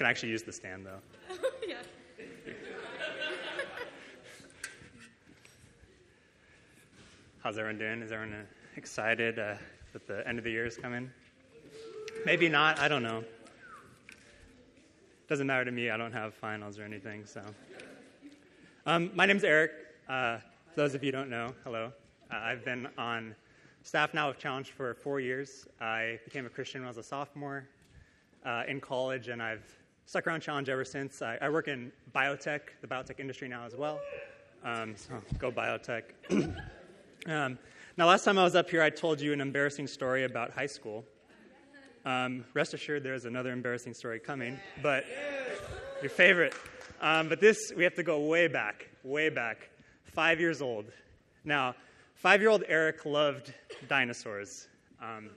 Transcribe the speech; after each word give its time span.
Can 0.00 0.06
actually 0.06 0.30
use 0.30 0.42
the 0.42 0.52
stand 0.52 0.86
though. 0.86 1.36
yeah. 1.68 1.74
How's 7.42 7.58
everyone 7.58 7.76
doing? 7.76 8.00
Is 8.00 8.10
everyone 8.10 8.32
uh, 8.32 8.44
excited 8.76 9.38
uh, 9.38 9.56
that 9.92 10.06
the 10.06 10.26
end 10.26 10.38
of 10.38 10.44
the 10.44 10.50
year 10.50 10.64
is 10.64 10.78
coming? 10.78 11.10
Maybe 12.24 12.48
not. 12.48 12.78
I 12.78 12.88
don't 12.88 13.02
know. 13.02 13.22
Doesn't 15.28 15.46
matter 15.46 15.66
to 15.66 15.70
me. 15.70 15.90
I 15.90 15.98
don't 15.98 16.12
have 16.12 16.32
finals 16.32 16.78
or 16.78 16.84
anything. 16.84 17.26
So, 17.26 17.42
um, 18.86 19.10
my 19.14 19.26
name's 19.26 19.44
Eric. 19.44 19.72
Uh, 20.08 20.38
for 20.38 20.76
those 20.76 20.94
of 20.94 21.04
you 21.04 21.08
who 21.08 21.12
don't 21.12 21.28
know, 21.28 21.52
hello. 21.62 21.92
Uh, 22.32 22.36
I've 22.36 22.64
been 22.64 22.88
on 22.96 23.34
staff 23.82 24.14
now 24.14 24.28
with 24.28 24.38
Challenge 24.38 24.70
for 24.70 24.94
four 24.94 25.20
years. 25.20 25.68
I 25.78 26.18
became 26.24 26.46
a 26.46 26.48
Christian 26.48 26.80
when 26.80 26.86
I 26.86 26.88
was 26.88 26.96
a 26.96 27.02
sophomore 27.02 27.68
uh, 28.46 28.62
in 28.66 28.80
college, 28.80 29.28
and 29.28 29.42
I've 29.42 29.76
stuck 30.10 30.26
around 30.26 30.40
Challenge 30.40 30.68
ever 30.68 30.84
since. 30.84 31.22
I, 31.22 31.38
I, 31.40 31.48
work 31.48 31.68
in 31.68 31.92
biotech, 32.12 32.62
the 32.80 32.88
biotech 32.88 33.20
industry 33.20 33.46
now 33.46 33.64
as 33.64 33.76
well. 33.76 34.00
Um, 34.64 34.96
so 34.96 35.14
go 35.38 35.52
biotech. 35.52 36.02
Um, 37.26 37.58
now, 37.98 38.06
last 38.06 38.24
time 38.24 38.38
I 38.38 38.44
was 38.44 38.56
up 38.56 38.70
here, 38.70 38.82
I 38.82 38.88
told 38.88 39.20
you 39.20 39.34
an 39.34 39.42
embarrassing 39.42 39.86
story 39.86 40.24
about 40.24 40.52
high 40.52 40.64
school. 40.64 41.04
Um, 42.06 42.46
rest 42.54 42.72
assured, 42.72 43.02
there's 43.02 43.26
another 43.26 43.52
embarrassing 43.52 43.92
story 43.92 44.18
coming, 44.18 44.58
but 44.82 45.04
your 46.00 46.08
favorite. 46.08 46.54
Um, 47.02 47.28
but 47.28 47.42
this, 47.42 47.74
we 47.76 47.84
have 47.84 47.94
to 47.96 48.02
go 48.02 48.20
way 48.20 48.48
back, 48.48 48.88
way 49.04 49.28
back. 49.28 49.68
Five 50.04 50.40
years 50.40 50.62
old. 50.62 50.86
Now, 51.44 51.74
five 52.14 52.40
year 52.40 52.48
old 52.48 52.64
Eric 52.68 53.04
loved 53.04 53.52
dinosaurs. 53.86 54.68
Um, 55.02 55.28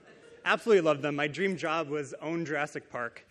absolutely 0.46 0.80
loved 0.80 1.02
them. 1.02 1.16
My 1.16 1.28
dream 1.28 1.54
job 1.58 1.90
was 1.90 2.14
own 2.22 2.46
Jurassic 2.46 2.90
Park. 2.90 3.26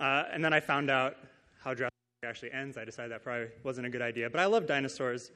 Uh, 0.00 0.24
and 0.32 0.42
then 0.42 0.52
I 0.52 0.60
found 0.60 0.90
out 0.90 1.16
how 1.62 1.74
Jurassic 1.74 1.94
Park 2.22 2.30
actually 2.30 2.52
ends. 2.52 2.78
I 2.78 2.84
decided 2.84 3.12
that 3.12 3.22
probably 3.22 3.48
wasn't 3.62 3.86
a 3.86 3.90
good 3.90 4.02
idea. 4.02 4.30
But 4.30 4.40
I 4.40 4.46
love 4.46 4.66
dinosaurs. 4.66 5.30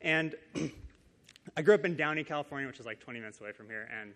And 0.00 0.34
I 1.56 1.62
grew 1.62 1.74
up 1.74 1.84
in 1.84 1.96
Downey, 1.96 2.24
California, 2.24 2.66
which 2.66 2.80
is 2.80 2.86
like 2.86 2.98
20 2.98 3.20
minutes 3.20 3.40
away 3.40 3.52
from 3.52 3.68
here, 3.68 3.88
and 4.00 4.14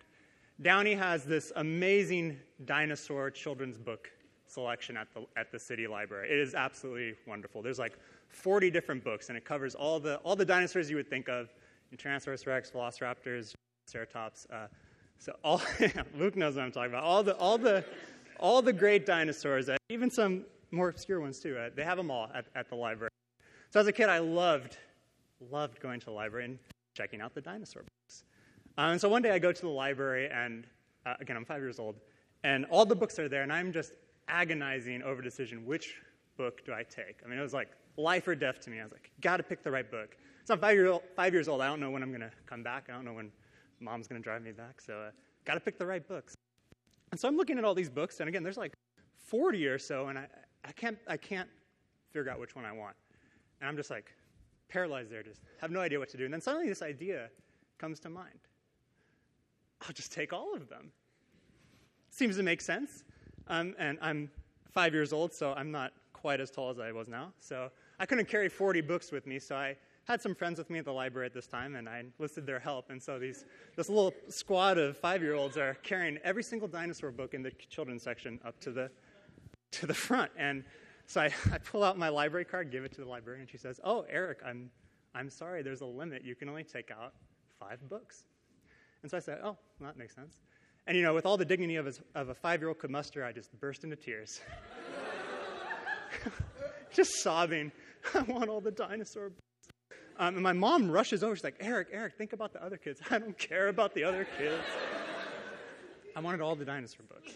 Downey 0.61 0.93
has 0.93 1.23
this 1.23 1.51
amazing 1.55 2.37
dinosaur 2.65 3.31
children's 3.31 3.77
book 3.77 4.11
selection 4.47 4.97
at 4.97 5.07
the, 5.13 5.25
at 5.35 5.51
the 5.51 5.57
city 5.57 5.87
library. 5.87 6.29
It 6.29 6.37
is 6.37 6.53
absolutely 6.53 7.15
wonderful. 7.25 7.61
There's 7.61 7.79
like 7.79 7.97
40 8.27 8.69
different 8.69 9.03
books, 9.03 9.29
and 9.29 9.37
it 9.37 9.45
covers 9.45 9.73
all 9.73 9.99
the, 9.99 10.17
all 10.17 10.35
the 10.35 10.45
dinosaurs 10.45 10.89
you 10.89 10.97
would 10.97 11.09
think 11.09 11.29
of 11.29 11.53
Tyrannosaurus 11.95 12.45
rex, 12.45 12.69
Velociraptors, 12.69 13.53
Ceratops. 13.91 14.45
Uh, 14.51 14.67
so 15.17 15.35
all, 15.43 15.61
Luke 16.17 16.35
knows 16.35 16.55
what 16.55 16.63
I'm 16.63 16.71
talking 16.71 16.91
about. 16.91 17.03
All 17.03 17.23
the, 17.23 17.35
all 17.37 17.57
the, 17.57 17.83
all 18.41 18.61
the 18.61 18.73
great 18.73 19.05
dinosaurs, 19.05 19.69
uh, 19.69 19.77
even 19.89 20.11
some 20.11 20.43
more 20.71 20.89
obscure 20.89 21.21
ones 21.21 21.39
too. 21.39 21.57
Uh, 21.57 21.69
they 21.75 21.83
have 21.83 21.97
them 21.97 22.11
all 22.11 22.29
at, 22.33 22.45
at 22.55 22.69
the 22.69 22.75
library. 22.75 23.11
So 23.69 23.79
as 23.79 23.87
a 23.87 23.91
kid, 23.91 24.09
I 24.09 24.19
loved, 24.19 24.77
loved 25.49 25.79
going 25.79 25.99
to 26.01 26.05
the 26.05 26.11
library. 26.11 26.45
And 26.45 26.59
checking 26.93 27.21
out 27.21 27.33
the 27.33 27.41
dinosaur 27.41 27.83
books. 27.83 28.23
Um, 28.77 28.91
and 28.91 29.01
so 29.01 29.09
one 29.09 29.21
day 29.21 29.31
I 29.31 29.39
go 29.39 29.51
to 29.51 29.61
the 29.61 29.69
library, 29.69 30.29
and 30.31 30.65
uh, 31.05 31.15
again, 31.19 31.37
I'm 31.37 31.45
five 31.45 31.61
years 31.61 31.79
old, 31.79 31.95
and 32.43 32.65
all 32.65 32.85
the 32.85 32.95
books 32.95 33.19
are 33.19 33.29
there, 33.29 33.43
and 33.43 33.51
I'm 33.51 33.71
just 33.71 33.93
agonizing 34.27 35.01
over 35.03 35.21
decision 35.21 35.65
which 35.65 35.95
book 36.37 36.65
do 36.65 36.73
I 36.73 36.83
take? 36.83 37.17
I 37.25 37.27
mean, 37.27 37.37
it 37.37 37.41
was 37.41 37.53
like 37.53 37.69
life 37.97 38.27
or 38.27 38.35
death 38.35 38.59
to 38.61 38.69
me. 38.69 38.79
I 38.79 38.83
was 38.83 38.91
like, 38.91 39.11
got 39.21 39.37
to 39.37 39.43
pick 39.43 39.63
the 39.63 39.71
right 39.71 39.89
book. 39.89 40.15
So 40.45 40.53
I'm 40.53 40.59
five, 40.59 40.75
year 40.75 40.87
old, 40.87 41.03
five 41.15 41.33
years 41.33 41.47
old. 41.47 41.61
I 41.61 41.67
don't 41.67 41.79
know 41.79 41.91
when 41.91 42.01
I'm 42.01 42.11
to 42.21 42.31
come 42.45 42.63
back. 42.63 42.87
I 42.89 42.93
don't 42.93 43.05
know 43.05 43.13
when 43.13 43.31
mom's 43.79 44.07
to 44.19 44.23
drive 44.23 44.41
me 44.41 44.51
back. 44.51 44.81
So 44.81 44.93
uh, 44.93 45.11
got 45.45 45.55
to 45.55 45.59
pick 45.59 45.77
the 45.77 45.85
right 45.85 46.07
books. 46.07 46.35
And 47.11 47.19
so 47.19 47.27
I'm 47.27 47.37
looking 47.37 47.57
at 47.57 47.65
all 47.65 47.75
these 47.75 47.89
books, 47.89 48.19
and 48.19 48.29
again, 48.29 48.43
there's 48.43 48.57
like 48.57 48.73
40 49.15 49.67
or 49.67 49.77
so, 49.77 50.07
and 50.07 50.17
I, 50.17 50.27
I, 50.63 50.71
can't, 50.71 50.97
I 51.07 51.17
can't 51.17 51.49
figure 52.11 52.31
out 52.31 52.39
which 52.39 52.55
one 52.55 52.65
I 52.65 52.71
want. 52.71 52.95
And 53.59 53.69
I'm 53.69 53.75
just 53.75 53.89
like, 53.89 54.13
paralyzed 54.69 55.11
there, 55.11 55.21
just 55.21 55.41
have 55.59 55.71
no 55.71 55.81
idea 55.81 55.99
what 55.99 56.09
to 56.09 56.17
do. 56.17 56.25
And 56.25 56.33
then 56.33 56.41
suddenly 56.41 56.67
this 56.67 56.81
idea 56.81 57.29
comes 57.77 57.99
to 58.01 58.09
mind 58.09 58.39
I'll 59.87 59.93
just 59.93 60.11
take 60.11 60.31
all 60.31 60.53
of 60.55 60.69
them. 60.69 60.91
Seems 62.11 62.37
to 62.37 62.43
make 62.43 62.61
sense. 62.61 63.03
Um, 63.47 63.73
and 63.79 63.97
I'm 63.99 64.29
five 64.71 64.93
years 64.93 65.11
old, 65.11 65.33
so 65.33 65.53
I'm 65.53 65.71
not 65.71 65.91
quite 66.13 66.39
as 66.39 66.51
tall 66.51 66.69
as 66.69 66.79
I 66.79 66.91
was 66.91 67.07
now. 67.07 67.33
So 67.39 67.71
I 67.99 68.05
couldn't 68.05 68.27
carry 68.27 68.47
40 68.47 68.81
books 68.81 69.11
with 69.11 69.25
me, 69.25 69.39
so 69.39 69.55
I 69.55 69.75
had 70.11 70.21
some 70.21 70.35
friends 70.35 70.57
with 70.57 70.69
me 70.69 70.79
at 70.79 70.85
the 70.85 70.91
library 70.91 71.25
at 71.25 71.33
this 71.33 71.47
time, 71.47 71.75
and 71.75 71.87
I 71.87 72.03
enlisted 72.19 72.45
their 72.45 72.59
help. 72.59 72.89
And 72.89 73.01
so 73.01 73.17
these, 73.17 73.45
this 73.75 73.89
little 73.89 74.13
squad 74.27 74.77
of 74.77 74.97
five 74.97 75.21
year 75.21 75.35
olds 75.35 75.57
are 75.57 75.75
carrying 75.83 76.17
every 76.23 76.43
single 76.43 76.67
dinosaur 76.67 77.11
book 77.11 77.33
in 77.33 77.41
the 77.41 77.51
children's 77.69 78.03
section 78.03 78.39
up 78.45 78.59
to 78.61 78.71
the, 78.71 78.91
to 79.71 79.85
the 79.85 79.93
front. 79.93 80.31
And 80.37 80.63
so 81.07 81.21
I, 81.21 81.25
I 81.51 81.57
pull 81.57 81.83
out 81.83 81.97
my 81.97 82.09
library 82.09 82.45
card, 82.45 82.71
give 82.71 82.83
it 82.83 82.91
to 82.93 83.01
the 83.01 83.07
librarian, 83.07 83.41
and 83.41 83.49
she 83.49 83.57
says, 83.57 83.79
Oh, 83.83 84.05
Eric, 84.09 84.39
I'm, 84.45 84.69
I'm 85.15 85.29
sorry, 85.29 85.63
there's 85.63 85.81
a 85.81 85.85
limit. 85.85 86.23
You 86.23 86.35
can 86.35 86.49
only 86.49 86.63
take 86.63 86.91
out 86.91 87.13
five 87.59 87.79
books. 87.89 88.23
And 89.01 89.09
so 89.09 89.17
I 89.17 89.21
said, 89.21 89.39
Oh, 89.41 89.57
well, 89.79 89.87
that 89.89 89.97
makes 89.97 90.13
sense. 90.13 90.41
And 90.87 90.97
you 90.97 91.03
know, 91.03 91.13
with 91.13 91.25
all 91.25 91.37
the 91.37 91.45
dignity 91.45 91.77
of 91.77 91.87
a, 91.87 91.93
of 92.19 92.29
a 92.29 92.33
five 92.33 92.59
year 92.59 92.69
old 92.69 92.79
could 92.79 92.91
muster, 92.91 93.23
I 93.23 93.31
just 93.31 93.57
burst 93.59 93.83
into 93.83 93.95
tears. 93.95 94.41
just 96.93 97.21
sobbing. 97.21 97.71
I 98.13 98.21
want 98.23 98.49
all 98.49 98.61
the 98.61 98.71
dinosaur 98.71 99.29
books. 99.29 99.50
Um, 100.21 100.35
and 100.35 100.43
my 100.43 100.53
mom 100.53 100.91
rushes 100.91 101.23
over. 101.23 101.35
She's 101.35 101.43
like, 101.43 101.55
Eric, 101.59 101.87
Eric, 101.91 102.13
think 102.15 102.31
about 102.31 102.53
the 102.53 102.63
other 102.63 102.77
kids. 102.77 103.01
I 103.09 103.17
don't 103.17 103.35
care 103.39 103.69
about 103.69 103.95
the 103.95 104.03
other 104.03 104.27
kids. 104.37 104.63
I 106.15 106.19
wanted 106.19 106.41
all 106.41 106.55
the 106.55 106.63
dinosaur 106.63 107.03
books. 107.09 107.33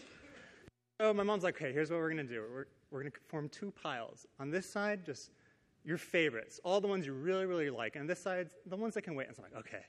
So 1.00 1.12
my 1.12 1.24
mom's 1.24 1.42
like, 1.42 1.56
okay, 1.56 1.72
here's 1.72 1.90
what 1.90 1.98
we're 1.98 2.12
going 2.12 2.24
to 2.24 2.32
do. 2.32 2.44
We're, 2.48 2.66
we're 2.92 3.00
going 3.00 3.10
to 3.10 3.18
form 3.26 3.48
two 3.48 3.72
piles. 3.82 4.24
On 4.38 4.52
this 4.52 4.70
side, 4.70 5.04
just 5.04 5.32
your 5.84 5.98
favorites, 5.98 6.60
all 6.62 6.80
the 6.80 6.86
ones 6.86 7.04
you 7.06 7.12
really, 7.12 7.44
really 7.44 7.70
like. 7.70 7.96
And 7.96 8.08
this 8.08 8.20
side, 8.20 8.50
the 8.66 8.76
ones 8.76 8.94
that 8.94 9.02
can 9.02 9.16
wait. 9.16 9.26
And 9.26 9.34
so 9.34 9.42
I'm 9.42 9.52
like, 9.52 9.66
okay. 9.66 9.84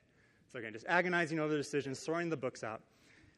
So 0.52 0.58
again, 0.58 0.74
just 0.74 0.88
agonizing 0.90 1.40
over 1.40 1.52
the 1.52 1.58
decisions, 1.58 2.00
throwing 2.00 2.30
the 2.30 2.38
books 2.38 2.64
out. 2.64 2.82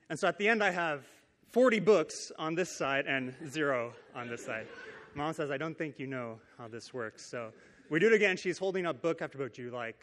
And 0.10 0.18
so 0.18 0.30
at 0.30 0.38
the 0.38 0.48
end, 0.48 0.64
I 0.64 0.72
have 0.72 1.04
40 1.52 1.82
books 1.82 2.32
on 2.40 2.56
this 2.56 2.72
side 2.72 3.08
and 3.08 3.36
zero 3.50 3.92
on 4.16 4.30
this 4.30 4.46
side. 4.46 4.68
Mom 5.16 5.34
says, 5.34 5.52
I 5.52 5.58
don't 5.58 5.78
think 5.78 6.00
you 6.00 6.08
know 6.08 6.40
how 6.58 6.70
this 6.70 6.94
works. 6.94 7.30
So 7.30 7.52
we 7.90 8.00
do 8.00 8.08
it 8.08 8.14
again. 8.14 8.38
She's 8.38 8.58
holding 8.58 8.86
up 8.86 9.02
book 9.02 9.22
after 9.22 9.38
book. 9.38 9.54
Do 9.54 9.62
you 9.62 9.72
like 9.72 9.98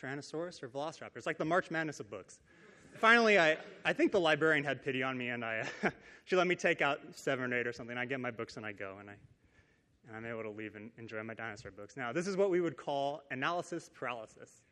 Tyrannosaurus 0.00 0.62
or 0.62 0.68
Velociraptor? 0.68 1.16
It's 1.16 1.26
like 1.26 1.38
the 1.38 1.44
March 1.44 1.70
Madness 1.70 2.00
of 2.00 2.10
books 2.10 2.38
finally, 2.98 3.38
I, 3.38 3.56
I 3.84 3.92
think 3.92 4.12
the 4.12 4.20
librarian 4.20 4.64
had 4.64 4.82
pity 4.82 5.02
on 5.02 5.18
me, 5.18 5.28
and 5.28 5.44
I, 5.44 5.64
she 6.24 6.36
let 6.36 6.46
me 6.46 6.54
take 6.54 6.80
out 6.80 7.00
seven 7.12 7.52
or 7.52 7.58
eight 7.58 7.66
or 7.66 7.72
something. 7.72 7.96
I 7.96 8.06
get 8.06 8.20
my 8.20 8.30
books 8.30 8.56
and 8.56 8.64
I 8.64 8.72
go, 8.72 8.96
and, 9.00 9.10
I, 9.10 9.14
and 10.08 10.16
I'm 10.16 10.24
able 10.24 10.42
to 10.42 10.50
leave 10.50 10.76
and 10.76 10.90
enjoy 10.98 11.22
my 11.22 11.34
dinosaur 11.34 11.70
books. 11.70 11.96
Now, 11.96 12.12
this 12.12 12.26
is 12.26 12.36
what 12.36 12.50
we 12.50 12.60
would 12.60 12.76
call 12.76 13.22
analysis 13.30 13.90
paralysis. 13.92 14.62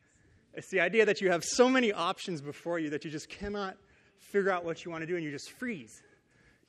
It's 0.54 0.68
the 0.70 0.80
idea 0.80 1.06
that 1.06 1.20
you 1.20 1.30
have 1.30 1.44
so 1.44 1.68
many 1.68 1.92
options 1.92 2.40
before 2.40 2.78
you 2.78 2.90
that 2.90 3.04
you 3.04 3.10
just 3.10 3.28
cannot 3.28 3.76
figure 4.18 4.50
out 4.50 4.64
what 4.64 4.84
you 4.84 4.90
want 4.90 5.02
to 5.02 5.06
do, 5.06 5.16
and 5.16 5.24
you 5.24 5.30
just 5.30 5.50
freeze. 5.52 6.02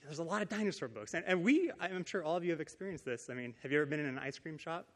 There's 0.03 0.19
a 0.19 0.23
lot 0.23 0.41
of 0.41 0.50
dinosaur 0.50 0.88
books. 0.90 1.13
And, 1.13 1.23
and 1.25 1.44
we, 1.44 1.72
I'm 1.79 2.03
sure 2.03 2.23
all 2.23 2.35
of 2.35 2.44
you 2.44 2.51
have 2.51 2.61
experienced 2.61 3.05
this. 3.05 3.29
I 3.29 3.34
mean, 3.34 3.53
have 3.61 3.72
you 3.72 3.78
ever 3.78 3.85
been 3.85 4.00
in 4.00 4.05
an 4.05 4.19
ice 4.19 4.38
cream 4.38 4.57
shop? 4.57 4.88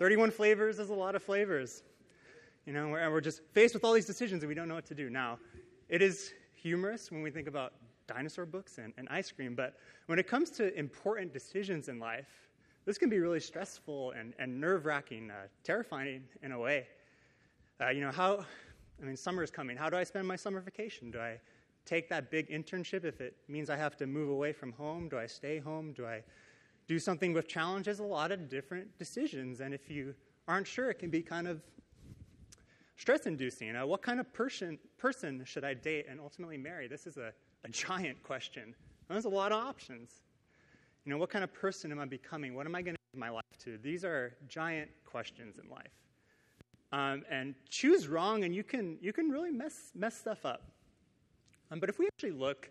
31 0.00 0.30
flavors 0.30 0.78
is 0.78 0.88
a 0.88 0.94
lot 0.94 1.14
of 1.14 1.22
flavors. 1.22 1.82
You 2.64 2.72
know, 2.72 2.88
we're 2.88 3.20
just 3.20 3.42
faced 3.52 3.74
with 3.74 3.84
all 3.84 3.92
these 3.92 4.06
decisions 4.06 4.42
and 4.42 4.48
we 4.48 4.54
don't 4.54 4.66
know 4.66 4.74
what 4.74 4.86
to 4.86 4.94
do. 4.94 5.10
Now, 5.10 5.38
it 5.90 6.00
is 6.00 6.32
humorous 6.54 7.12
when 7.12 7.20
we 7.20 7.30
think 7.30 7.46
about 7.46 7.74
dinosaur 8.06 8.46
books 8.46 8.78
and, 8.78 8.94
and 8.96 9.06
ice 9.10 9.30
cream, 9.30 9.54
but 9.54 9.76
when 10.06 10.18
it 10.18 10.26
comes 10.26 10.48
to 10.52 10.74
important 10.78 11.34
decisions 11.34 11.90
in 11.90 11.98
life, 11.98 12.48
this 12.86 12.96
can 12.96 13.10
be 13.10 13.18
really 13.18 13.40
stressful 13.40 14.12
and, 14.12 14.32
and 14.38 14.58
nerve 14.58 14.86
wracking, 14.86 15.30
uh, 15.30 15.48
terrifying 15.64 16.22
in 16.42 16.52
a 16.52 16.58
way. 16.58 16.86
Uh, 17.78 17.90
you 17.90 18.00
know, 18.00 18.10
how, 18.10 18.46
I 19.02 19.04
mean, 19.04 19.18
summer 19.18 19.42
is 19.42 19.50
coming. 19.50 19.76
How 19.76 19.90
do 19.90 19.98
I 19.98 20.04
spend 20.04 20.26
my 20.26 20.36
summer 20.36 20.60
vacation? 20.60 21.10
Do 21.10 21.20
I 21.20 21.38
take 21.84 22.08
that 22.08 22.30
big 22.30 22.48
internship 22.48 23.04
if 23.04 23.20
it 23.20 23.36
means 23.48 23.68
I 23.68 23.76
have 23.76 23.98
to 23.98 24.06
move 24.06 24.30
away 24.30 24.54
from 24.54 24.72
home? 24.72 25.10
Do 25.10 25.18
I 25.18 25.26
stay 25.26 25.58
home? 25.58 25.92
Do 25.92 26.06
I 26.06 26.22
do 26.90 26.98
something 26.98 27.32
with 27.32 27.46
challenges? 27.46 28.00
A 28.00 28.02
lot 28.02 28.32
of 28.32 28.48
different 28.48 28.98
decisions. 28.98 29.60
And 29.60 29.72
if 29.72 29.88
you 29.88 30.12
aren't 30.48 30.66
sure, 30.66 30.90
it 30.90 30.98
can 30.98 31.08
be 31.08 31.22
kind 31.22 31.46
of 31.46 31.62
stress 32.96 33.26
inducing. 33.26 33.76
Uh, 33.76 33.86
what 33.86 34.02
kind 34.02 34.18
of 34.18 34.32
person, 34.32 34.76
person 34.98 35.44
should 35.44 35.62
I 35.62 35.72
date 35.72 36.06
and 36.10 36.18
ultimately 36.18 36.56
marry? 36.56 36.88
This 36.88 37.06
is 37.06 37.16
a, 37.16 37.32
a 37.62 37.68
giant 37.68 38.20
question. 38.24 38.74
There's 39.08 39.24
a 39.24 39.28
lot 39.28 39.52
of 39.52 39.64
options. 39.64 40.22
You 41.04 41.12
know, 41.12 41.18
what 41.18 41.30
kind 41.30 41.44
of 41.44 41.54
person 41.54 41.92
am 41.92 42.00
I 42.00 42.06
becoming? 42.06 42.56
What 42.56 42.66
am 42.66 42.74
I 42.74 42.82
going 42.82 42.96
to 42.96 43.00
give 43.12 43.20
my 43.20 43.30
life 43.30 43.44
to? 43.66 43.78
These 43.78 44.04
are 44.04 44.34
giant 44.48 44.90
questions 45.06 45.60
in 45.62 45.70
life. 45.70 45.94
Um, 46.90 47.22
and 47.30 47.54
choose 47.68 48.08
wrong, 48.08 48.42
and 48.42 48.52
you 48.52 48.64
can, 48.64 48.98
you 49.00 49.12
can 49.12 49.28
really 49.28 49.52
mess, 49.52 49.92
mess 49.94 50.18
stuff 50.18 50.44
up. 50.44 50.72
Um, 51.70 51.78
but 51.78 51.88
if 51.88 52.00
we 52.00 52.08
actually 52.08 52.32
look 52.32 52.68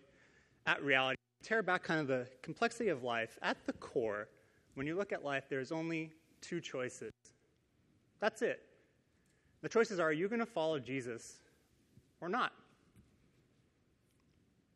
at 0.66 0.82
reality, 0.84 1.16
tear 1.42 1.62
back 1.62 1.82
kind 1.82 2.00
of 2.00 2.06
the 2.06 2.26
complexity 2.42 2.88
of 2.88 3.02
life, 3.02 3.38
at 3.42 3.56
the 3.66 3.72
core, 3.74 4.28
when 4.74 4.86
you 4.86 4.96
look 4.96 5.12
at 5.12 5.24
life, 5.24 5.44
there's 5.48 5.72
only 5.72 6.12
two 6.40 6.60
choices. 6.60 7.12
That's 8.20 8.42
it. 8.42 8.62
The 9.62 9.68
choices 9.68 9.98
are 9.98 10.08
are 10.08 10.12
you 10.12 10.28
going 10.28 10.40
to 10.40 10.46
follow 10.46 10.78
Jesus 10.78 11.36
or 12.20 12.28
not? 12.28 12.52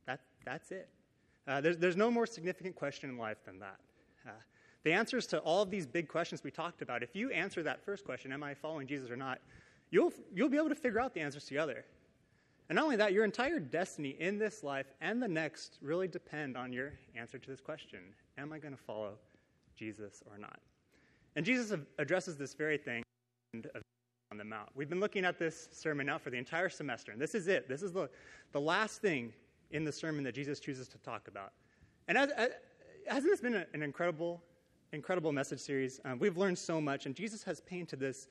That, 0.07 0.21
that's 0.45 0.71
it. 0.71 0.89
Uh, 1.47 1.61
there's, 1.61 1.79
there's 1.79 1.97
no 1.97 2.11
more 2.11 2.27
significant 2.27 2.75
question 2.75 3.11
in 3.11 3.19
life 3.19 3.39
than 3.45 3.59
that. 3.61 3.77
Uh, 4.27 4.31
the 4.83 4.93
answers 4.93 5.27
to 5.29 5.39
all 5.39 5.63
of 5.63 5.71
these 5.71 5.87
big 5.87 6.09
questions 6.09 6.43
we 6.43 6.51
talked 6.51 6.83
about, 6.83 7.03
if 7.03 7.15
you 7.15 7.31
answer 7.31 7.63
that 7.63 7.85
first 7.85 8.05
question, 8.05 8.33
am 8.33 8.43
I 8.43 8.55
following 8.55 8.87
Jesus 8.87 9.11
or 9.11 9.17
not, 9.17 9.41
you'll, 9.91 10.13
you'll 10.35 10.49
be 10.49 10.57
able 10.57 10.69
to 10.69 10.75
figure 10.75 11.01
out 11.01 11.15
the 11.15 11.21
answers 11.21 11.45
to 11.45 11.55
the 11.55 11.59
other. 11.59 11.85
And 12.69 12.77
not 12.77 12.85
only 12.85 12.97
that, 12.97 13.13
your 13.13 13.25
entire 13.25 13.61
destiny 13.61 14.17
in 14.19 14.39
this 14.39 14.63
life 14.63 14.87
and 15.01 15.23
the 15.23 15.29
next 15.29 15.79
really 15.83 16.09
depend 16.09 16.57
on 16.57 16.73
your 16.73 16.95
answer 17.15 17.39
to 17.39 17.51
this 17.51 17.61
question 17.61 18.01
Am 18.39 18.53
I 18.53 18.59
going 18.59 18.75
to 18.75 18.83
follow 18.83 19.13
Jesus 19.77 20.23
or 20.31 20.39
not? 20.39 20.59
And 21.37 21.45
Jesus 21.45 21.79
addresses 21.99 22.37
this 22.37 22.55
very 22.55 22.79
thing 22.79 23.03
on 24.31 24.39
the 24.39 24.45
Mount. 24.45 24.69
We've 24.75 24.89
been 24.89 25.01
looking 25.01 25.25
at 25.25 25.39
this 25.39 25.69
sermon 25.73 26.07
now 26.07 26.19
for 26.19 26.31
the 26.31 26.39
entire 26.39 26.69
semester, 26.69 27.13
and 27.13 27.21
this 27.21 27.35
is 27.35 27.49
it. 27.49 27.69
This 27.69 27.83
is 27.83 27.93
the, 27.93 28.09
the 28.53 28.61
last 28.61 29.01
thing 29.01 29.33
in 29.71 29.85
the 29.85 29.93
sermon 29.93 30.25
that 30.25 30.35
Jesus 30.35 30.61
chooses 30.61 30.89
to 30.89 30.99
talk 30.99 31.29
about. 31.29 31.53
And 32.09 32.17
as, 32.17 32.31
as, 32.33 32.51
hasn't 33.07 33.33
this 33.33 33.41
been 33.41 33.55
an 33.55 33.83
incredible, 33.83 34.43
incredible 34.93 35.33
message 35.33 35.61
series? 35.61 36.01
Um, 36.05 36.19
we've 36.19 36.37
learned 36.37 36.59
so 36.59 36.81
much, 36.81 37.07
and 37.07 37.15
Jesus 37.15 37.43
has 37.45 37.61
painted 37.61 38.01
this, 38.01 38.29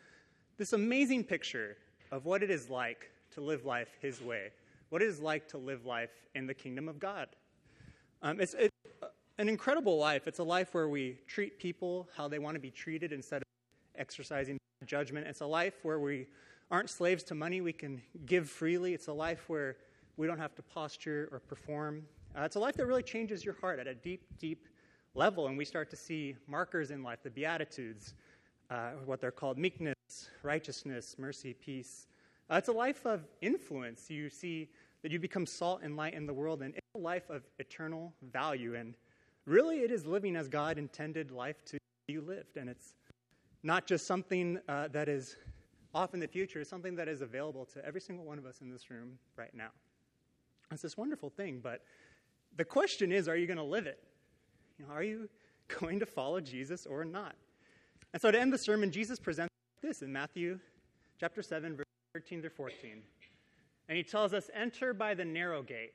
this 0.57 0.73
amazing 0.73 1.23
picture 1.23 1.77
of 2.11 2.25
what 2.25 2.43
it 2.43 2.49
is 2.49 2.69
like 2.69 3.09
to 3.33 3.41
live 3.41 3.65
life 3.65 3.89
His 4.01 4.21
way, 4.21 4.51
what 4.89 5.01
it 5.01 5.07
is 5.07 5.19
like 5.19 5.47
to 5.49 5.57
live 5.57 5.85
life 5.85 6.11
in 6.35 6.47
the 6.47 6.53
kingdom 6.53 6.87
of 6.87 6.99
God. 6.99 7.27
Um, 8.21 8.39
it's, 8.39 8.53
it's 8.53 8.71
an 9.37 9.49
incredible 9.49 9.97
life. 9.97 10.27
It's 10.27 10.39
a 10.39 10.43
life 10.43 10.73
where 10.73 10.87
we 10.87 11.17
treat 11.27 11.59
people 11.59 12.07
how 12.15 12.27
they 12.27 12.39
want 12.39 12.55
to 12.55 12.59
be 12.59 12.71
treated 12.71 13.11
instead 13.11 13.37
of 13.37 13.47
exercising 13.97 14.57
judgment. 14.85 15.27
It's 15.27 15.41
a 15.41 15.45
life 15.45 15.73
where 15.83 15.99
we 15.99 16.27
aren't 16.71 16.89
slaves 16.89 17.23
to 17.23 17.35
money. 17.35 17.61
We 17.61 17.73
can 17.73 18.01
give 18.25 18.49
freely. 18.49 18.93
It's 18.93 19.07
a 19.07 19.13
life 19.13 19.49
where 19.49 19.77
we 20.17 20.27
don't 20.27 20.39
have 20.39 20.55
to 20.55 20.61
posture 20.61 21.29
or 21.31 21.39
perform. 21.39 22.03
Uh, 22.37 22.41
it's 22.41 22.55
a 22.55 22.59
life 22.59 22.75
that 22.75 22.85
really 22.85 23.03
changes 23.03 23.43
your 23.43 23.55
heart 23.55 23.79
at 23.79 23.87
a 23.87 23.93
deep, 23.93 24.21
deep 24.39 24.67
level. 25.15 25.47
And 25.47 25.57
we 25.57 25.65
start 25.65 25.89
to 25.91 25.95
see 25.95 26.35
markers 26.47 26.91
in 26.91 27.03
life, 27.03 27.19
the 27.23 27.29
Beatitudes, 27.29 28.13
uh, 28.69 28.91
what 29.05 29.21
they're 29.21 29.31
called 29.31 29.57
meekness, 29.57 29.95
righteousness, 30.41 31.15
mercy, 31.17 31.53
peace. 31.53 32.07
Uh, 32.49 32.55
it's 32.55 32.67
a 32.67 32.73
life 32.73 33.05
of 33.05 33.25
influence. 33.41 34.09
You 34.09 34.29
see 34.29 34.69
that 35.01 35.11
you 35.11 35.19
become 35.19 35.45
salt 35.45 35.81
and 35.83 35.95
light 35.95 36.13
in 36.13 36.25
the 36.25 36.33
world, 36.33 36.61
and 36.61 36.73
it's 36.75 36.87
a 36.95 36.99
life 36.99 37.29
of 37.29 37.43
eternal 37.59 38.13
value. 38.31 38.75
And 38.75 38.95
really, 39.45 39.79
it 39.79 39.91
is 39.91 40.05
living 40.05 40.35
as 40.35 40.47
God 40.47 40.77
intended 40.77 41.31
life 41.31 41.63
to 41.65 41.77
be 42.07 42.19
lived. 42.19 42.57
And 42.57 42.69
it's 42.69 42.93
not 43.63 43.87
just 43.87 44.05
something 44.07 44.59
uh, 44.67 44.89
that 44.89 45.09
is 45.09 45.37
off 45.93 46.13
in 46.13 46.19
the 46.19 46.27
future, 46.27 46.59
it's 46.59 46.69
something 46.69 46.95
that 46.95 47.07
is 47.07 47.21
available 47.21 47.65
to 47.65 47.85
every 47.85 48.01
single 48.01 48.25
one 48.25 48.39
of 48.39 48.45
us 48.45 48.61
in 48.61 48.69
this 48.69 48.89
room 48.89 49.19
right 49.37 49.53
now. 49.53 49.69
It's 50.71 50.81
this 50.81 50.97
wonderful 50.97 51.29
thing, 51.29 51.59
but 51.61 51.83
the 52.55 52.65
question 52.65 53.11
is 53.11 53.27
are 53.27 53.35
you 53.35 53.45
going 53.45 53.57
to 53.57 53.63
live 53.63 53.85
it? 53.85 53.99
You 54.79 54.85
know, 54.85 54.91
are 54.91 55.03
you 55.03 55.29
going 55.79 55.99
to 55.99 56.05
follow 56.05 56.41
Jesus 56.41 56.85
or 56.85 57.05
not? 57.05 57.35
And 58.11 58.21
so 58.21 58.31
to 58.31 58.39
end 58.39 58.51
the 58.51 58.57
sermon, 58.57 58.91
Jesus 58.91 59.19
presents 59.19 59.53
this 59.81 60.01
in 60.01 60.11
Matthew 60.11 60.59
chapter 61.19 61.41
7, 61.41 61.75
verse 61.75 61.82
13 62.13 62.41
through 62.41 62.49
14. 62.51 63.01
And 63.89 63.97
he 63.97 64.03
tells 64.03 64.33
us, 64.33 64.51
Enter 64.53 64.93
by 64.93 65.15
the 65.15 65.25
narrow 65.25 65.63
gate. 65.63 65.93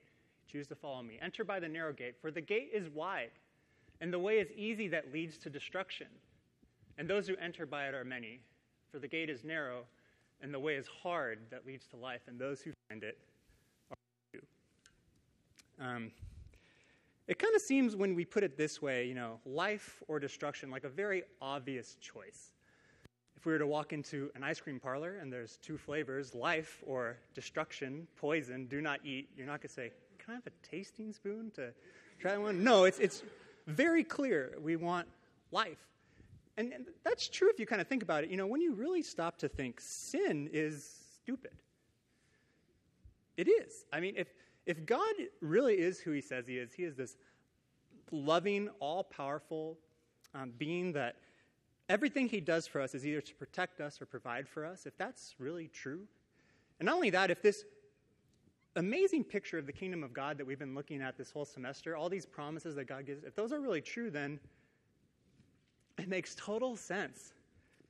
Choose 0.50 0.66
to 0.66 0.74
follow 0.74 1.02
me. 1.02 1.18
Enter 1.22 1.44
by 1.44 1.60
the 1.60 1.68
narrow 1.68 1.92
gate, 1.92 2.16
for 2.20 2.30
the 2.30 2.40
gate 2.40 2.70
is 2.72 2.88
wide, 2.88 3.30
and 4.00 4.12
the 4.12 4.18
way 4.18 4.38
is 4.38 4.50
easy 4.56 4.88
that 4.88 5.12
leads 5.12 5.38
to 5.38 5.50
destruction. 5.50 6.08
And 6.96 7.08
those 7.08 7.28
who 7.28 7.36
enter 7.36 7.66
by 7.66 7.86
it 7.86 7.94
are 7.94 8.04
many, 8.04 8.40
for 8.90 8.98
the 8.98 9.06
gate 9.06 9.30
is 9.30 9.44
narrow, 9.44 9.84
and 10.40 10.52
the 10.52 10.58
way 10.58 10.74
is 10.74 10.88
hard 10.88 11.38
that 11.50 11.66
leads 11.66 11.86
to 11.88 11.96
life, 11.96 12.22
and 12.26 12.38
those 12.38 12.62
who 12.62 12.72
find 12.88 13.04
it 13.04 13.18
are 13.90 13.96
few. 14.32 14.40
Um, 15.80 16.10
it 17.28 17.38
kind 17.38 17.54
of 17.54 17.60
seems 17.60 17.94
when 17.94 18.14
we 18.14 18.24
put 18.24 18.42
it 18.42 18.56
this 18.56 18.82
way, 18.82 19.06
you 19.06 19.14
know, 19.14 19.38
life 19.44 20.02
or 20.08 20.18
destruction, 20.18 20.70
like 20.70 20.84
a 20.84 20.88
very 20.88 21.22
obvious 21.40 21.96
choice. 22.00 22.54
If 23.38 23.46
we 23.46 23.52
were 23.52 23.60
to 23.60 23.68
walk 23.68 23.92
into 23.92 24.32
an 24.34 24.42
ice 24.42 24.60
cream 24.60 24.80
parlor 24.80 25.18
and 25.18 25.32
there's 25.32 25.58
two 25.58 25.78
flavors, 25.78 26.34
life 26.34 26.82
or 26.84 27.18
destruction, 27.36 28.08
poison, 28.16 28.66
do 28.66 28.80
not 28.80 28.98
eat, 29.04 29.28
you're 29.36 29.46
not 29.46 29.60
going 29.60 29.68
to 29.68 29.74
say, 29.74 29.92
Can 30.18 30.32
I 30.32 30.34
have 30.34 30.46
a 30.48 30.66
tasting 30.68 31.12
spoon 31.12 31.52
to 31.54 31.72
try 32.18 32.36
one? 32.36 32.64
No, 32.64 32.82
it's, 32.82 32.98
it's 32.98 33.22
very 33.68 34.02
clear. 34.02 34.56
We 34.60 34.74
want 34.74 35.06
life. 35.52 35.78
And, 36.56 36.72
and 36.72 36.86
that's 37.04 37.28
true 37.28 37.48
if 37.48 37.60
you 37.60 37.66
kind 37.66 37.80
of 37.80 37.86
think 37.86 38.02
about 38.02 38.24
it. 38.24 38.30
You 38.30 38.36
know, 38.36 38.48
when 38.48 38.60
you 38.60 38.74
really 38.74 39.02
stop 39.02 39.38
to 39.38 39.48
think, 39.48 39.80
sin 39.80 40.50
is 40.52 40.98
stupid. 41.22 41.52
It 43.36 43.46
is. 43.46 43.84
I 43.92 44.00
mean, 44.00 44.14
if, 44.16 44.26
if 44.66 44.84
God 44.84 45.14
really 45.40 45.78
is 45.78 46.00
who 46.00 46.10
he 46.10 46.22
says 46.22 46.48
he 46.48 46.58
is, 46.58 46.72
he 46.72 46.82
is 46.82 46.96
this 46.96 47.16
loving, 48.10 48.68
all 48.80 49.04
powerful 49.04 49.78
um, 50.34 50.52
being 50.58 50.92
that 50.94 51.14
everything 51.88 52.28
he 52.28 52.40
does 52.40 52.66
for 52.66 52.80
us 52.80 52.94
is 52.94 53.06
either 53.06 53.20
to 53.20 53.34
protect 53.34 53.80
us 53.80 54.00
or 54.00 54.06
provide 54.06 54.48
for 54.48 54.64
us, 54.64 54.86
if 54.86 54.96
that's 54.96 55.34
really 55.38 55.68
true, 55.68 56.06
and 56.78 56.86
not 56.86 56.94
only 56.94 57.10
that, 57.10 57.30
if 57.30 57.42
this 57.42 57.64
amazing 58.76 59.24
picture 59.24 59.58
of 59.58 59.66
the 59.66 59.72
kingdom 59.72 60.04
of 60.04 60.12
God 60.12 60.38
that 60.38 60.46
we've 60.46 60.58
been 60.58 60.74
looking 60.74 61.02
at 61.02 61.16
this 61.16 61.30
whole 61.30 61.44
semester, 61.44 61.96
all 61.96 62.08
these 62.08 62.26
promises 62.26 62.76
that 62.76 62.84
God 62.84 63.06
gives, 63.06 63.24
if 63.24 63.34
those 63.34 63.52
are 63.52 63.60
really 63.60 63.80
true, 63.80 64.10
then 64.10 64.38
it 65.98 66.08
makes 66.08 66.34
total 66.36 66.76
sense 66.76 67.32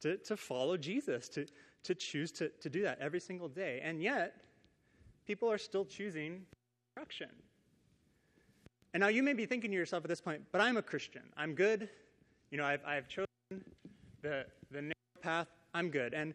to, 0.00 0.17
to 0.19 0.37
follow 0.37 0.77
Jesus, 0.77 1.29
to, 1.31 1.47
to 1.83 1.95
choose 1.95 2.33
to, 2.33 2.49
to 2.61 2.71
do 2.71 2.83
that 2.83 2.99
every 3.00 3.21
single 3.21 3.49
day. 3.49 3.81
And 3.83 4.03
yet, 4.03 4.37
people 5.27 5.50
are 5.50 5.59
still 5.59 5.85
choosing 5.85 6.47
destruction. 6.87 7.29
And 8.95 9.03
now 9.03 9.09
you 9.09 9.23
may 9.23 9.35
be 9.35 9.45
thinking 9.45 9.71
to 9.71 9.77
yourself 9.77 10.05
at 10.05 10.09
this 10.09 10.23
point, 10.23 10.43
but 10.50 10.62
I'm 10.62 10.79
a 10.79 10.83
Christian. 10.83 11.23
I'm 11.37 11.55
good. 11.55 11.91
You 12.50 12.56
know, 12.56 12.65
I've, 12.65 12.81
I've 12.87 13.09
chosen 13.09 13.27
the, 14.28 14.44
the 14.70 14.82
narrow 14.82 14.94
path. 15.22 15.48
I'm 15.75 15.90
good. 15.90 16.12
And 16.14 16.34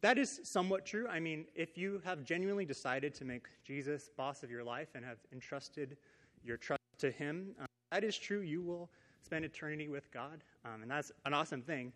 that 0.00 0.16
is 0.16 0.40
somewhat 0.44 0.86
true. 0.86 1.06
I 1.08 1.20
mean, 1.20 1.44
if 1.54 1.76
you 1.76 2.00
have 2.04 2.24
genuinely 2.24 2.64
decided 2.64 3.14
to 3.16 3.24
make 3.24 3.46
Jesus 3.64 4.10
boss 4.16 4.42
of 4.42 4.50
your 4.50 4.64
life 4.64 4.88
and 4.94 5.04
have 5.04 5.18
entrusted 5.32 5.96
your 6.44 6.56
trust 6.56 6.80
to 6.98 7.10
him, 7.10 7.54
uh, 7.60 7.66
that 7.90 8.04
is 8.04 8.16
true. 8.16 8.40
You 8.40 8.62
will 8.62 8.88
spend 9.22 9.44
eternity 9.44 9.88
with 9.88 10.10
God, 10.12 10.42
um, 10.64 10.82
and 10.82 10.90
that's 10.90 11.12
an 11.26 11.34
awesome 11.34 11.60
thing. 11.60 11.92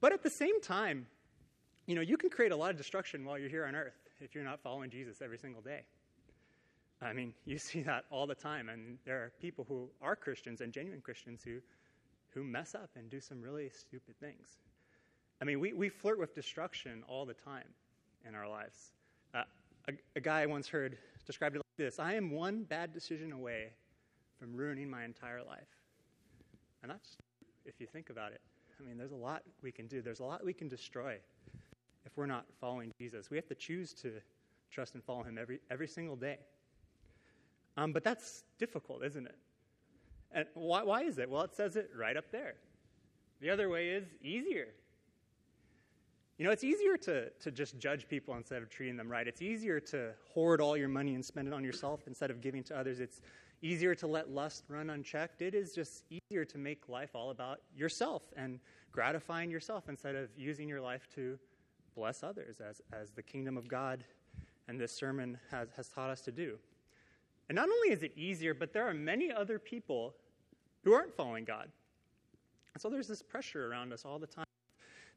But 0.00 0.12
at 0.12 0.22
the 0.22 0.30
same 0.30 0.60
time, 0.60 1.06
you 1.86 1.94
know, 1.94 2.00
you 2.00 2.16
can 2.16 2.30
create 2.30 2.50
a 2.50 2.56
lot 2.56 2.70
of 2.70 2.76
destruction 2.76 3.24
while 3.24 3.38
you're 3.38 3.50
here 3.50 3.66
on 3.66 3.76
earth 3.76 3.94
if 4.20 4.34
you're 4.34 4.44
not 4.44 4.60
following 4.60 4.90
Jesus 4.90 5.20
every 5.22 5.38
single 5.38 5.60
day. 5.60 5.82
I 7.02 7.12
mean, 7.12 7.34
you 7.44 7.58
see 7.58 7.82
that 7.82 8.04
all 8.10 8.26
the 8.26 8.34
time, 8.34 8.68
and 8.68 8.98
there 9.04 9.18
are 9.18 9.32
people 9.40 9.64
who 9.68 9.88
are 10.02 10.16
Christians 10.16 10.60
and 10.60 10.72
genuine 10.72 11.00
Christians 11.00 11.42
who, 11.44 11.60
who 12.34 12.42
mess 12.42 12.74
up 12.74 12.90
and 12.96 13.08
do 13.08 13.20
some 13.20 13.40
really 13.40 13.68
stupid 13.68 14.18
things. 14.18 14.58
I 15.40 15.44
mean, 15.44 15.60
we, 15.60 15.72
we 15.72 15.88
flirt 15.88 16.18
with 16.18 16.34
destruction 16.34 17.04
all 17.08 17.24
the 17.24 17.34
time 17.34 17.68
in 18.26 18.34
our 18.34 18.48
lives. 18.48 18.92
Uh, 19.34 19.42
a, 19.88 19.92
a 20.16 20.20
guy 20.20 20.42
I 20.42 20.46
once 20.46 20.68
heard 20.68 20.98
described 21.26 21.56
it 21.56 21.58
like 21.58 21.76
this 21.76 21.98
I 21.98 22.14
am 22.14 22.30
one 22.30 22.64
bad 22.64 22.92
decision 22.92 23.32
away 23.32 23.68
from 24.38 24.54
ruining 24.54 24.90
my 24.90 25.04
entire 25.04 25.42
life. 25.42 25.68
And 26.82 26.90
that's, 26.90 27.16
if 27.64 27.80
you 27.80 27.86
think 27.86 28.10
about 28.10 28.32
it, 28.32 28.40
I 28.78 28.86
mean, 28.86 28.98
there's 28.98 29.12
a 29.12 29.16
lot 29.16 29.42
we 29.62 29.72
can 29.72 29.86
do. 29.86 30.02
There's 30.02 30.20
a 30.20 30.24
lot 30.24 30.44
we 30.44 30.52
can 30.52 30.68
destroy 30.68 31.16
if 32.04 32.16
we're 32.16 32.26
not 32.26 32.44
following 32.60 32.92
Jesus. 32.98 33.30
We 33.30 33.36
have 33.36 33.46
to 33.48 33.54
choose 33.54 33.94
to 33.94 34.12
trust 34.70 34.94
and 34.94 35.02
follow 35.02 35.22
him 35.22 35.38
every, 35.38 35.60
every 35.70 35.88
single 35.88 36.16
day. 36.16 36.38
Um, 37.76 37.92
but 37.92 38.04
that's 38.04 38.44
difficult, 38.58 39.04
isn't 39.04 39.26
it? 39.26 39.36
And 40.34 40.46
why, 40.54 40.82
why 40.82 41.04
is 41.04 41.18
it? 41.18 41.30
Well, 41.30 41.42
it 41.42 41.54
says 41.54 41.76
it 41.76 41.90
right 41.96 42.16
up 42.16 42.30
there. 42.30 42.56
The 43.40 43.50
other 43.50 43.68
way 43.68 43.90
is 43.90 44.04
easier. 44.20 44.68
You 46.38 46.44
know, 46.44 46.50
it's 46.50 46.64
easier 46.64 46.96
to, 46.96 47.30
to 47.30 47.50
just 47.52 47.78
judge 47.78 48.08
people 48.08 48.34
instead 48.34 48.60
of 48.60 48.68
treating 48.68 48.96
them 48.96 49.08
right. 49.08 49.26
It's 49.28 49.40
easier 49.40 49.78
to 49.80 50.10
hoard 50.32 50.60
all 50.60 50.76
your 50.76 50.88
money 50.88 51.14
and 51.14 51.24
spend 51.24 51.46
it 51.46 51.54
on 51.54 51.62
yourself 51.62 52.00
instead 52.08 52.30
of 52.30 52.40
giving 52.40 52.64
to 52.64 52.76
others. 52.76 52.98
It's 52.98 53.20
easier 53.62 53.94
to 53.94 54.08
let 54.08 54.30
lust 54.30 54.64
run 54.68 54.90
unchecked. 54.90 55.40
It 55.40 55.54
is 55.54 55.72
just 55.72 56.04
easier 56.10 56.44
to 56.44 56.58
make 56.58 56.88
life 56.88 57.10
all 57.14 57.30
about 57.30 57.60
yourself 57.76 58.22
and 58.36 58.58
gratifying 58.90 59.50
yourself 59.50 59.88
instead 59.88 60.16
of 60.16 60.28
using 60.36 60.68
your 60.68 60.80
life 60.80 61.08
to 61.14 61.38
bless 61.94 62.24
others, 62.24 62.60
as, 62.60 62.80
as 62.92 63.12
the 63.12 63.22
kingdom 63.22 63.56
of 63.56 63.68
God 63.68 64.04
and 64.66 64.80
this 64.80 64.92
sermon 64.92 65.38
has, 65.50 65.68
has 65.76 65.88
taught 65.88 66.10
us 66.10 66.20
to 66.22 66.32
do. 66.32 66.58
And 67.48 67.56
not 67.56 67.68
only 67.68 67.90
is 67.90 68.02
it 68.02 68.12
easier, 68.16 68.54
but 68.54 68.72
there 68.72 68.88
are 68.88 68.94
many 68.94 69.30
other 69.30 69.58
people 69.58 70.14
who 70.84 70.92
aren't 70.92 71.14
following 71.16 71.44
God. 71.44 71.68
And 72.74 72.80
so 72.80 72.88
there's 72.90 73.08
this 73.08 73.22
pressure 73.22 73.70
around 73.70 73.92
us 73.92 74.04
all 74.04 74.18
the 74.18 74.26
time. 74.26 74.44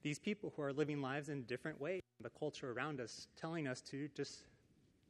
These 0.03 0.19
people 0.19 0.53
who 0.55 0.61
are 0.61 0.71
living 0.71 1.01
lives 1.01 1.29
in 1.29 1.43
different 1.43 1.79
ways, 1.79 2.01
the 2.21 2.29
culture 2.29 2.71
around 2.71 3.01
us 3.01 3.27
telling 3.35 3.67
us 3.67 3.81
to 3.81 4.07
just, 4.15 4.43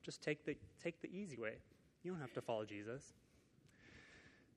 just 0.03 0.21
take, 0.21 0.45
the, 0.45 0.55
take 0.81 1.01
the 1.01 1.09
easy 1.15 1.37
way. 1.37 1.55
You 2.03 2.11
don't 2.11 2.21
have 2.21 2.33
to 2.33 2.41
follow 2.41 2.65
Jesus. 2.65 3.13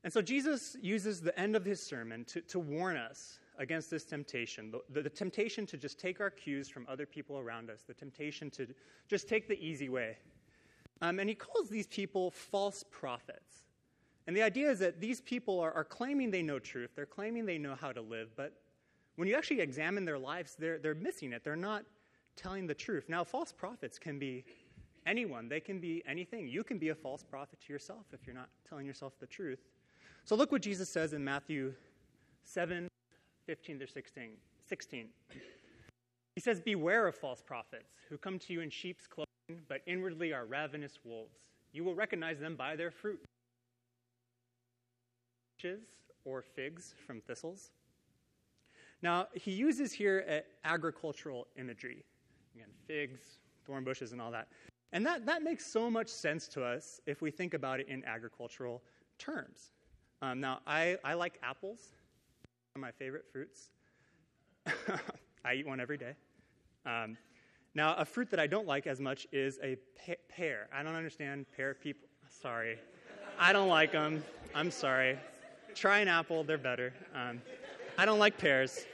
And 0.03 0.11
so 0.11 0.21
Jesus 0.21 0.75
uses 0.81 1.21
the 1.21 1.37
end 1.39 1.55
of 1.55 1.63
his 1.63 1.81
sermon 1.81 2.25
to, 2.25 2.41
to 2.41 2.59
warn 2.59 2.97
us 2.97 3.39
against 3.59 3.91
this 3.91 4.05
temptation 4.05 4.71
the, 4.71 4.79
the, 4.89 5.03
the, 5.03 5.09
temptation 5.09 5.65
to 5.67 5.77
just 5.77 5.99
take 5.99 6.19
our 6.19 6.31
cues 6.31 6.67
from 6.67 6.87
other 6.89 7.05
people 7.05 7.37
around 7.37 7.69
us, 7.69 7.81
the 7.85 7.93
temptation 7.93 8.49
to 8.51 8.65
just 9.07 9.27
take 9.27 9.47
the 9.47 9.59
easy 9.63 9.89
way. 9.89 10.17
Um, 11.01 11.19
and 11.19 11.29
he 11.29 11.35
calls 11.35 11.69
these 11.69 11.87
people 11.87 12.31
false 12.31 12.83
prophets. 12.89 13.65
And 14.27 14.35
the 14.35 14.43
idea 14.43 14.69
is 14.69 14.79
that 14.79 15.01
these 15.01 15.21
people 15.21 15.59
are, 15.59 15.73
are 15.73 15.83
claiming 15.83 16.31
they 16.31 16.43
know 16.43 16.59
truth, 16.59 16.91
they're 16.95 17.05
claiming 17.05 17.45
they 17.45 17.57
know 17.57 17.75
how 17.75 17.91
to 17.91 18.01
live, 18.01 18.29
but 18.35 18.53
when 19.15 19.27
you 19.27 19.35
actually 19.35 19.59
examine 19.59 20.05
their 20.05 20.17
lives, 20.17 20.55
they're, 20.57 20.79
they're 20.79 20.95
missing 20.95 21.33
it. 21.33 21.43
They're 21.43 21.55
not 21.55 21.83
telling 22.35 22.65
the 22.65 22.73
truth. 22.73 23.09
Now, 23.09 23.23
false 23.23 23.51
prophets 23.51 23.99
can 23.99 24.17
be 24.17 24.45
anyone, 25.05 25.49
they 25.49 25.59
can 25.59 25.79
be 25.79 26.01
anything. 26.07 26.47
You 26.47 26.63
can 26.63 26.77
be 26.77 26.89
a 26.89 26.95
false 26.95 27.23
prophet 27.23 27.59
to 27.65 27.73
yourself 27.73 28.05
if 28.13 28.25
you're 28.25 28.35
not 28.35 28.49
telling 28.67 28.85
yourself 28.85 29.13
the 29.19 29.27
truth. 29.27 29.59
So, 30.23 30.35
look 30.35 30.51
what 30.51 30.61
Jesus 30.61 30.89
says 30.89 31.13
in 31.13 31.23
Matthew 31.23 31.73
7 32.43 32.87
15 33.45 33.79
to 33.79 33.87
16. 33.87 34.29
16. 34.67 35.07
He 36.35 36.41
says, 36.41 36.61
Beware 36.61 37.07
of 37.07 37.15
false 37.15 37.41
prophets 37.41 37.93
who 38.09 38.17
come 38.17 38.39
to 38.39 38.53
you 38.53 38.61
in 38.61 38.69
sheep's 38.69 39.07
clothing, 39.07 39.65
but 39.67 39.81
inwardly 39.85 40.31
are 40.31 40.45
ravenous 40.45 40.99
wolves. 41.03 41.35
You 41.73 41.83
will 41.83 41.95
recognize 41.95 42.39
them 42.39 42.55
by 42.55 42.75
their 42.75 42.91
fruit. 42.91 43.19
Or 46.25 46.41
figs 46.41 46.93
from 47.05 47.21
thistles. 47.21 47.71
Now, 49.01 49.27
he 49.33 49.51
uses 49.51 49.91
here 49.91 50.43
agricultural 50.63 51.47
imagery. 51.57 52.05
Again, 52.55 52.69
figs, 52.85 53.39
thorn 53.65 53.83
bushes, 53.83 54.11
and 54.11 54.21
all 54.21 54.31
that. 54.31 54.47
And 54.93 55.05
that, 55.05 55.25
that 55.25 55.41
makes 55.41 55.65
so 55.65 55.89
much 55.89 56.09
sense 56.09 56.47
to 56.49 56.63
us 56.63 56.99
if 57.05 57.21
we 57.21 57.31
think 57.31 57.53
about 57.53 57.79
it 57.79 57.87
in 57.87 58.03
agricultural 58.05 58.81
terms. 59.17 59.71
Um, 60.21 60.39
now, 60.39 60.59
I, 60.67 60.97
I 61.03 61.13
like 61.15 61.39
apples, 61.41 61.93
one 62.73 62.81
of 62.83 62.87
my 62.87 62.91
favorite 62.91 63.25
fruits. 63.31 63.69
I 65.45 65.55
eat 65.55 65.67
one 65.67 65.79
every 65.79 65.97
day. 65.97 66.13
Um, 66.85 67.17
now, 67.73 67.95
a 67.95 68.05
fruit 68.05 68.29
that 68.31 68.39
I 68.39 68.47
don't 68.47 68.67
like 68.67 68.85
as 68.85 68.99
much 68.99 69.25
is 69.31 69.59
a 69.63 69.77
pear. 70.29 70.67
I 70.73 70.83
don't 70.83 70.95
understand 70.95 71.45
pear 71.55 71.73
people. 71.73 72.07
Sorry. 72.29 72.77
I 73.39 73.53
don't 73.53 73.69
like 73.69 73.93
them. 73.93 74.23
I'm 74.53 74.69
sorry. 74.69 75.17
Try 75.75 75.99
an 75.99 76.07
apple, 76.07 76.43
they're 76.43 76.57
better. 76.57 76.93
Um, 77.15 77.41
I 77.97 78.05
don't 78.05 78.19
like 78.19 78.37
pears. 78.37 78.85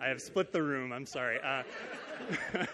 I 0.00 0.08
have 0.08 0.20
split 0.20 0.52
the 0.52 0.62
room, 0.62 0.92
I'm 0.92 1.06
sorry. 1.06 1.38
Uh, 1.40 1.62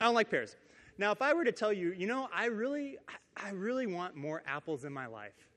I 0.00 0.04
don't 0.04 0.14
like 0.14 0.30
pears. 0.30 0.56
Now, 0.98 1.12
if 1.12 1.22
I 1.22 1.32
were 1.32 1.44
to 1.44 1.52
tell 1.52 1.72
you, 1.72 1.92
you 1.92 2.06
know, 2.06 2.28
I 2.34 2.46
really, 2.46 2.98
I 3.36 3.50
really 3.50 3.86
want 3.86 4.16
more 4.16 4.42
apples 4.46 4.84
in 4.84 4.92
my 4.92 5.06
life. 5.06 5.48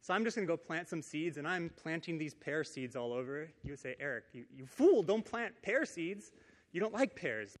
So 0.00 0.14
I'm 0.14 0.24
just 0.24 0.36
going 0.36 0.46
to 0.46 0.52
go 0.52 0.56
plant 0.56 0.88
some 0.88 1.02
seeds, 1.02 1.36
and 1.36 1.46
I'm 1.46 1.70
planting 1.76 2.18
these 2.18 2.34
pear 2.34 2.64
seeds 2.64 2.96
all 2.96 3.12
over. 3.12 3.48
You 3.64 3.72
would 3.72 3.78
say, 3.78 3.96
Eric, 4.00 4.24
you, 4.32 4.44
you 4.56 4.66
fool, 4.66 5.02
don't 5.02 5.24
plant 5.24 5.54
pear 5.62 5.84
seeds. 5.84 6.32
You 6.72 6.80
don't 6.80 6.94
like 6.94 7.14
pears. 7.14 7.56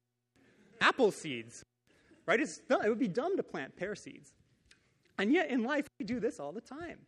Apple 0.80 1.10
seeds, 1.10 1.64
right? 2.26 2.40
It's, 2.40 2.62
it 2.70 2.88
would 2.88 2.98
be 2.98 3.08
dumb 3.08 3.36
to 3.36 3.42
plant 3.42 3.76
pear 3.76 3.94
seeds. 3.94 4.32
And 5.18 5.32
yet 5.32 5.50
in 5.50 5.64
life, 5.64 5.86
we 5.98 6.06
do 6.06 6.18
this 6.18 6.40
all 6.40 6.52
the 6.52 6.62
time. 6.62 6.98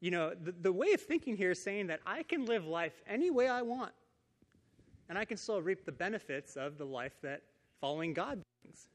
You 0.00 0.10
know, 0.10 0.32
the, 0.34 0.52
the 0.52 0.72
way 0.72 0.92
of 0.92 1.00
thinking 1.00 1.36
here 1.36 1.50
is 1.50 1.62
saying 1.62 1.88
that 1.88 2.00
I 2.06 2.22
can 2.22 2.46
live 2.46 2.66
life 2.66 3.02
any 3.06 3.30
way 3.30 3.48
I 3.48 3.62
want, 3.62 3.92
and 5.08 5.18
I 5.18 5.24
can 5.24 5.36
still 5.36 5.60
reap 5.60 5.84
the 5.84 5.92
benefits 5.92 6.56
of 6.56 6.78
the 6.78 6.86
life 6.86 7.20
that 7.22 7.42
following 7.80 8.14
God 8.14 8.42
brings. 8.62 8.88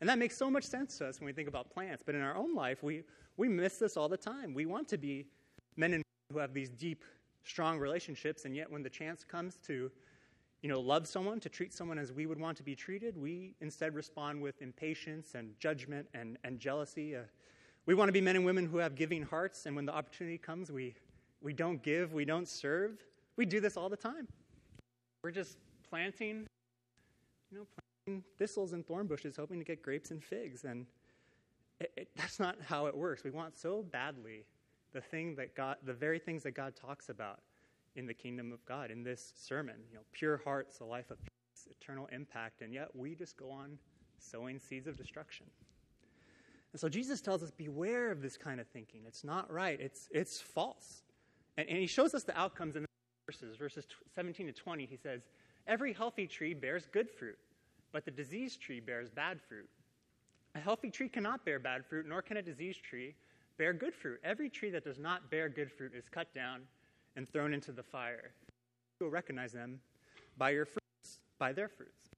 And 0.00 0.08
that 0.08 0.18
makes 0.18 0.36
so 0.36 0.50
much 0.50 0.64
sense 0.64 0.98
to 0.98 1.08
us 1.08 1.20
when 1.20 1.26
we 1.26 1.32
think 1.32 1.48
about 1.48 1.70
plants. 1.70 2.02
But 2.04 2.14
in 2.14 2.22
our 2.22 2.36
own 2.36 2.54
life, 2.54 2.82
we, 2.82 3.02
we 3.36 3.48
miss 3.48 3.78
this 3.78 3.96
all 3.96 4.08
the 4.08 4.16
time. 4.16 4.54
We 4.54 4.66
want 4.66 4.88
to 4.88 4.98
be 4.98 5.26
men 5.76 5.94
and 5.94 6.02
women 6.02 6.32
who 6.32 6.38
have 6.38 6.54
these 6.54 6.70
deep, 6.70 7.04
strong 7.44 7.78
relationships, 7.78 8.44
and 8.44 8.54
yet 8.54 8.70
when 8.70 8.82
the 8.82 8.90
chance 8.90 9.24
comes 9.24 9.56
to 9.66 9.90
you 10.62 10.68
know, 10.68 10.80
love 10.80 11.06
someone, 11.06 11.38
to 11.40 11.48
treat 11.48 11.72
someone 11.72 11.98
as 11.98 12.12
we 12.12 12.26
would 12.26 12.40
want 12.40 12.56
to 12.56 12.62
be 12.64 12.74
treated, 12.74 13.16
we 13.16 13.54
instead 13.60 13.94
respond 13.94 14.42
with 14.42 14.60
impatience 14.60 15.34
and 15.34 15.50
judgment 15.60 16.08
and, 16.14 16.36
and 16.42 16.58
jealousy. 16.58 17.14
Uh, 17.14 17.20
we 17.88 17.94
want 17.94 18.08
to 18.08 18.12
be 18.12 18.20
men 18.20 18.36
and 18.36 18.44
women 18.44 18.66
who 18.66 18.76
have 18.76 18.94
giving 18.94 19.22
hearts, 19.22 19.64
and 19.64 19.74
when 19.74 19.86
the 19.86 19.94
opportunity 19.94 20.36
comes, 20.36 20.70
we, 20.70 20.94
we 21.40 21.54
don't 21.54 21.82
give, 21.82 22.12
we 22.12 22.26
don't 22.26 22.46
serve. 22.46 23.02
We 23.36 23.46
do 23.46 23.60
this 23.60 23.78
all 23.78 23.88
the 23.88 23.96
time. 23.96 24.28
We're 25.24 25.30
just 25.30 25.56
planting, 25.88 26.46
you 27.50 27.56
know, 27.56 27.66
planting 28.04 28.24
thistles 28.36 28.74
and 28.74 28.86
thorn 28.86 29.06
bushes, 29.06 29.36
hoping 29.36 29.58
to 29.58 29.64
get 29.64 29.82
grapes 29.82 30.10
and 30.10 30.22
figs. 30.22 30.64
And 30.64 30.84
it, 31.80 31.90
it, 31.96 32.08
that's 32.14 32.38
not 32.38 32.56
how 32.62 32.84
it 32.88 32.94
works. 32.94 33.24
We 33.24 33.30
want 33.30 33.56
so 33.56 33.82
badly 33.90 34.44
the 34.92 35.00
thing 35.00 35.34
that 35.36 35.54
God, 35.54 35.76
the 35.82 35.94
very 35.94 36.18
things 36.18 36.42
that 36.42 36.52
God 36.52 36.76
talks 36.76 37.08
about 37.08 37.40
in 37.96 38.04
the 38.04 38.12
kingdom 38.12 38.52
of 38.52 38.62
God 38.66 38.90
in 38.90 39.02
this 39.02 39.32
sermon. 39.34 39.76
You 39.90 39.96
know, 39.96 40.04
pure 40.12 40.42
hearts, 40.44 40.80
a 40.80 40.84
life 40.84 41.10
of 41.10 41.16
peace, 41.22 41.66
eternal 41.70 42.06
impact, 42.12 42.60
and 42.60 42.74
yet 42.74 42.94
we 42.94 43.14
just 43.14 43.38
go 43.38 43.50
on 43.50 43.78
sowing 44.18 44.58
seeds 44.58 44.86
of 44.86 44.98
destruction. 44.98 45.46
And 46.72 46.80
so 46.80 46.88
Jesus 46.88 47.20
tells 47.20 47.42
us, 47.42 47.50
beware 47.50 48.10
of 48.10 48.20
this 48.20 48.36
kind 48.36 48.60
of 48.60 48.66
thinking. 48.68 49.02
It's 49.06 49.24
not 49.24 49.50
right. 49.50 49.80
It's, 49.80 50.08
it's 50.10 50.40
false. 50.40 51.02
And, 51.56 51.68
and 51.68 51.78
he 51.78 51.86
shows 51.86 52.14
us 52.14 52.24
the 52.24 52.38
outcomes 52.38 52.76
in 52.76 52.82
the 52.82 52.88
verses. 53.26 53.56
Verses 53.56 53.86
17 54.14 54.46
to 54.46 54.52
20, 54.52 54.86
he 54.86 54.96
says, 54.96 55.22
Every 55.66 55.92
healthy 55.92 56.26
tree 56.26 56.54
bears 56.54 56.86
good 56.92 57.10
fruit, 57.10 57.38
but 57.92 58.04
the 58.04 58.10
diseased 58.10 58.60
tree 58.60 58.80
bears 58.80 59.10
bad 59.10 59.40
fruit. 59.48 59.68
A 60.54 60.58
healthy 60.58 60.90
tree 60.90 61.08
cannot 61.08 61.44
bear 61.44 61.58
bad 61.58 61.84
fruit, 61.84 62.06
nor 62.08 62.22
can 62.22 62.38
a 62.38 62.42
diseased 62.42 62.82
tree 62.82 63.14
bear 63.58 63.72
good 63.72 63.94
fruit. 63.94 64.20
Every 64.24 64.48
tree 64.48 64.70
that 64.70 64.84
does 64.84 64.98
not 64.98 65.30
bear 65.30 65.48
good 65.48 65.70
fruit 65.70 65.92
is 65.94 66.08
cut 66.08 66.32
down 66.32 66.62
and 67.16 67.28
thrown 67.28 67.52
into 67.52 67.72
the 67.72 67.82
fire. 67.82 68.30
You 69.00 69.06
will 69.06 69.12
recognize 69.12 69.52
them 69.52 69.80
by 70.38 70.50
your 70.50 70.64
fruits, 70.64 71.18
by 71.38 71.52
their 71.52 71.68
fruits. 71.68 72.10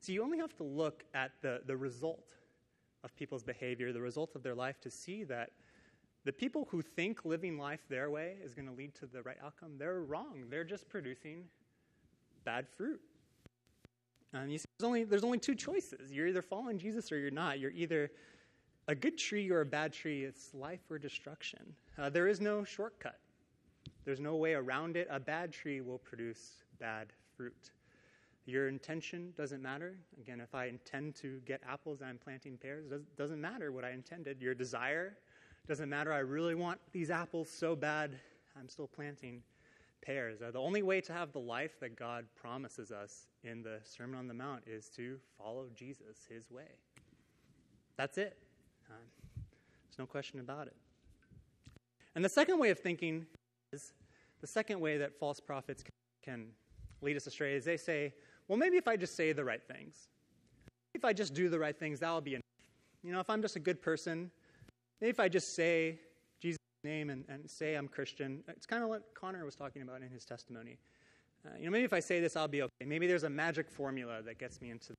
So 0.00 0.12
you 0.12 0.22
only 0.22 0.38
have 0.38 0.56
to 0.58 0.62
look 0.62 1.04
at 1.14 1.32
the, 1.42 1.62
the 1.66 1.76
result 1.76 2.24
of 3.04 3.14
people's 3.16 3.42
behavior, 3.42 3.92
the 3.92 4.00
result 4.00 4.34
of 4.34 4.42
their 4.42 4.54
life, 4.54 4.80
to 4.80 4.90
see 4.90 5.24
that 5.24 5.50
the 6.24 6.32
people 6.32 6.68
who 6.70 6.82
think 6.82 7.24
living 7.24 7.58
life 7.58 7.80
their 7.88 8.10
way 8.10 8.36
is 8.44 8.54
going 8.54 8.68
to 8.68 8.74
lead 8.74 8.94
to 8.96 9.06
the 9.06 9.22
right 9.22 9.38
outcome, 9.42 9.72
they're 9.78 10.02
wrong. 10.02 10.44
They're 10.50 10.64
just 10.64 10.88
producing 10.88 11.44
bad 12.44 12.68
fruit. 12.68 13.00
And 14.32 14.52
you 14.52 14.58
see, 14.58 14.66
there's 14.78 14.86
only, 14.86 15.04
there's 15.04 15.24
only 15.24 15.38
two 15.38 15.54
choices. 15.54 16.12
You're 16.12 16.26
either 16.26 16.42
following 16.42 16.78
Jesus 16.78 17.10
or 17.10 17.18
you're 17.18 17.30
not. 17.30 17.58
You're 17.58 17.72
either 17.72 18.10
a 18.86 18.94
good 18.94 19.18
tree 19.18 19.50
or 19.50 19.62
a 19.62 19.66
bad 19.66 19.92
tree. 19.92 20.24
It's 20.24 20.52
life 20.54 20.80
or 20.90 20.98
destruction. 20.98 21.74
Uh, 21.98 22.10
there 22.10 22.28
is 22.28 22.40
no 22.40 22.64
shortcut. 22.64 23.18
There's 24.04 24.20
no 24.20 24.36
way 24.36 24.54
around 24.54 24.96
it. 24.96 25.08
A 25.10 25.20
bad 25.20 25.52
tree 25.52 25.80
will 25.80 25.98
produce 25.98 26.64
bad 26.78 27.08
fruit. 27.36 27.70
Your 28.50 28.66
intention 28.66 29.32
doesn't 29.36 29.62
matter. 29.62 29.94
Again, 30.20 30.40
if 30.40 30.56
I 30.56 30.66
intend 30.66 31.14
to 31.16 31.40
get 31.46 31.60
apples, 31.68 32.02
I'm 32.02 32.18
planting 32.18 32.56
pears. 32.56 32.90
It 32.90 33.16
doesn't 33.16 33.40
matter 33.40 33.70
what 33.70 33.84
I 33.84 33.90
intended. 33.90 34.42
Your 34.42 34.54
desire 34.54 35.16
doesn't 35.68 35.88
matter. 35.88 36.12
I 36.12 36.18
really 36.18 36.56
want 36.56 36.80
these 36.90 37.10
apples 37.10 37.48
so 37.48 37.76
bad, 37.76 38.18
I'm 38.58 38.68
still 38.68 38.88
planting 38.88 39.42
pears. 40.02 40.42
Uh, 40.42 40.50
the 40.50 40.58
only 40.58 40.82
way 40.82 41.00
to 41.00 41.12
have 41.12 41.30
the 41.30 41.38
life 41.38 41.78
that 41.78 41.94
God 41.94 42.26
promises 42.34 42.90
us 42.90 43.28
in 43.44 43.62
the 43.62 43.78
Sermon 43.84 44.18
on 44.18 44.26
the 44.26 44.34
Mount 44.34 44.64
is 44.66 44.88
to 44.96 45.18
follow 45.38 45.66
Jesus, 45.72 46.26
his 46.28 46.50
way. 46.50 46.72
That's 47.96 48.18
it. 48.18 48.36
Uh, 48.90 48.94
there's 49.36 49.98
no 49.98 50.06
question 50.06 50.40
about 50.40 50.66
it. 50.66 50.74
And 52.16 52.24
the 52.24 52.28
second 52.28 52.58
way 52.58 52.70
of 52.70 52.80
thinking 52.80 53.26
is 53.72 53.92
the 54.40 54.48
second 54.48 54.80
way 54.80 54.98
that 54.98 55.16
false 55.16 55.38
prophets 55.38 55.84
can 56.24 56.48
lead 57.00 57.16
us 57.16 57.28
astray 57.28 57.54
is 57.54 57.64
they 57.64 57.76
say, 57.76 58.12
well, 58.50 58.58
maybe 58.58 58.76
if 58.76 58.88
I 58.88 58.96
just 58.96 59.14
say 59.14 59.30
the 59.30 59.44
right 59.44 59.62
things, 59.62 60.08
if 60.92 61.04
I 61.04 61.12
just 61.12 61.34
do 61.34 61.48
the 61.48 61.58
right 61.60 61.78
things, 61.78 62.00
that'll 62.00 62.20
be 62.20 62.32
enough. 62.34 62.42
You 63.04 63.12
know, 63.12 63.20
if 63.20 63.30
I'm 63.30 63.42
just 63.42 63.54
a 63.54 63.60
good 63.60 63.80
person, 63.80 64.28
maybe 65.00 65.10
if 65.10 65.20
I 65.20 65.28
just 65.28 65.54
say 65.54 66.00
Jesus' 66.40 66.58
name 66.82 67.10
and, 67.10 67.24
and 67.28 67.48
say 67.48 67.76
I'm 67.76 67.86
Christian, 67.86 68.42
it's 68.48 68.66
kind 68.66 68.82
of 68.82 68.88
what 68.88 69.14
Connor 69.14 69.44
was 69.44 69.54
talking 69.54 69.82
about 69.82 70.02
in 70.02 70.10
his 70.10 70.24
testimony. 70.24 70.78
Uh, 71.46 71.50
you 71.60 71.66
know, 71.66 71.70
maybe 71.70 71.84
if 71.84 71.92
I 71.92 72.00
say 72.00 72.18
this, 72.18 72.34
I'll 72.34 72.48
be 72.48 72.62
okay. 72.62 72.84
Maybe 72.84 73.06
there's 73.06 73.22
a 73.22 73.30
magic 73.30 73.70
formula 73.70 74.20
that 74.22 74.40
gets 74.40 74.60
me 74.60 74.70
into, 74.70 74.94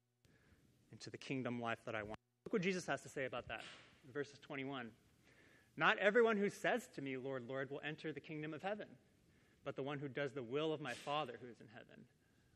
into 0.93 1.09
the 1.09 1.17
kingdom 1.17 1.61
life 1.61 1.79
that 1.85 1.93
I 1.93 2.03
want. 2.03 2.19
Look 2.45 2.53
what 2.53 2.61
Jesus 2.61 2.85
has 2.87 3.01
to 3.01 3.09
say 3.09 3.25
about 3.25 3.49
that. 3.49 3.63
Verses 4.13 4.39
21. 4.41 4.87
Not 5.75 5.97
everyone 5.97 6.37
who 6.37 6.49
says 6.49 6.87
to 6.95 7.01
me, 7.01 7.17
Lord, 7.17 7.49
Lord, 7.49 7.69
will 7.69 7.81
enter 7.85 8.13
the 8.13 8.21
kingdom 8.21 8.53
of 8.53 8.63
heaven, 8.63 8.87
but 9.65 9.75
the 9.75 9.83
one 9.83 9.99
who 9.99 10.07
does 10.07 10.31
the 10.31 10.41
will 10.41 10.71
of 10.71 10.79
my 10.79 10.93
Father 10.93 11.33
who 11.41 11.49
is 11.49 11.59
in 11.59 11.67
heaven. 11.73 12.05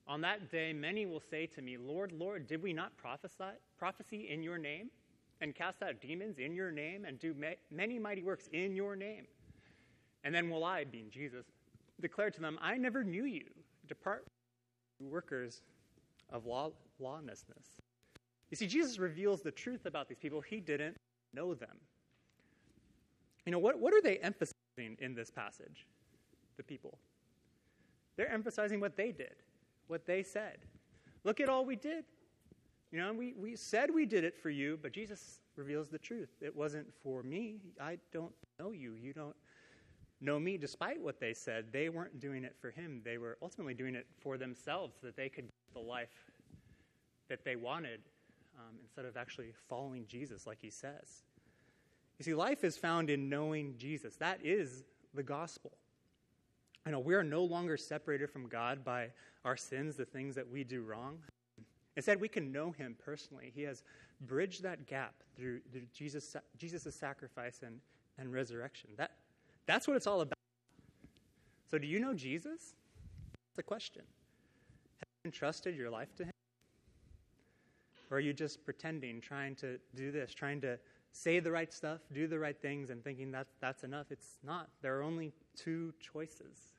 On 0.07 0.21
that 0.21 0.51
day, 0.51 0.71
many 0.71 1.05
will 1.05 1.21
say 1.31 1.47
to 1.47 1.61
me, 1.61 1.77
Lord, 1.77 2.11
Lord, 2.11 2.47
did 2.47 2.61
we 2.61 2.73
not 2.73 2.95
prophesy, 2.95 3.57
prophecy 3.77 4.29
in 4.29 4.43
your 4.43 4.57
name, 4.57 4.89
and 5.41 5.55
cast 5.55 5.81
out 5.81 5.99
demons 5.99 6.37
in 6.37 6.53
your 6.53 6.71
name, 6.71 7.05
and 7.05 7.19
do 7.19 7.33
ma- 7.37 7.47
many 7.71 7.97
mighty 7.97 8.23
works 8.23 8.47
in 8.53 8.75
your 8.75 8.95
name? 8.95 9.25
And 10.23 10.33
then 10.33 10.49
will 10.49 10.63
I, 10.63 10.83
being 10.83 11.09
Jesus, 11.09 11.45
declare 12.01 12.29
to 12.29 12.41
them, 12.41 12.59
I 12.61 12.77
never 12.77 13.03
knew 13.03 13.25
you. 13.25 13.45
Depart, 13.87 14.25
workers 14.99 15.61
of 16.31 16.45
law- 16.45 16.71
lawlessness. 16.99 17.77
You 18.51 18.57
see, 18.57 18.67
Jesus 18.67 18.99
reveals 18.99 19.41
the 19.41 19.51
truth 19.51 19.85
about 19.85 20.07
these 20.07 20.19
people. 20.19 20.41
He 20.41 20.59
didn't 20.59 20.97
know 21.33 21.53
them. 21.53 21.77
You 23.45 23.51
know, 23.51 23.59
what, 23.59 23.79
what 23.79 23.93
are 23.93 24.01
they 24.01 24.17
emphasizing 24.17 24.97
in 24.99 25.13
this 25.13 25.29
passage? 25.29 25.85
The 26.57 26.63
people. 26.63 26.97
They're 28.17 28.31
emphasizing 28.31 28.79
what 28.79 28.95
they 28.95 29.11
did, 29.11 29.35
what 29.87 30.05
they 30.05 30.23
said. 30.23 30.57
Look 31.23 31.39
at 31.39 31.49
all 31.49 31.65
we 31.65 31.75
did. 31.75 32.05
You 32.91 32.99
know, 32.99 33.13
we, 33.13 33.33
we 33.37 33.55
said 33.55 33.89
we 33.93 34.05
did 34.05 34.23
it 34.23 34.37
for 34.37 34.49
you, 34.49 34.79
but 34.81 34.93
Jesus 34.93 35.39
reveals 35.55 35.89
the 35.89 35.97
truth. 35.97 36.29
It 36.41 36.55
wasn't 36.55 36.87
for 37.03 37.23
me. 37.23 37.57
I 37.79 37.97
don't 38.11 38.33
know 38.59 38.71
you. 38.71 38.93
You 38.93 39.13
don't 39.13 39.35
know 40.21 40.39
me, 40.39 40.57
despite 40.57 41.01
what 41.01 41.19
they 41.19 41.33
said. 41.33 41.65
They 41.71 41.89
weren't 41.89 42.19
doing 42.19 42.43
it 42.43 42.55
for 42.59 42.71
him. 42.71 43.01
They 43.03 43.17
were 43.17 43.37
ultimately 43.41 43.73
doing 43.73 43.95
it 43.95 44.07
for 44.19 44.37
themselves 44.37 44.95
so 44.99 45.07
that 45.07 45.17
they 45.17 45.29
could 45.29 45.45
get 45.45 45.73
the 45.73 45.79
life 45.79 46.31
that 47.27 47.43
they 47.43 47.55
wanted 47.55 48.01
um, 48.57 48.75
instead 48.81 49.05
of 49.05 49.17
actually 49.17 49.51
following 49.67 50.05
Jesus 50.07 50.47
like 50.47 50.59
he 50.61 50.69
says. 50.69 51.23
You 52.19 52.23
see, 52.23 52.33
life 52.33 52.63
is 52.63 52.77
found 52.77 53.09
in 53.09 53.29
knowing 53.29 53.75
Jesus. 53.77 54.15
That 54.15 54.39
is 54.43 54.85
the 55.13 55.23
gospel. 55.23 55.71
You 56.85 56.91
know, 56.91 56.99
we 56.99 57.15
are 57.15 57.23
no 57.23 57.43
longer 57.43 57.77
separated 57.77 58.29
from 58.29 58.47
God 58.47 58.83
by 58.83 59.09
our 59.43 59.57
sins, 59.57 59.95
the 59.95 60.05
things 60.05 60.35
that 60.35 60.47
we 60.47 60.63
do 60.63 60.83
wrong. 60.83 61.17
Instead, 61.95 62.21
we 62.21 62.27
can 62.27 62.51
know 62.51 62.71
him 62.71 62.95
personally. 63.03 63.51
He 63.55 63.63
has 63.63 63.83
bridged 64.21 64.61
that 64.63 64.85
gap 64.85 65.13
through, 65.35 65.61
through 65.71 65.85
Jesus' 65.93 66.35
Jesus' 66.57 66.93
sacrifice 66.95 67.61
and, 67.65 67.79
and 68.19 68.31
resurrection. 68.31 68.89
That, 68.97 69.11
that's 69.65 69.87
what 69.87 69.97
it's 69.97 70.05
all 70.05 70.21
about. 70.21 70.37
So, 71.71 71.79
do 71.79 71.87
you 71.87 71.99
know 71.99 72.13
Jesus? 72.13 72.75
That's 73.33 73.55
the 73.55 73.63
question. 73.63 74.03
Have 74.97 75.07
you 75.23 75.29
entrusted 75.29 75.75
your 75.75 75.89
life 75.89 76.15
to 76.17 76.25
him? 76.25 76.31
Or 78.11 78.17
are 78.17 78.19
you 78.19 78.33
just 78.33 78.63
pretending, 78.63 79.21
trying 79.21 79.55
to 79.55 79.79
do 79.95 80.11
this, 80.11 80.33
trying 80.33 80.61
to 80.61 80.77
say 81.11 81.39
the 81.39 81.51
right 81.51 81.73
stuff, 81.73 82.01
do 82.13 82.27
the 82.27 82.37
right 82.37 82.59
things, 82.61 82.91
and 82.91 83.03
thinking 83.03 83.31
that 83.31 83.47
that's 83.59 83.83
enough? 83.83 84.07
It's 84.11 84.37
not. 84.43 84.69
There 84.81 84.99
are 84.99 85.01
only 85.01 85.33
two 85.55 85.93
choices. 85.99 86.74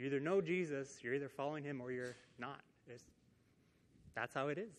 You 0.00 0.06
either 0.06 0.18
know 0.18 0.40
Jesus, 0.40 0.96
you're 1.02 1.12
either 1.12 1.28
following 1.28 1.62
him, 1.62 1.78
or 1.78 1.92
you're 1.92 2.16
not. 2.38 2.62
It's, 2.88 3.04
that's 4.14 4.32
how 4.32 4.48
it 4.48 4.56
is. 4.56 4.72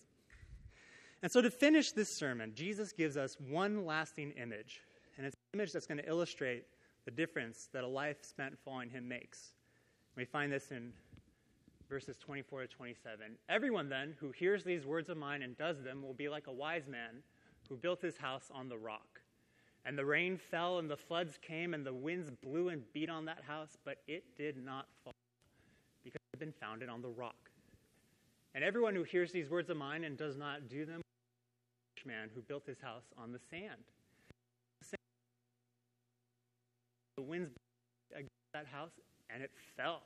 And 1.22 1.32
so, 1.32 1.44
to 1.44 1.52
finish 1.52 1.92
this 1.92 2.18
sermon, 2.18 2.54
Jesus 2.56 2.92
gives 2.92 3.18
us 3.18 3.38
one 3.40 3.86
lasting 3.86 4.32
image, 4.32 4.82
and 5.18 5.28
it's 5.28 5.36
an 5.36 5.60
image 5.60 5.74
that's 5.74 5.86
going 5.86 6.00
to 6.00 6.10
illustrate 6.10 6.64
the 7.06 7.12
difference 7.12 7.70
that 7.72 7.84
a 7.84 7.88
life 7.88 8.18
spent 8.24 8.58
following 8.66 8.90
him 8.90 9.08
makes. 9.08 9.54
We 10.18 10.26
find 10.26 10.52
this 10.52 10.72
in 10.72 10.92
verses 11.88 12.18
24 12.18 12.62
to 12.62 12.68
27. 12.68 13.38
Everyone 13.48 13.90
then 13.90 14.16
who 14.20 14.32
hears 14.32 14.64
these 14.64 14.88
words 14.88 15.08
of 15.10 15.18
mine 15.18 15.44
and 15.44 15.56
does 15.56 15.84
them 15.84 16.02
will 16.02 16.16
be 16.16 16.30
like 16.30 16.48
a 16.48 16.52
wise 16.52 16.88
man 16.88 17.22
who 17.70 17.78
built 17.78 18.02
his 18.02 18.18
house 18.18 18.50
on 18.52 18.70
the 18.70 18.78
rock. 18.78 19.11
And 19.86 19.98
the 19.98 20.06
rain 20.06 20.38
fell, 20.38 20.78
and 20.80 20.90
the 20.90 20.98
floods 20.98 21.40
came, 21.42 21.74
and 21.74 21.86
the 21.86 21.94
winds 21.94 22.30
blew 22.44 22.70
and 22.70 22.84
beat 22.94 23.10
on 23.10 23.26
that 23.26 23.44
house, 23.48 23.78
but 23.84 23.98
it 24.08 24.24
did 24.38 24.64
not 24.64 24.86
fall, 25.04 25.14
because 26.04 26.20
it 26.20 26.38
had 26.38 26.40
been 26.40 26.54
founded 26.60 26.88
on 26.88 27.02
the 27.02 27.10
rock. 27.10 27.50
And 28.54 28.64
everyone 28.64 28.94
who 28.94 29.04
hears 29.04 29.32
these 29.32 29.50
words 29.50 29.70
of 29.70 29.78
mine 29.78 30.04
and 30.04 30.18
does 30.18 30.38
not 30.38 30.70
do 30.70 30.86
them, 30.86 31.02
the 32.04 32.08
man 32.08 32.30
who 32.36 32.42
built 32.42 32.66
his 32.66 32.80
house 32.80 33.06
on 33.18 33.32
the 33.32 33.40
sand. 33.50 33.82
The 37.18 37.24
winds 37.24 37.50
blew 37.50 38.18
against 38.18 38.32
that 38.54 38.68
house, 38.68 38.92
and 39.34 39.42
it 39.44 39.52
fell. 39.76 40.04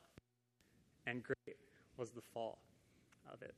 And 1.08 1.22
great 1.24 1.58
was 1.98 2.12
the 2.12 2.22
fall 2.34 2.60
of 3.32 3.41
it. 3.41 3.53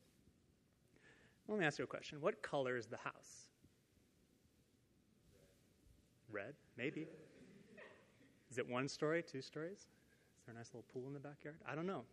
Let 1.47 1.59
me 1.59 1.65
ask 1.65 1.79
you 1.79 1.85
a 1.85 1.87
question. 1.87 2.19
What 2.21 2.41
color 2.41 2.75
is 2.75 2.87
the 2.87 2.97
house? 2.97 3.47
Red? 6.31 6.53
Maybe. 6.77 7.07
Is 8.49 8.57
it 8.57 8.67
one 8.67 8.87
story, 8.87 9.23
two 9.23 9.41
stories? 9.41 9.79
Is 9.79 10.45
there 10.45 10.55
a 10.55 10.57
nice 10.57 10.69
little 10.73 10.85
pool 10.93 11.07
in 11.07 11.13
the 11.13 11.19
backyard? 11.19 11.57
I 11.67 11.75
don't 11.75 11.87
know. 11.87 12.03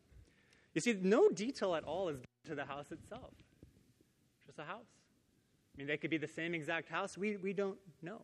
You 0.74 0.80
see, 0.80 0.98
no 1.00 1.28
detail 1.28 1.74
at 1.74 1.84
all 1.84 2.08
is 2.08 2.16
given 2.16 2.28
to 2.46 2.54
the 2.54 2.64
house 2.64 2.90
itself. 2.90 3.30
Just 4.44 4.58
a 4.58 4.64
house. 4.64 4.86
I 5.74 5.78
mean, 5.78 5.86
they 5.86 5.96
could 5.96 6.10
be 6.10 6.18
the 6.18 6.28
same 6.28 6.54
exact 6.54 6.88
house. 6.88 7.16
We, 7.16 7.36
we 7.36 7.52
don't 7.52 7.78
know. 8.02 8.22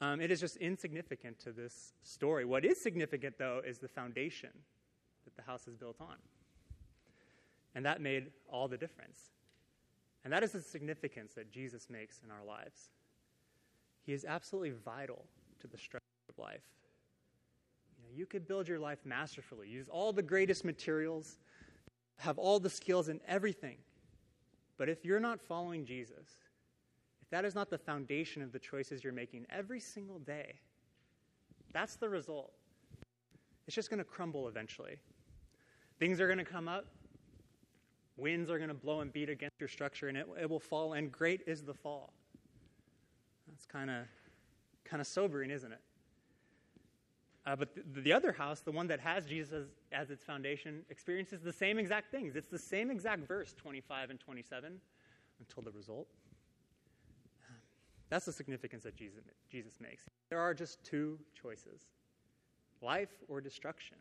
Um, 0.00 0.20
it 0.20 0.30
is 0.30 0.40
just 0.40 0.56
insignificant 0.56 1.38
to 1.40 1.52
this 1.52 1.94
story. 2.02 2.44
What 2.44 2.64
is 2.64 2.80
significant, 2.80 3.38
though, 3.38 3.62
is 3.64 3.78
the 3.78 3.88
foundation 3.88 4.50
that 5.24 5.36
the 5.36 5.42
house 5.42 5.66
is 5.66 5.76
built 5.76 5.96
on. 6.00 6.16
And 7.74 7.86
that 7.86 8.00
made 8.00 8.30
all 8.48 8.68
the 8.68 8.76
difference. 8.76 9.30
And 10.24 10.32
that 10.32 10.42
is 10.42 10.52
the 10.52 10.60
significance 10.60 11.34
that 11.34 11.50
Jesus 11.50 11.88
makes 11.88 12.20
in 12.24 12.30
our 12.30 12.44
lives. 12.44 12.90
He 14.04 14.12
is 14.12 14.24
absolutely 14.24 14.70
vital 14.70 15.24
to 15.60 15.66
the 15.66 15.78
structure 15.78 16.04
of 16.28 16.38
life. 16.38 16.62
You, 17.96 18.04
know, 18.04 18.16
you 18.16 18.26
could 18.26 18.46
build 18.46 18.68
your 18.68 18.78
life 18.78 18.98
masterfully, 19.04 19.68
use 19.68 19.88
all 19.88 20.12
the 20.12 20.22
greatest 20.22 20.64
materials, 20.64 21.38
have 22.18 22.38
all 22.38 22.60
the 22.60 22.70
skills 22.70 23.08
and 23.08 23.20
everything. 23.26 23.78
But 24.76 24.88
if 24.88 25.04
you're 25.04 25.20
not 25.20 25.40
following 25.40 25.84
Jesus, 25.84 26.38
if 27.22 27.30
that 27.30 27.44
is 27.44 27.54
not 27.54 27.70
the 27.70 27.78
foundation 27.78 28.42
of 28.42 28.52
the 28.52 28.58
choices 28.58 29.02
you're 29.02 29.12
making 29.12 29.46
every 29.50 29.80
single 29.80 30.18
day, 30.18 30.60
that's 31.72 31.96
the 31.96 32.08
result. 32.08 32.52
It's 33.66 33.74
just 33.74 33.88
going 33.88 33.98
to 33.98 34.04
crumble 34.04 34.48
eventually. 34.48 34.96
Things 35.98 36.20
are 36.20 36.26
going 36.26 36.38
to 36.38 36.44
come 36.44 36.68
up, 36.68 36.86
winds 38.16 38.50
are 38.50 38.58
going 38.58 38.68
to 38.68 38.74
blow 38.74 39.00
and 39.00 39.12
beat 39.12 39.30
against 39.30 39.54
your 39.58 39.68
structure, 39.68 40.08
and 40.08 40.18
it, 40.18 40.26
it 40.40 40.50
will 40.50 40.60
fall, 40.60 40.92
and 40.92 41.10
great 41.10 41.42
is 41.46 41.62
the 41.62 41.74
fall. 41.74 42.12
That's 43.64 43.72
kind 43.72 43.90
of 43.90 44.06
kind 44.84 45.00
of 45.00 45.06
sobering, 45.06 45.50
isn't 45.50 45.72
it? 45.72 45.80
Uh, 47.46 47.56
but 47.56 47.74
the, 47.74 48.00
the, 48.00 48.12
other 48.12 48.32
house, 48.32 48.60
the 48.60 48.72
one 48.72 48.86
that 48.86 49.00
has 49.00 49.26
Jesus 49.26 49.52
as, 49.52 49.66
as, 49.92 50.10
its 50.10 50.24
foundation, 50.24 50.82
experiences 50.88 51.42
the 51.42 51.52
same 51.52 51.78
exact 51.78 52.10
things. 52.10 52.36
It's 52.36 52.50
the 52.50 52.58
same 52.58 52.90
exact 52.90 53.28
verse, 53.28 53.54
25 53.54 54.10
and 54.10 54.20
27, 54.20 54.80
until 55.40 55.62
the 55.62 55.70
result. 55.70 56.06
That's 58.08 58.24
the 58.24 58.32
significance 58.32 58.82
that 58.84 58.96
Jesus, 58.96 59.24
Jesus 59.50 59.78
makes. 59.80 60.04
There 60.30 60.40
are 60.40 60.54
just 60.54 60.82
two 60.84 61.18
choices 61.40 61.82
life 62.82 63.10
or 63.28 63.40
destruction. 63.40 63.96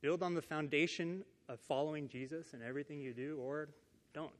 Build 0.00 0.22
on 0.22 0.34
the 0.34 0.42
foundation 0.42 1.24
of 1.48 1.58
following 1.60 2.08
Jesus 2.08 2.54
in 2.54 2.62
everything 2.62 3.00
you 3.00 3.12
do, 3.12 3.38
or 3.40 3.68
don't. 4.14 4.30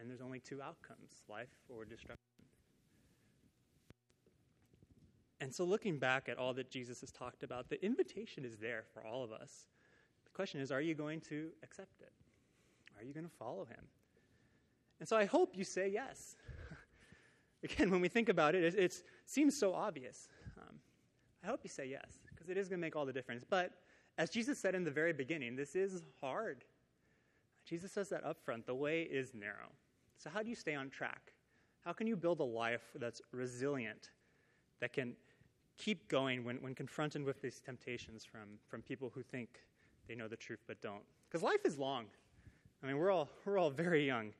And 0.00 0.10
there's 0.10 0.20
only 0.20 0.40
two 0.40 0.60
outcomes 0.60 1.22
life 1.28 1.48
or 1.68 1.84
destruction. 1.84 2.33
And 5.40 5.52
so, 5.52 5.64
looking 5.64 5.98
back 5.98 6.28
at 6.28 6.38
all 6.38 6.54
that 6.54 6.70
Jesus 6.70 7.00
has 7.00 7.10
talked 7.10 7.42
about, 7.42 7.68
the 7.68 7.84
invitation 7.84 8.44
is 8.44 8.56
there 8.56 8.84
for 8.92 9.04
all 9.04 9.24
of 9.24 9.32
us. 9.32 9.66
The 10.24 10.30
question 10.30 10.60
is 10.60 10.70
are 10.70 10.80
you 10.80 10.94
going 10.94 11.20
to 11.22 11.48
accept 11.62 12.00
it? 12.00 12.12
Are 12.96 13.04
you 13.04 13.12
going 13.12 13.26
to 13.26 13.36
follow 13.38 13.64
him? 13.64 13.84
And 15.00 15.08
so, 15.08 15.16
I 15.16 15.24
hope 15.24 15.56
you 15.56 15.64
say 15.64 15.88
yes. 15.88 16.36
Again, 17.64 17.90
when 17.90 18.00
we 18.00 18.08
think 18.08 18.28
about 18.28 18.54
it, 18.54 18.74
it, 18.74 19.02
seems 19.26 19.58
so 19.58 19.72
obvious. 19.72 20.28
Um, 20.58 20.76
I 21.42 21.46
hope 21.46 21.60
you 21.64 21.70
say 21.70 21.86
yes, 21.86 22.18
because 22.30 22.50
it 22.50 22.58
is 22.58 22.68
going 22.68 22.78
to 22.78 22.86
make 22.86 22.94
all 22.94 23.06
the 23.06 23.12
difference. 23.12 23.42
But 23.48 23.72
as 24.18 24.28
Jesus 24.28 24.58
said 24.58 24.74
in 24.74 24.84
the 24.84 24.90
very 24.90 25.14
beginning, 25.14 25.56
this 25.56 25.74
is 25.74 26.02
hard. 26.20 26.64
Jesus 27.64 27.90
says 27.90 28.10
that 28.10 28.22
up 28.22 28.38
front 28.44 28.66
the 28.66 28.74
way 28.74 29.02
is 29.02 29.34
narrow. 29.34 29.72
So, 30.18 30.30
how 30.30 30.42
do 30.42 30.50
you 30.50 30.54
stay 30.54 30.74
on 30.74 30.90
track? 30.90 31.32
How 31.84 31.92
can 31.92 32.06
you 32.06 32.16
build 32.16 32.40
a 32.40 32.44
life 32.44 32.92
that's 32.94 33.20
resilient, 33.32 34.10
that 34.84 34.92
can 34.92 35.14
keep 35.78 36.06
going 36.08 36.44
when, 36.44 36.56
when 36.56 36.74
confronted 36.74 37.24
with 37.24 37.40
these 37.40 37.58
temptations 37.58 38.22
from, 38.22 38.58
from 38.68 38.82
people 38.82 39.10
who 39.14 39.22
think 39.22 39.48
they 40.06 40.14
know 40.14 40.28
the 40.28 40.36
truth 40.36 40.58
but 40.66 40.78
don't. 40.82 41.00
Because 41.26 41.42
life 41.42 41.64
is 41.64 41.78
long. 41.78 42.04
I 42.82 42.86
mean, 42.86 42.98
we're 42.98 43.10
all, 43.10 43.30
we're 43.46 43.56
all 43.56 43.70
very 43.70 44.06
young. 44.06 44.34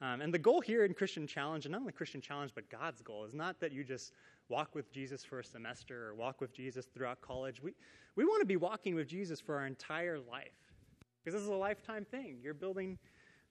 Um, 0.00 0.20
and 0.20 0.32
the 0.32 0.38
goal 0.38 0.60
here 0.60 0.84
in 0.84 0.94
Christian 0.94 1.26
Challenge, 1.26 1.66
and 1.66 1.72
not 1.72 1.80
only 1.80 1.92
Christian 1.92 2.20
Challenge, 2.20 2.52
but 2.54 2.70
God's 2.70 3.02
goal, 3.02 3.24
is 3.24 3.34
not 3.34 3.58
that 3.58 3.72
you 3.72 3.82
just 3.82 4.12
walk 4.48 4.76
with 4.76 4.92
Jesus 4.92 5.24
for 5.24 5.40
a 5.40 5.44
semester 5.44 6.06
or 6.06 6.14
walk 6.14 6.40
with 6.40 6.54
Jesus 6.54 6.86
throughout 6.86 7.20
college. 7.20 7.60
We, 7.60 7.72
we 8.14 8.24
want 8.24 8.42
to 8.42 8.46
be 8.46 8.56
walking 8.56 8.94
with 8.94 9.08
Jesus 9.08 9.40
for 9.40 9.56
our 9.56 9.66
entire 9.66 10.20
life. 10.20 10.52
Because 11.18 11.34
this 11.34 11.42
is 11.42 11.48
a 11.48 11.54
lifetime 11.54 12.04
thing. 12.04 12.38
You're 12.44 12.54
building 12.54 12.96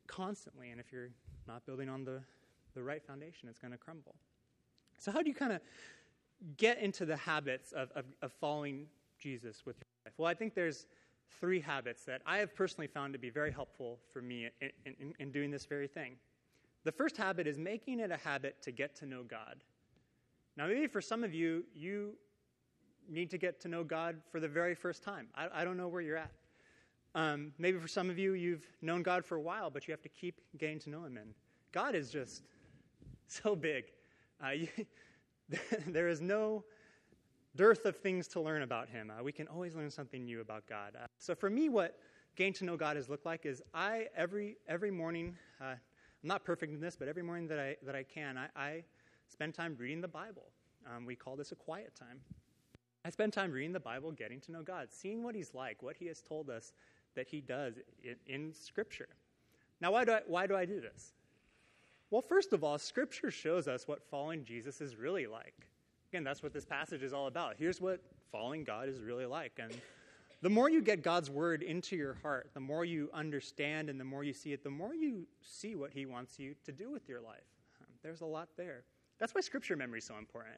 constantly, 0.08 0.70
and 0.70 0.80
if 0.80 0.90
you're 0.90 1.10
not 1.50 1.66
building 1.66 1.90
on 1.90 2.06
the, 2.06 2.22
the 2.76 2.82
right 2.82 3.04
foundation, 3.04 3.50
it's 3.50 3.60
going 3.60 3.74
to 3.74 3.78
crumble. 3.78 4.16
So, 5.00 5.12
how 5.14 5.22
do 5.22 5.30
you 5.30 5.36
kind 5.36 5.54
of 5.54 5.62
get 6.58 6.80
into 6.80 7.06
the 7.06 7.18
habits 7.18 7.72
of, 7.72 7.92
of, 7.96 8.06
of 8.22 8.32
following 8.34 8.88
Jesus 9.20 9.66
with 9.66 9.78
your 9.78 9.88
life? 10.06 10.14
Well, 10.18 10.28
I 10.28 10.34
think 10.34 10.56
there's 10.56 10.86
three 11.40 11.60
habits 11.60 12.04
that 12.06 12.22
I 12.26 12.38
have 12.38 12.56
personally 12.56 12.88
found 12.88 13.14
to 13.14 13.20
be 13.20 13.30
very 13.30 13.52
helpful 13.52 14.00
for 14.12 14.22
me 14.22 14.50
in, 14.62 14.72
in, 14.86 15.14
in, 15.20 15.32
doing 15.32 15.52
this 15.52 15.66
very 15.66 15.88
thing. 15.88 16.16
The 16.84 16.92
first 16.92 17.18
habit 17.18 17.46
is 17.48 17.58
making 17.58 18.00
it 18.00 18.12
a 18.12 18.18
habit 18.18 18.62
to 18.64 18.72
get 18.72 18.96
to 18.98 19.06
know 19.06 19.24
God. 19.24 19.64
Now, 20.58 20.68
maybe 20.68 20.88
for 20.88 21.02
some 21.02 21.24
of 21.24 21.34
you, 21.34 21.64
you 21.74 22.14
need 23.10 23.30
to 23.32 23.38
get 23.38 23.60
to 23.62 23.68
know 23.68 23.84
God 23.84 24.18
for 24.32 24.40
the 24.40 24.48
very 24.48 24.76
first 24.76 25.04
time. 25.04 25.28
I, 25.36 25.48
I 25.54 25.64
don't 25.64 25.78
know 25.78 25.88
where 25.88 26.02
you're 26.02 26.18
at. 26.18 26.32
Um, 27.16 27.54
maybe 27.58 27.80
for 27.80 27.88
some 27.88 28.10
of 28.10 28.20
you, 28.20 28.34
you've 28.34 28.66
known 28.82 29.02
God 29.04 29.26
for 29.26 29.36
a 29.36 29.42
while, 29.42 29.70
but 29.70 29.88
you 29.88 29.92
have 29.92 30.02
to 30.02 30.10
keep 30.10 30.42
getting 30.58 30.80
to 30.80 30.90
know 30.90 31.04
Him. 31.04 31.18
And 31.18 31.34
God 31.72 31.96
is 31.96 32.10
just 32.10 32.44
so 33.28 33.56
big. 33.56 33.86
Uh, 34.44 34.50
you, 34.52 34.68
there 35.88 36.08
is 36.08 36.22
no 36.22 36.64
dearth 37.56 37.86
of 37.86 37.98
things 37.98 38.28
to 38.30 38.42
learn 38.42 38.62
about 38.62 38.90
him. 38.90 39.12
Uh, 39.12 39.24
we 39.24 39.32
can 39.32 39.48
always 39.48 39.76
learn 39.76 39.90
something 39.90 40.24
new 40.24 40.42
about 40.42 40.68
God. 40.68 40.96
Uh, 40.96 41.08
so 41.18 41.36
for 41.36 41.50
me, 41.50 41.70
what 41.70 41.98
getting 42.36 42.54
to 42.54 42.66
know 42.66 42.78
God 42.78 42.96
has 42.96 43.10
looked 43.10 43.26
like 43.26 43.46
is 43.46 43.62
I 43.74 44.08
every 44.16 44.58
every 44.68 44.92
morning. 44.92 45.36
Uh, 45.60 45.76
I'm 46.24 46.28
not 46.28 46.44
perfect 46.44 46.74
in 46.74 46.80
this, 46.80 46.96
but 46.96 47.08
every 47.08 47.24
morning 47.24 47.48
that 47.48 47.60
I 47.60 47.76
that 47.86 47.96
I 47.96 48.04
can, 48.04 48.38
I, 48.38 48.48
I 48.56 48.84
spend 49.28 49.54
time 49.54 49.76
reading 49.78 50.02
the 50.02 50.08
Bible. 50.08 50.52
Um, 50.88 51.06
we 51.06 51.16
call 51.16 51.36
this 51.36 51.52
a 51.52 51.56
quiet 51.56 51.94
time. 51.96 52.22
I 53.06 53.10
spend 53.10 53.34
time 53.34 53.52
reading 53.52 53.72
the 53.72 53.80
Bible, 53.80 54.12
getting 54.12 54.40
to 54.42 54.52
know 54.52 54.62
God, 54.62 54.90
seeing 54.92 55.24
what 55.24 55.34
He's 55.34 55.54
like, 55.54 55.82
what 55.82 55.96
He 55.98 56.08
has 56.08 56.22
told 56.22 56.50
us 56.50 56.74
that 57.16 57.28
He 57.28 57.42
does 57.42 57.76
in, 58.04 58.16
in 58.28 58.54
Scripture. 58.54 59.08
Now, 59.82 59.94
why 59.94 60.04
do, 60.04 60.12
I, 60.12 60.22
why 60.28 60.46
do 60.48 60.56
I 60.56 60.66
do 60.66 60.82
this? 60.82 61.14
Well, 62.12 62.22
first 62.22 62.54
of 62.54 62.64
all, 62.64 62.78
Scripture 62.80 63.30
shows 63.30 63.68
us 63.68 63.88
what 63.88 64.02
following 64.10 64.44
Jesus 64.44 64.82
is 64.82 64.96
really 64.96 65.28
like. 65.28 65.54
Again, 66.12 66.24
that's 66.24 66.42
what 66.42 66.54
this 66.54 66.66
passage 66.66 67.04
is 67.04 67.14
all 67.14 67.28
about. 67.28 67.56
Here's 67.58 67.80
what 67.80 68.02
following 68.32 68.64
God 68.64 68.90
is 68.90 69.00
really 69.00 69.28
like. 69.28 69.60
And 69.60 69.72
the 70.42 70.50
more 70.50 70.70
you 70.70 70.82
get 70.82 71.04
God's 71.04 71.30
word 71.30 71.62
into 71.62 71.96
your 71.96 72.16
heart, 72.16 72.50
the 72.56 72.60
more 72.60 72.84
you 72.84 73.12
understand 73.14 73.90
and 73.90 74.00
the 74.00 74.06
more 74.06 74.24
you 74.24 74.34
see 74.34 74.54
it, 74.54 74.64
the 74.64 74.72
more 74.72 74.96
you 74.96 75.28
see 75.42 75.76
what 75.76 75.92
He 75.92 76.08
wants 76.08 76.40
you 76.40 76.56
to 76.66 76.72
do 76.72 76.90
with 76.90 77.08
your 77.08 77.22
life. 77.22 77.44
Um, 77.80 77.88
there's 78.02 78.22
a 78.22 78.26
lot 78.26 78.50
there. 78.58 78.84
That's 79.20 79.36
why 79.36 79.42
Scripture 79.42 79.76
memory 79.76 80.00
is 80.00 80.06
so 80.06 80.18
important. 80.18 80.56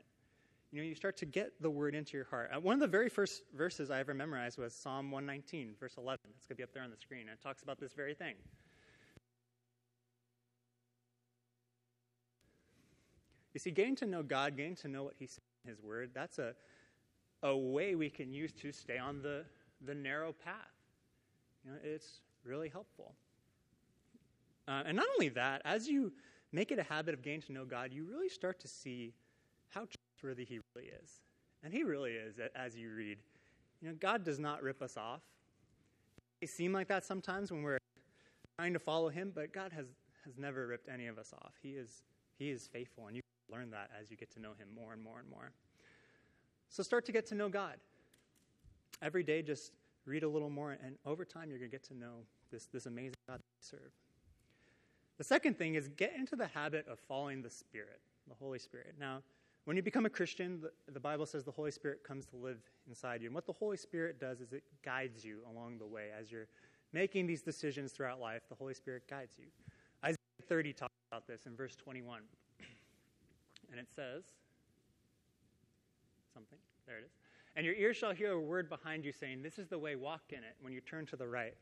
You 0.72 0.82
know, 0.82 0.88
you 0.88 0.96
start 0.96 1.18
to 1.18 1.26
get 1.26 1.52
the 1.60 1.70
word 1.70 1.96
into 1.96 2.16
your 2.16 2.28
heart. 2.28 2.52
Uh, 2.56 2.62
one 2.62 2.76
of 2.76 2.80
the 2.80 2.88
very 2.88 3.10
first 3.10 3.44
verses 3.58 3.92
I 3.92 4.00
ever 4.00 4.14
memorized 4.14 4.58
was 4.58 4.74
Psalm 4.74 5.12
119, 5.12 5.76
verse 5.78 5.96
11. 5.98 6.20
It's 6.38 6.48
going 6.48 6.56
to 6.56 6.60
be 6.60 6.64
up 6.64 6.72
there 6.72 6.84
on 6.84 6.92
the 6.92 6.96
screen. 6.96 7.28
It 7.28 7.42
talks 7.44 7.62
about 7.62 7.78
this 7.78 7.92
very 7.92 8.14
thing. 8.14 8.36
You 13.54 13.60
see, 13.60 13.72
getting 13.72 13.96
to 13.98 14.06
know 14.06 14.24
God, 14.24 14.56
getting 14.56 14.76
to 14.78 14.88
know 14.88 15.04
what 15.04 15.16
He 15.20 15.28
says 15.28 15.40
in 15.64 15.70
His 15.70 15.82
Word, 15.82 16.12
that's 16.14 16.40
a, 16.40 16.54
a 17.44 17.56
way 17.56 17.96
we 17.96 18.10
can 18.10 18.32
use 18.32 18.52
to 18.54 18.72
stay 18.72 18.98
on 18.98 19.22
the, 19.22 19.44
the 19.86 19.94
narrow 19.94 20.34
path. 20.34 20.56
You 21.64 21.72
know, 21.72 21.78
it's 21.84 22.22
really 22.44 22.70
helpful. 22.70 23.14
Uh, 24.68 24.84
and 24.86 24.96
not 24.96 25.08
only 25.16 25.30
that, 25.30 25.62
as 25.66 25.88
you 25.88 26.14
make 26.52 26.72
it 26.72 26.80
a 26.80 26.84
habit 26.84 27.14
of 27.14 27.22
getting 27.22 27.42
to 27.42 27.52
know 27.52 27.66
God, 27.66 27.92
you 27.92 28.06
really 28.06 28.30
start 28.30 28.60
to 28.62 28.68
see 28.68 29.14
how 29.70 29.86
trustworthy 29.86 30.46
He 30.46 30.60
really 30.76 30.90
is. 31.04 31.22
And 31.64 31.74
He 31.74 31.84
really 31.84 32.12
is, 32.14 32.40
as 32.56 32.76
you 32.76 32.92
read. 32.92 33.18
You 33.82 33.90
know, 33.90 33.96
God 34.00 34.24
does 34.24 34.40
not 34.40 34.64
rip 34.64 34.82
us 34.82 34.98
off. 34.98 35.22
It 36.40 36.50
seem 36.50 36.72
like 36.72 36.88
that 36.88 37.04
sometimes 37.04 37.52
when 37.52 37.64
we're 37.64 37.78
trying 38.58 38.74
to 38.74 38.80
follow 38.80 39.10
Him, 39.10 39.32
but 39.34 39.54
God 39.54 39.72
has, 39.74 39.88
has 40.26 40.38
never 40.38 40.68
ripped 40.68 40.88
any 40.88 41.08
of 41.08 41.18
us 41.18 41.34
off. 41.42 41.54
He 41.62 41.70
is, 41.70 42.04
he 42.38 42.50
is 42.50 42.68
faithful, 42.68 43.08
and 43.08 43.16
you 43.16 43.21
learn 43.52 43.72
that 43.72 43.90
as 44.00 44.10
you 44.10 44.18
get 44.18 44.32
to 44.34 44.40
know 44.40 44.52
Him 44.52 44.68
more 44.74 44.94
and 44.94 45.02
more 45.02 45.20
and 45.20 45.30
more. 45.30 45.52
So 46.70 46.84
start 46.84 47.06
to 47.06 47.12
get 47.12 47.26
to 47.28 47.36
know 47.36 47.50
God. 47.50 47.76
Every 49.02 49.24
day, 49.24 49.42
just 49.42 49.74
read 50.06 50.24
a 50.24 50.30
little 50.30 50.50
more, 50.50 50.78
and 50.84 50.96
over 51.06 51.26
time, 51.26 51.50
you're 51.50 51.60
going 51.60 51.70
to 51.70 51.76
get 51.76 51.84
to 51.88 51.98
know 51.98 52.24
this, 52.52 52.66
this 52.66 52.86
amazing 52.86 53.16
God 53.28 53.40
that 53.40 53.40
we 53.40 53.78
serve. 53.78 53.92
The 55.18 55.24
second 55.24 55.58
thing 55.58 55.76
is 55.76 55.88
get 55.90 56.14
into 56.16 56.36
the 56.36 56.48
habit 56.48 56.88
of 56.88 57.00
following 57.00 57.42
the 57.42 57.50
Spirit, 57.50 58.00
the 58.28 58.36
Holy 58.36 58.60
Spirit. 58.60 58.96
Now, 59.00 59.22
when 59.66 59.78
you 59.78 59.84
become 59.84 60.06
a 60.06 60.10
Christian, 60.10 60.62
the, 60.62 60.72
the, 60.92 61.00
Bible 61.00 61.26
says 61.26 61.44
the 61.44 61.52
Holy 61.52 61.70
Spirit 61.70 62.04
comes 62.04 62.26
to 62.28 62.36
live 62.36 62.58
inside 62.88 63.22
you. 63.22 63.28
And 63.28 63.36
what 63.36 63.46
the 63.46 63.54
Holy 63.54 63.78
Spirit 63.78 64.20
does 64.20 64.42
is 64.42 64.54
it 64.54 64.64
guides 64.84 65.24
you 65.24 65.40
along 65.50 65.78
the 65.78 65.86
way. 65.86 66.08
As 66.20 66.32
you're 66.32 66.48
making 66.94 67.28
these 67.28 67.44
decisions 67.44 67.92
throughout 67.92 68.20
life, 68.20 68.42
the 68.50 68.56
Holy 68.56 68.74
Spirit 68.74 69.04
guides 69.08 69.36
you. 69.38 69.46
Isaiah 70.04 70.18
30 70.48 70.74
talks 70.74 70.96
about 71.12 71.28
this 71.28 71.46
in 71.46 71.56
verse 71.56 71.76
21. 71.76 72.22
And 73.72 73.80
it 73.80 73.88
says 73.96 74.24
something. 76.34 76.60
There 76.86 76.98
it 76.98 77.06
is. 77.06 77.12
And 77.56 77.66
your 77.66 77.76
ear 77.76 77.94
shall 77.94 78.12
hear 78.12 78.32
a 78.32 78.40
word 78.40 78.70
behind 78.70 79.04
you 79.04 79.12
saying, 79.12 79.42
This 79.42 79.58
is 79.58 79.68
the 79.68 79.80
way, 79.80 79.96
walk 79.96 80.22
in 80.30 80.40
it, 80.40 80.56
when 80.62 80.74
you 80.74 80.82
turn 80.82 81.06
to 81.08 81.16
the 81.16 81.28
right 81.28 81.56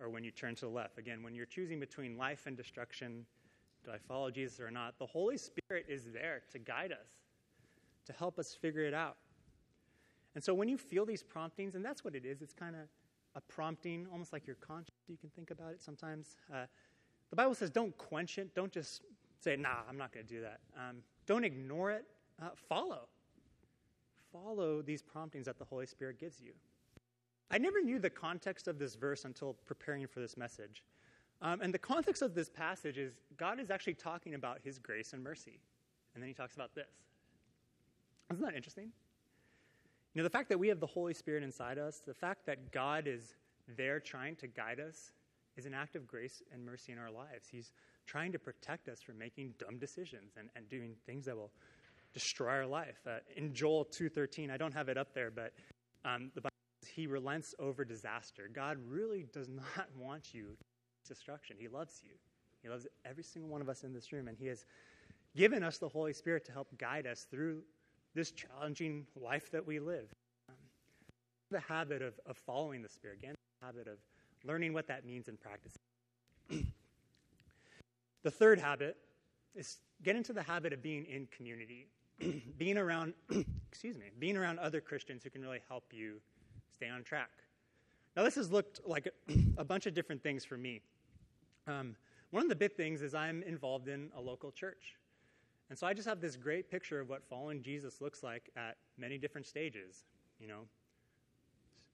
or 0.00 0.08
when 0.08 0.24
you 0.24 0.30
turn 0.30 0.54
to 0.56 0.66
the 0.66 0.70
left. 0.70 0.98
Again, 0.98 1.22
when 1.22 1.34
you're 1.34 1.46
choosing 1.46 1.80
between 1.80 2.16
life 2.16 2.46
and 2.46 2.56
destruction, 2.56 3.26
do 3.84 3.90
I 3.90 3.98
follow 3.98 4.30
Jesus 4.30 4.60
or 4.60 4.70
not? 4.70 4.98
The 4.98 5.06
Holy 5.06 5.36
Spirit 5.36 5.86
is 5.88 6.04
there 6.12 6.42
to 6.52 6.58
guide 6.58 6.92
us, 6.92 7.08
to 8.06 8.12
help 8.12 8.38
us 8.38 8.54
figure 8.54 8.84
it 8.84 8.94
out. 8.94 9.16
And 10.34 10.44
so 10.44 10.54
when 10.54 10.68
you 10.68 10.78
feel 10.78 11.04
these 11.04 11.22
promptings, 11.22 11.74
and 11.74 11.84
that's 11.84 12.04
what 12.04 12.14
it 12.14 12.24
is, 12.24 12.42
it's 12.42 12.52
kind 12.52 12.76
of 12.76 12.82
a 13.34 13.40
prompting, 13.52 14.06
almost 14.12 14.32
like 14.32 14.46
your 14.46 14.56
conscience, 14.56 14.96
you 15.08 15.16
can 15.16 15.30
think 15.30 15.50
about 15.50 15.72
it 15.72 15.82
sometimes. 15.82 16.36
Uh, 16.52 16.64
the 17.30 17.36
Bible 17.36 17.54
says 17.54 17.70
don't 17.70 17.96
quench 17.98 18.38
it, 18.38 18.54
don't 18.54 18.72
just 18.72 19.02
say, 19.40 19.56
nah, 19.56 19.80
I'm 19.88 19.96
not 19.96 20.12
going 20.12 20.26
to 20.26 20.34
do 20.34 20.40
that. 20.40 20.60
Um, 20.76 20.96
don't 21.26 21.44
ignore 21.44 21.90
it, 21.90 22.04
uh, 22.42 22.50
follow. 22.68 23.08
Follow 24.32 24.82
these 24.82 25.02
promptings 25.02 25.46
that 25.46 25.58
the 25.58 25.64
Holy 25.64 25.86
Spirit 25.86 26.18
gives 26.18 26.40
you. 26.40 26.52
I 27.50 27.58
never 27.58 27.80
knew 27.80 27.98
the 27.98 28.10
context 28.10 28.68
of 28.68 28.78
this 28.78 28.94
verse 28.94 29.24
until 29.24 29.54
preparing 29.64 30.06
for 30.06 30.20
this 30.20 30.36
message. 30.36 30.82
Um, 31.40 31.60
and 31.60 31.72
the 31.72 31.78
context 31.78 32.20
of 32.20 32.34
this 32.34 32.50
passage 32.50 32.98
is 32.98 33.14
God 33.36 33.60
is 33.60 33.70
actually 33.70 33.94
talking 33.94 34.34
about 34.34 34.58
his 34.62 34.78
grace 34.78 35.12
and 35.12 35.22
mercy. 35.22 35.60
And 36.14 36.22
then 36.22 36.28
he 36.28 36.34
talks 36.34 36.54
about 36.54 36.74
this. 36.74 36.90
Isn't 38.30 38.44
that 38.44 38.54
interesting? 38.54 38.90
You 40.14 40.22
know, 40.22 40.24
the 40.24 40.30
fact 40.30 40.48
that 40.48 40.58
we 40.58 40.68
have 40.68 40.80
the 40.80 40.86
Holy 40.86 41.14
Spirit 41.14 41.42
inside 41.42 41.78
us, 41.78 42.02
the 42.04 42.14
fact 42.14 42.44
that 42.46 42.72
God 42.72 43.06
is 43.06 43.34
there 43.76 44.00
trying 44.00 44.36
to 44.36 44.46
guide 44.46 44.80
us, 44.80 45.12
is 45.56 45.64
an 45.64 45.74
act 45.74 45.96
of 45.96 46.06
grace 46.06 46.42
and 46.52 46.64
mercy 46.64 46.92
in 46.92 46.98
our 46.98 47.10
lives. 47.10 47.48
He's 47.50 47.72
trying 48.08 48.32
to 48.32 48.38
protect 48.38 48.88
us 48.88 49.00
from 49.02 49.18
making 49.18 49.54
dumb 49.58 49.78
decisions 49.78 50.32
and, 50.38 50.48
and 50.56 50.68
doing 50.68 50.94
things 51.06 51.26
that 51.26 51.36
will 51.36 51.52
destroy 52.14 52.48
our 52.48 52.66
life. 52.66 52.98
Uh, 53.06 53.18
in 53.36 53.52
Joel 53.52 53.84
2.13, 53.84 54.50
I 54.50 54.56
don't 54.56 54.72
have 54.72 54.88
it 54.88 54.96
up 54.96 55.12
there, 55.12 55.30
but 55.30 55.52
um, 56.04 56.30
the 56.34 56.40
Bible 56.40 56.54
says 56.82 56.90
he 56.90 57.06
relents 57.06 57.54
over 57.58 57.84
disaster. 57.84 58.50
God 58.52 58.78
really 58.88 59.26
does 59.32 59.48
not 59.48 59.88
want 59.98 60.32
you 60.32 60.56
destruction. 61.06 61.56
He 61.58 61.68
loves 61.68 62.00
you. 62.02 62.12
He 62.62 62.68
loves 62.68 62.86
every 63.04 63.22
single 63.22 63.50
one 63.50 63.60
of 63.60 63.68
us 63.68 63.84
in 63.84 63.92
this 63.92 64.12
room, 64.12 64.26
and 64.26 64.36
He 64.36 64.46
has 64.46 64.64
given 65.36 65.62
us 65.62 65.78
the 65.78 65.88
Holy 65.88 66.12
Spirit 66.12 66.44
to 66.46 66.52
help 66.52 66.68
guide 66.78 67.06
us 67.06 67.26
through 67.30 67.62
this 68.14 68.32
challenging 68.32 69.06
life 69.20 69.50
that 69.52 69.64
we 69.64 69.78
live. 69.78 70.12
Um, 70.48 70.56
the 71.50 71.60
habit 71.60 72.02
of, 72.02 72.14
of 72.26 72.36
following 72.36 72.82
the 72.82 72.88
Spirit, 72.88 73.18
again, 73.18 73.34
the 73.60 73.66
habit 73.66 73.86
of 73.86 73.98
learning 74.44 74.72
what 74.72 74.88
that 74.88 75.04
means 75.04 75.28
and 75.28 75.38
practicing. 75.40 75.82
the 78.22 78.30
third 78.30 78.58
habit 78.58 78.96
is 79.54 79.78
get 80.02 80.16
into 80.16 80.32
the 80.32 80.42
habit 80.42 80.72
of 80.72 80.82
being 80.82 81.04
in 81.06 81.26
community, 81.26 81.88
being 82.58 82.78
around, 82.78 83.14
excuse 83.68 83.96
me, 83.96 84.06
being 84.18 84.36
around 84.36 84.58
other 84.58 84.80
Christians 84.80 85.22
who 85.24 85.30
can 85.30 85.42
really 85.42 85.60
help 85.68 85.84
you 85.92 86.20
stay 86.76 86.88
on 86.88 87.02
track. 87.02 87.30
Now, 88.16 88.24
this 88.24 88.34
has 88.34 88.50
looked 88.50 88.80
like 88.84 89.08
a, 89.58 89.64
bunch 89.64 89.86
of 89.86 89.94
different 89.94 90.22
things 90.22 90.44
for 90.44 90.56
me. 90.56 90.80
Um, 91.66 91.94
one 92.30 92.42
of 92.42 92.48
the 92.48 92.56
big 92.56 92.74
things 92.74 93.02
is 93.02 93.14
I'm 93.14 93.42
involved 93.44 93.88
in 93.88 94.10
a 94.16 94.20
local 94.20 94.50
church. 94.50 94.96
And 95.70 95.78
so 95.78 95.86
I 95.86 95.92
just 95.94 96.08
have 96.08 96.20
this 96.20 96.36
great 96.36 96.70
picture 96.70 97.00
of 97.00 97.08
what 97.08 97.22
following 97.28 97.62
Jesus 97.62 98.00
looks 98.00 98.22
like 98.22 98.50
at 98.56 98.76
many 98.96 99.18
different 99.18 99.46
stages. 99.46 100.04
You 100.40 100.48
know, 100.48 100.60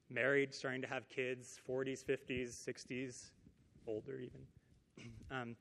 married, 0.09 0.55
starting 0.55 0.81
to 0.83 0.89
have 0.89 1.09
kids, 1.09 1.61
40s, 1.69 2.05
50s, 2.05 2.69
60s, 2.69 3.31
older 3.87 4.19
even. 4.19 4.41
Um, 5.31 5.57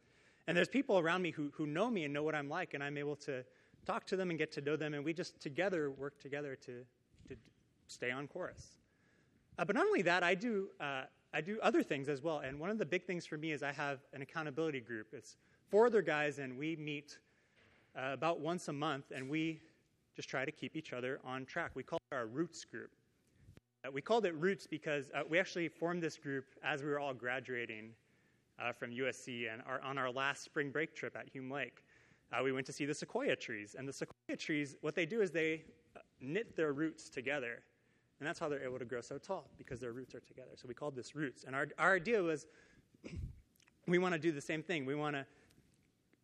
and 0.47 0.57
there's 0.57 0.67
people 0.67 0.99
around 0.99 1.21
me 1.21 1.31
who, 1.31 1.51
who 1.55 1.65
know 1.65 1.89
me 1.89 2.03
and 2.03 2.13
know 2.13 2.23
what 2.23 2.35
I'm 2.35 2.49
like, 2.49 2.73
and 2.73 2.83
I'm 2.83 2.97
able 2.97 3.15
to 3.17 3.43
talk 3.85 4.05
to 4.07 4.15
them 4.15 4.29
and 4.29 4.39
get 4.39 4.51
to 4.53 4.61
know 4.61 4.75
them, 4.75 4.93
and 4.93 5.03
we 5.03 5.13
just 5.13 5.39
together 5.41 5.91
work 5.91 6.19
together 6.19 6.55
to, 6.65 6.83
to 7.29 7.35
stay 7.87 8.11
on 8.11 8.27
course. 8.27 8.75
Uh, 9.57 9.65
but 9.65 9.75
not 9.75 9.85
only 9.85 10.01
that, 10.01 10.23
I 10.23 10.35
do 10.35 10.69
uh, 10.79 11.03
I 11.33 11.41
do 11.41 11.59
other 11.63 11.81
things 11.81 12.09
as 12.09 12.21
well. 12.21 12.39
And 12.39 12.59
one 12.59 12.69
of 12.69 12.77
the 12.77 12.85
big 12.85 13.05
things 13.05 13.25
for 13.25 13.37
me 13.37 13.51
is 13.51 13.63
I 13.63 13.71
have 13.71 13.99
an 14.13 14.21
accountability 14.21 14.81
group. 14.81 15.07
It's 15.13 15.35
four 15.67 15.87
other 15.87 16.03
guys, 16.03 16.37
and 16.37 16.57
we 16.57 16.75
meet 16.75 17.17
uh, 17.97 18.11
about 18.13 18.39
once 18.39 18.67
a 18.67 18.73
month, 18.73 19.05
and 19.13 19.27
we 19.27 19.59
just 20.15 20.29
try 20.29 20.45
to 20.45 20.51
keep 20.51 20.75
each 20.75 20.93
other 20.93 21.19
on 21.25 21.45
track. 21.45 21.71
We 21.73 21.81
call 21.81 21.99
it 22.11 22.15
our 22.15 22.27
Roots 22.27 22.63
group. 22.65 22.91
Uh, 23.83 23.91
we 23.91 23.99
called 23.99 24.25
it 24.25 24.35
Roots 24.35 24.67
because 24.67 25.09
uh, 25.15 25.23
we 25.27 25.39
actually 25.39 25.67
formed 25.69 26.03
this 26.03 26.17
group 26.17 26.45
as 26.63 26.83
we 26.83 26.89
were 26.89 26.99
all 26.99 27.15
graduating 27.15 27.89
from 28.71 28.91
USC, 28.91 29.51
and 29.51 29.61
our, 29.67 29.81
on 29.81 29.97
our 29.97 30.11
last 30.11 30.43
spring 30.43 30.69
break 30.69 30.95
trip 30.95 31.17
at 31.17 31.27
Hume 31.27 31.51
Lake, 31.51 31.83
uh, 32.31 32.41
we 32.43 32.51
went 32.51 32.65
to 32.67 32.73
see 32.73 32.85
the 32.85 32.93
sequoia 32.93 33.35
trees. 33.35 33.75
And 33.77 33.87
the 33.87 33.93
sequoia 33.93 34.37
trees, 34.37 34.77
what 34.81 34.95
they 34.95 35.05
do 35.05 35.21
is 35.21 35.31
they 35.31 35.63
uh, 35.95 35.99
knit 36.21 36.55
their 36.55 36.71
roots 36.73 37.09
together 37.09 37.63
and 38.23 38.27
that's 38.29 38.39
how 38.39 38.47
they're 38.47 38.63
able 38.63 38.79
to 38.79 38.85
grow 38.85 39.01
so 39.01 39.17
tall, 39.17 39.49
because 39.57 39.81
their 39.81 39.91
roots 39.91 40.15
are 40.15 40.21
together. 40.21 40.51
So 40.55 40.65
we 40.65 40.73
called 40.73 40.95
this 40.95 41.13
roots. 41.13 41.43
And 41.43 41.53
our, 41.53 41.67
our 41.77 41.95
idea 41.95 42.21
was 42.21 42.47
we 43.87 43.97
want 43.97 44.13
to 44.13 44.17
do 44.17 44.31
the 44.31 44.39
same 44.39 44.63
thing. 44.63 44.85
We 44.85 44.95
want 44.95 45.17
to 45.17 45.25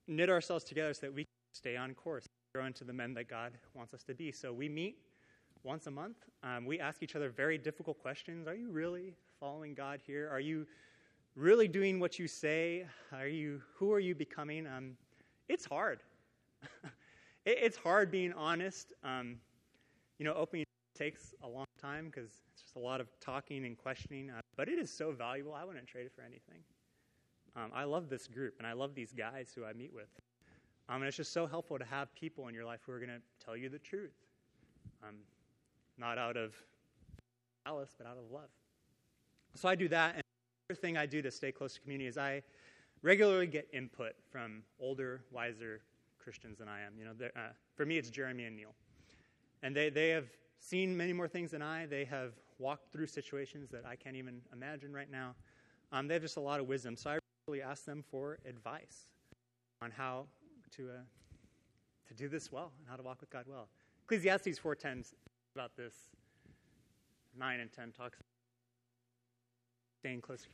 knit 0.08 0.30
ourselves 0.30 0.64
together 0.64 0.94
so 0.94 1.08
that 1.08 1.14
we 1.14 1.24
can 1.24 1.34
stay 1.52 1.76
on 1.76 1.94
course, 1.94 2.26
grow 2.54 2.66
into 2.66 2.86
the 2.86 2.94
men 2.94 3.14
that 3.16 3.28
God 3.28 3.52
wants 3.74 3.94
us 3.94 4.04
to 4.04 4.14
be. 4.14 4.32
So 4.32 4.54
we 4.54 4.70
meet 4.70 4.98
once 5.64 5.88
a 5.88 5.92
month. 5.92 6.16
Um, 6.42 6.66
we 6.66 6.80
ask 6.80 7.04
each 7.04 7.18
other 7.18 7.30
very 7.30 7.58
difficult 7.58 8.00
questions. 8.02 8.48
Are 8.48 8.56
you 8.56 8.72
really 8.72 9.14
following 9.38 9.74
God 9.74 10.00
here? 10.02 10.30
Are 10.32 10.40
you 10.40 10.66
really 11.36 11.68
doing 11.68 12.00
what 12.00 12.20
you 12.20 12.28
say? 12.28 12.86
Are 13.14 13.28
you, 13.28 13.62
who 13.76 13.92
are 13.92 14.00
you 14.00 14.16
becoming? 14.16 14.68
Um, 14.68 14.92
it's 15.48 15.66
hard. 15.66 16.02
it, 17.46 17.58
it's 17.62 17.78
hard 17.78 18.12
being 18.12 18.34
honest. 18.34 18.94
Um, 19.04 19.38
you 20.18 20.26
know, 20.26 20.34
opening 20.34 20.66
takes 20.96 21.34
a 21.44 21.48
long 21.48 21.66
time 21.82 22.08
because 22.08 22.30
it's 22.52 22.62
just 22.62 22.76
a 22.76 22.80
lot 22.80 23.00
of 23.00 23.08
talking 23.22 23.66
and 23.66 23.78
questioning, 23.78 24.30
uh, 24.30 24.42
but 24.58 24.68
it 24.68 24.78
is 24.78 24.92
so 24.92 25.12
valuable. 25.12 25.54
I 25.54 25.64
wouldn't 25.64 25.88
trade 25.88 26.06
it 26.06 26.12
for 26.14 26.22
anything. 26.22 26.62
Um, 27.56 27.72
I 27.74 27.86
love 27.86 28.10
this 28.10 28.28
group, 28.28 28.56
and 28.58 28.68
I 28.68 28.74
love 28.74 28.94
these 28.96 29.14
guys 29.14 29.52
who 29.56 29.66
I 29.66 29.74
meet 29.74 29.94
with. 29.94 30.10
Um, 30.90 30.98
and 30.98 31.06
it's 31.06 31.18
just 31.18 31.32
so 31.32 31.48
helpful 31.48 31.80
to 31.80 31.86
have 31.86 32.14
people 32.16 32.48
in 32.48 32.54
your 32.54 32.66
life 32.66 32.82
who 32.86 32.92
are 32.92 33.00
going 33.00 33.10
to 33.10 33.22
tell 33.44 33.56
you 33.56 33.70
the 33.70 33.80
truth. 33.80 34.14
Um, 35.04 35.16
not 35.98 36.18
out 36.18 36.36
of 36.36 36.54
malice, 37.66 37.94
but 37.98 38.08
out 38.08 38.18
of 38.18 38.32
love. 38.32 38.50
So 39.56 39.70
I 39.70 39.76
do 39.76 39.88
that. 39.90 40.16
And 40.16 40.24
thing 40.76 40.98
I 40.98 41.06
do 41.06 41.22
to 41.22 41.32
stay 41.32 41.52
close 41.52 41.74
to 41.74 41.82
community 41.82 42.08
is 42.08 42.18
I 42.18 42.44
regularly 43.02 43.48
get 43.48 43.68
input 43.74 44.14
from 44.32 44.62
older, 44.80 45.22
wiser 45.32 45.82
Christians 46.20 46.60
than 46.60 46.68
I 46.68 46.82
am. 46.82 46.94
You 46.98 47.06
know, 47.06 47.12
uh, 47.36 47.40
for 47.76 47.86
me, 47.86 47.98
it's 47.98 48.10
Jeremy 48.10 48.46
and 48.46 48.56
Neil. 48.56 48.76
And 49.64 49.76
they, 49.76 49.90
they 49.90 50.10
have 50.10 50.28
seen 50.60 50.96
many 50.96 51.12
more 51.12 51.28
things 51.28 51.52
than 51.52 51.64
I. 51.64 51.88
They 51.88 52.06
have 52.06 52.34
walked 52.60 52.92
through 52.92 53.08
situations 53.08 53.70
that 53.72 53.84
I 53.86 53.96
can't 53.96 54.16
even 54.16 54.42
imagine 54.54 54.94
right 54.94 55.10
now. 55.10 55.34
Um, 55.92 56.08
they 56.08 56.14
have 56.14 56.24
just 56.24 56.38
a 56.38 56.42
lot 56.42 56.60
of 56.60 56.68
wisdom. 56.68 56.96
So 56.96 57.10
I 57.10 57.20
really 57.48 57.64
ask 57.64 57.86
them 57.86 58.04
for 58.12 58.38
advice 58.48 59.08
on 59.82 59.90
how 59.90 60.26
to, 60.76 60.90
uh, 60.90 60.94
to 62.10 62.14
do 62.14 62.30
this 62.30 62.52
well 62.52 62.72
and 62.78 62.88
how 62.88 62.96
to 62.96 63.02
walk 63.02 63.22
with 63.22 63.32
God 63.32 63.46
well. 63.48 63.70
Ecclesiastes 64.06 64.60
4.10 64.60 65.14
about 65.56 65.76
this. 65.76 65.96
9 67.38 67.60
and 67.60 67.72
10 67.72 67.92
talks 67.92 68.20
staying 70.00 70.22
close 70.22 70.48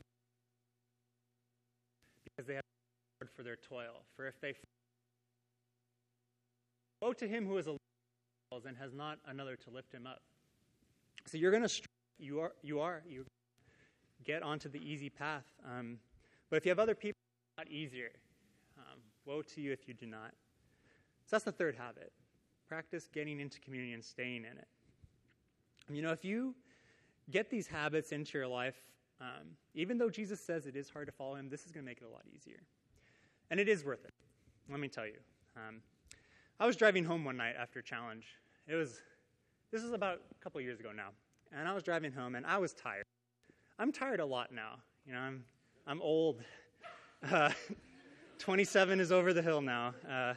because 2.23 2.47
they 2.47 2.55
have 2.55 2.63
reward 3.21 3.31
for 3.35 3.43
their 3.43 3.55
toil. 3.55 4.03
For 4.15 4.27
if 4.27 4.39
they 4.41 4.55
woe 7.01 7.13
to 7.13 7.27
him 7.27 7.45
who 7.45 7.57
is 7.57 7.67
a 7.67 7.77
and 8.65 8.77
has 8.77 8.93
not 8.93 9.17
another 9.27 9.57
to 9.57 9.69
lift 9.69 9.91
him 9.93 10.07
up. 10.07 10.21
So 11.25 11.37
you're 11.37 11.51
going 11.51 11.67
to 11.67 11.81
you 12.17 12.39
are 12.39 12.53
you 12.63 12.79
are 12.79 13.03
you 13.07 13.25
get 14.23 14.43
onto 14.43 14.69
the 14.69 14.79
easy 14.79 15.09
path. 15.09 15.43
Um, 15.65 15.97
but 16.49 16.57
if 16.57 16.65
you 16.65 16.69
have 16.69 16.79
other 16.79 16.95
people, 16.95 17.17
it's 17.57 17.65
not 17.65 17.73
easier. 17.73 18.11
Um, 18.77 18.99
woe 19.25 19.41
to 19.41 19.61
you 19.61 19.73
if 19.73 19.87
you 19.87 19.93
do 19.93 20.05
not. 20.05 20.31
So 21.25 21.31
that's 21.31 21.43
the 21.43 21.51
third 21.51 21.75
habit. 21.75 22.13
Practice 22.69 23.09
getting 23.13 23.39
into 23.39 23.59
community 23.59 23.93
and 23.93 24.03
staying 24.03 24.45
in 24.45 24.57
it. 24.57 24.67
You 25.89 26.01
know, 26.01 26.11
if 26.11 26.23
you 26.23 26.55
get 27.29 27.49
these 27.49 27.67
habits 27.67 28.11
into 28.11 28.37
your 28.37 28.47
life, 28.47 28.75
um, 29.21 29.55
even 29.73 29.97
though 29.97 30.09
Jesus 30.09 30.39
says 30.39 30.65
it 30.65 30.75
is 30.75 30.89
hard 30.89 31.07
to 31.07 31.11
follow 31.11 31.35
him, 31.35 31.49
this 31.49 31.65
is 31.65 31.71
going 31.71 31.83
to 31.83 31.89
make 31.89 31.99
it 32.01 32.05
a 32.05 32.09
lot 32.09 32.23
easier. 32.33 32.61
And 33.49 33.59
it 33.59 33.69
is 33.69 33.83
worth 33.83 34.03
it. 34.05 34.13
Let 34.69 34.79
me 34.79 34.87
tell 34.87 35.05
you. 35.05 35.17
Um, 35.55 35.81
I 36.59 36.65
was 36.65 36.75
driving 36.75 37.03
home 37.03 37.23
one 37.23 37.37
night 37.37 37.55
after 37.59 37.81
challenge. 37.81 38.25
It 38.67 38.75
was, 38.75 39.01
this 39.71 39.83
is 39.83 39.93
about 39.93 40.21
a 40.31 40.43
couple 40.43 40.59
years 40.61 40.79
ago 40.79 40.89
now. 40.95 41.09
And 41.57 41.67
I 41.67 41.73
was 41.73 41.83
driving 41.83 42.11
home 42.11 42.35
and 42.35 42.45
I 42.45 42.57
was 42.57 42.73
tired. 42.73 43.05
I'm 43.79 43.91
tired 43.91 44.19
a 44.19 44.25
lot 44.25 44.51
now. 44.51 44.75
You 45.05 45.13
know, 45.13 45.19
I'm, 45.19 45.43
I'm 45.87 46.01
old. 46.01 46.41
Uh, 47.31 47.49
27 48.37 48.99
is 48.99 49.11
over 49.11 49.33
the 49.33 49.41
hill 49.41 49.61
now. 49.61 49.95
Uh, 50.07 50.35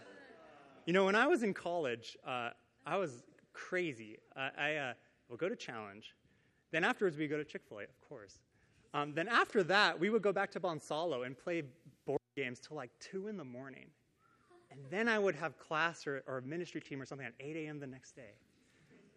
you 0.86 0.94
know, 0.94 1.04
when 1.04 1.14
I 1.14 1.26
was 1.26 1.42
in 1.42 1.52
college, 1.52 2.16
uh, 2.26 2.50
I 2.86 2.96
was 2.96 3.24
crazy. 3.52 4.16
I 4.34 4.76
uh, 4.76 4.92
would 5.28 5.38
go 5.38 5.50
to 5.50 5.56
Challenge. 5.56 6.14
Then 6.70 6.84
afterwards, 6.84 7.18
we 7.18 7.28
go 7.28 7.36
to 7.36 7.44
Chick 7.44 7.62
fil 7.68 7.80
A, 7.80 7.82
of 7.82 8.00
course. 8.08 8.38
Um, 8.94 9.12
then 9.14 9.28
after 9.28 9.62
that, 9.64 9.98
we 9.98 10.10
would 10.10 10.22
go 10.22 10.32
back 10.32 10.50
to 10.52 10.60
Bonsallo 10.60 11.26
and 11.26 11.36
play 11.36 11.62
board 12.06 12.20
games 12.36 12.60
till 12.60 12.76
like 12.76 12.90
2 13.00 13.28
in 13.28 13.36
the 13.36 13.44
morning. 13.44 13.86
And 14.70 14.80
then 14.90 15.08
I 15.08 15.18
would 15.18 15.34
have 15.34 15.58
class 15.58 16.06
or, 16.06 16.22
or 16.26 16.40
ministry 16.42 16.80
team 16.80 17.00
or 17.00 17.06
something 17.06 17.26
at 17.26 17.34
8 17.40 17.56
a.m. 17.56 17.80
the 17.80 17.86
next 17.86 18.16
day. 18.16 18.32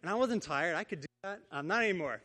And 0.02 0.10
I 0.10 0.14
wasn't 0.14 0.42
tired. 0.42 0.74
I 0.74 0.84
could 0.84 1.00
do 1.00 1.06
that. 1.22 1.40
Um, 1.50 1.66
not 1.66 1.82
anymore. 1.82 2.20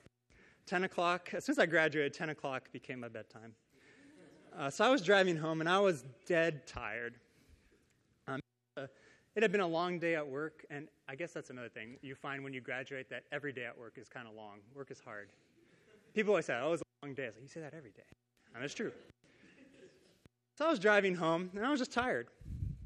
10 0.66 0.84
o'clock, 0.84 1.30
as 1.34 1.46
soon 1.46 1.54
as 1.54 1.60
I 1.60 1.66
graduated, 1.66 2.14
10 2.14 2.30
o'clock 2.30 2.72
became 2.74 3.00
my 3.00 3.08
bedtime. 3.08 3.54
Uh, 4.58 4.70
so 4.70 4.84
I 4.84 4.90
was 4.90 5.02
driving 5.02 5.38
home 5.38 5.62
and 5.62 5.70
I 5.70 5.80
was 5.80 6.04
dead 6.26 6.66
tired. 6.66 7.16
Um, 8.28 8.40
it 8.76 9.44
had 9.44 9.52
been 9.52 9.62
a 9.62 9.68
long 9.68 10.00
day 10.00 10.16
at 10.16 10.28
work, 10.28 10.66
and 10.72 10.88
I 11.08 11.16
guess 11.16 11.32
that's 11.32 11.52
another 11.52 11.70
thing. 11.70 11.98
You 12.02 12.16
find 12.16 12.44
when 12.44 12.54
you 12.54 12.60
graduate 12.60 13.08
that 13.12 13.24
every 13.32 13.54
day 13.54 13.66
at 13.66 13.78
work 13.78 13.98
is 13.98 14.10
kind 14.10 14.28
of 14.28 14.34
long. 14.34 14.58
Work 14.76 14.90
is 14.90 15.00
hard. 15.00 15.30
People 16.16 16.32
always 16.32 16.48
say, 16.48 16.60
oh, 16.60 16.68
it 16.68 16.72
was 16.72 16.82
a 16.82 16.87
long 17.04 17.14
day. 17.14 17.24
I 17.24 17.28
was 17.28 17.36
like, 17.36 17.44
you 17.44 17.50
say 17.50 17.62
that 17.62 17.74
every 17.74 17.92
day. 17.92 18.04
And 18.56 18.64
it's 18.64 18.74
true. 18.74 18.92
So 20.58 20.66
I 20.66 20.70
was 20.70 20.80
driving 20.80 21.16
home, 21.16 21.52
and 21.56 21.66
I 21.66 21.70
was 21.70 21.80
just 21.80 21.92
tired. 21.92 22.28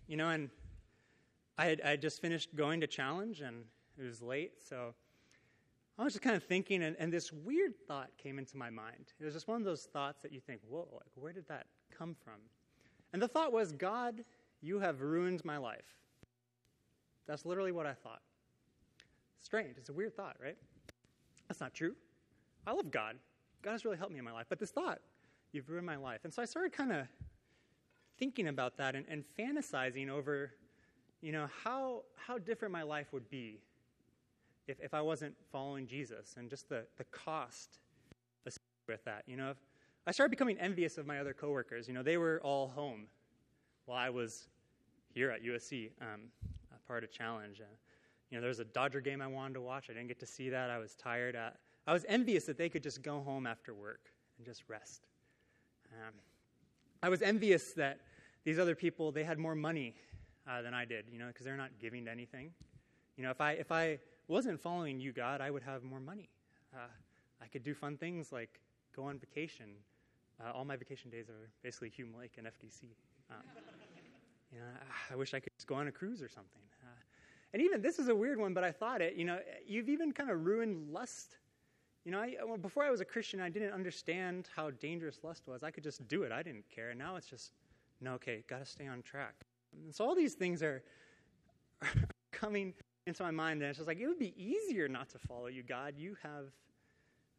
You 0.08 0.18
know, 0.18 0.30
and 0.30 0.50
I 1.58 1.66
had, 1.66 1.82
I 1.82 1.90
had 1.92 2.02
just 2.02 2.22
finished 2.22 2.56
going 2.56 2.82
to 2.82 2.88
challenge, 2.88 3.42
and 3.42 3.64
it 3.98 4.04
was 4.04 4.22
late, 4.22 4.54
so 4.68 4.94
I 5.98 6.04
was 6.04 6.14
just 6.14 6.24
kind 6.24 6.36
of 6.36 6.44
thinking, 6.44 6.84
and, 6.84 6.96
and, 7.00 7.14
this 7.14 7.32
weird 7.32 7.74
thought 7.88 8.10
came 8.18 8.40
into 8.40 8.58
my 8.58 8.70
mind. 8.70 9.14
It 9.20 9.26
was 9.26 9.34
just 9.34 9.48
one 9.48 9.58
of 9.58 9.66
those 9.66 9.84
thoughts 9.84 10.22
that 10.24 10.32
you 10.32 10.40
think, 10.40 10.62
whoa, 10.68 10.88
like, 10.92 11.12
where 11.16 11.32
did 11.32 11.48
that 11.48 11.68
come 11.96 12.16
from? 12.24 12.40
And 13.14 13.22
the 13.22 13.28
thought 13.28 13.54
was, 13.54 13.72
God, 13.72 14.24
you 14.62 14.80
have 14.80 15.02
ruined 15.02 15.46
my 15.46 15.58
life. 15.58 15.96
That's 17.28 17.46
literally 17.46 17.72
what 17.72 17.86
I 17.86 17.94
thought. 17.94 18.22
Strange. 19.40 19.78
It's 19.78 19.90
a 19.90 19.94
weird 19.94 20.16
thought, 20.16 20.38
right? 20.42 20.58
That's 21.48 21.60
not 21.60 21.74
true. 21.74 21.96
I 22.66 22.72
love 22.72 22.90
God. 22.90 23.18
God 23.62 23.72
has 23.72 23.86
really 23.86 23.98
helped 23.98 24.14
me 24.14 24.20
in 24.20 24.26
my 24.26 24.32
life. 24.32 24.48
But 24.50 24.60
this 24.60 24.72
thought, 24.72 25.00
you've 25.52 25.70
ruined 25.70 25.86
my 25.86 25.98
life. 25.98 26.22
And 26.24 26.34
so 26.34 26.42
I 26.42 26.46
started 26.46 26.74
kind 26.74 26.92
of 26.92 27.08
thinking 28.18 28.48
about 28.48 28.78
that 28.78 28.96
and, 28.96 29.06
and 29.10 29.24
fantasizing 29.40 30.10
over, 30.10 30.52
you 31.22 31.32
know, 31.32 31.48
how, 31.64 32.04
how 32.16 32.38
different 32.38 32.72
my 32.72 32.84
life 32.84 33.14
would 33.14 33.30
be 33.30 33.60
if, 34.68 34.80
if 34.80 34.94
I 34.94 35.02
wasn't 35.02 35.36
following 35.52 35.88
Jesus 35.88 36.36
and 36.38 36.50
just 36.50 36.70
the, 36.70 36.86
the 36.98 37.04
cost 37.06 37.80
with 38.88 39.04
that. 39.06 39.24
You 39.26 39.38
know, 39.38 39.52
if, 39.52 39.58
I 40.08 40.12
started 40.12 40.32
becoming 40.32 40.58
envious 40.60 40.98
of 40.98 41.06
my 41.06 41.20
other 41.20 41.34
coworkers. 41.34 41.88
You 41.88 41.94
know, 41.94 42.04
they 42.04 42.18
were 42.18 42.42
all 42.44 42.68
home 42.68 43.06
while 43.86 43.98
I 43.98 44.10
was 44.10 44.48
here 45.14 45.30
at 45.30 45.44
USC, 45.44 45.92
um, 46.02 46.22
part 46.88 47.04
of 47.04 47.12
Challenge. 47.12 47.62
Uh, 47.62 47.66
you 48.30 48.38
know, 48.38 48.42
there 48.42 48.50
was 48.50 48.60
a 48.60 48.66
Dodger 48.66 49.00
game 49.00 49.22
I 49.22 49.28
wanted 49.28 49.56
to 49.56 49.62
watch. 49.62 49.88
I 49.90 49.94
didn't 49.94 50.08
get 50.08 50.20
to 50.20 50.26
see 50.26 50.50
that. 50.50 50.70
I 50.70 50.78
was 50.78 50.96
tired. 50.96 51.36
Uh, 51.36 51.52
I 51.88 51.94
was 51.94 52.06
envious 52.08 52.46
that 52.46 52.58
they 52.58 52.70
could 52.70 52.84
just 52.84 53.02
go 53.02 53.22
home 53.22 53.48
after 53.48 53.74
work 53.74 54.12
and 54.38 54.46
just 54.46 54.64
rest. 54.68 55.08
Um, 55.94 56.14
I 57.04 57.10
was 57.10 57.22
envious 57.22 57.74
that 57.74 58.00
these 58.44 58.60
other 58.60 58.76
people 58.76 59.12
they 59.12 59.24
had 59.24 59.38
more 59.38 59.56
money 59.56 59.96
uh, 60.48 60.62
than 60.62 60.74
I 60.74 60.86
did, 60.86 61.06
you 61.12 61.20
know, 61.20 61.28
because 61.28 61.46
they're 61.46 61.58
not 61.58 61.72
giving 61.80 62.06
to 62.06 62.12
anything. 62.12 62.52
You 63.18 63.24
know, 63.24 63.32
if 63.32 63.42
I 63.42 63.54
if 63.54 63.72
I 63.72 64.00
wasn't 64.28 64.60
following 64.60 65.00
you, 65.00 65.12
God, 65.12 65.42
I 65.42 65.52
would 65.52 65.64
have 65.64 65.84
more 65.84 66.00
money. 66.00 66.30
Uh, 66.74 66.88
I 67.42 67.48
could 67.48 67.64
do 67.64 67.74
fun 67.74 67.98
things 67.98 68.32
like 68.32 68.60
go 68.96 69.04
on 69.04 69.20
vacation. 69.20 69.70
Uh, 70.40 70.52
all 70.52 70.66
my 70.66 70.76
vacation 70.76 71.10
days 71.10 71.30
are 71.30 71.50
basically 71.64 71.90
Hume 71.90 72.14
Lake 72.18 72.34
and 72.38 72.48
FDC. 72.48 72.84
Um, 73.30 73.38
you 74.52 74.60
know, 74.60 74.66
I 75.12 75.16
wish 75.16 75.34
I 75.34 75.40
could 75.40 75.54
just 75.56 75.68
go 75.68 75.76
on 75.76 75.88
a 75.88 75.92
cruise 75.92 76.22
or 76.22 76.30
something. 76.30 76.62
Uh, 76.84 76.88
and 77.54 77.62
even 77.62 77.82
this 77.82 78.00
is 78.00 78.08
a 78.08 78.16
weird 78.16 78.40
one, 78.40 78.54
but 78.54 78.64
I 78.64 78.72
thought 78.72 79.02
it. 79.02 79.16
You 79.16 79.26
know, 79.26 79.40
you've 79.66 79.90
even 79.90 80.12
kind 80.12 80.30
of 80.30 80.46
ruined 80.46 80.92
lust. 80.92 81.38
You 82.06 82.12
know, 82.12 82.20
I, 82.20 82.36
well, 82.46 82.58
before 82.58 82.84
I 82.84 82.90
was 82.90 83.00
a 83.00 83.06
Christian, 83.06 83.40
I 83.40 83.50
didn't 83.50 83.74
understand 83.74 84.50
how 84.56 84.72
dangerous 84.72 85.20
lust 85.24 85.44
was. 85.48 85.64
I 85.64 85.72
could 85.72 85.84
just 85.84 86.08
do 86.08 86.24
it. 86.24 86.32
I 86.32 86.42
didn't 86.42 86.66
care. 86.74 86.90
And 86.90 87.00
now 87.00 87.16
it's 87.16 87.28
just 87.28 87.52
no, 88.02 88.14
okay, 88.14 88.44
got 88.48 88.60
to 88.60 88.66
stay 88.66 88.88
on 88.88 89.04
track. 89.04 89.36
And 89.86 89.94
so 89.94 90.04
all 90.04 90.16
these 90.16 90.34
things 90.34 90.64
are, 90.64 90.84
are 91.82 91.90
coming 92.32 92.74
into 93.06 93.24
my 93.24 93.32
mind, 93.32 93.62
and 93.62 93.70
it's 93.70 93.78
just 93.78 93.88
like, 93.88 94.00
it 94.00 94.08
would 94.08 94.20
be 94.20 94.34
easier 94.36 94.88
not 94.88 95.10
to 95.10 95.20
follow 95.20 95.48
you, 95.48 95.64
God. 95.64 95.94
You 95.98 96.18
have 96.24 96.48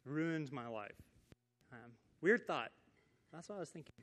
ruined 0.05 0.51
my 0.51 0.67
life. 0.67 0.91
Um, 1.71 1.91
weird 2.21 2.47
thought. 2.47 2.71
That's 3.31 3.49
what 3.49 3.55
I 3.55 3.59
was 3.59 3.69
thinking. 3.69 3.93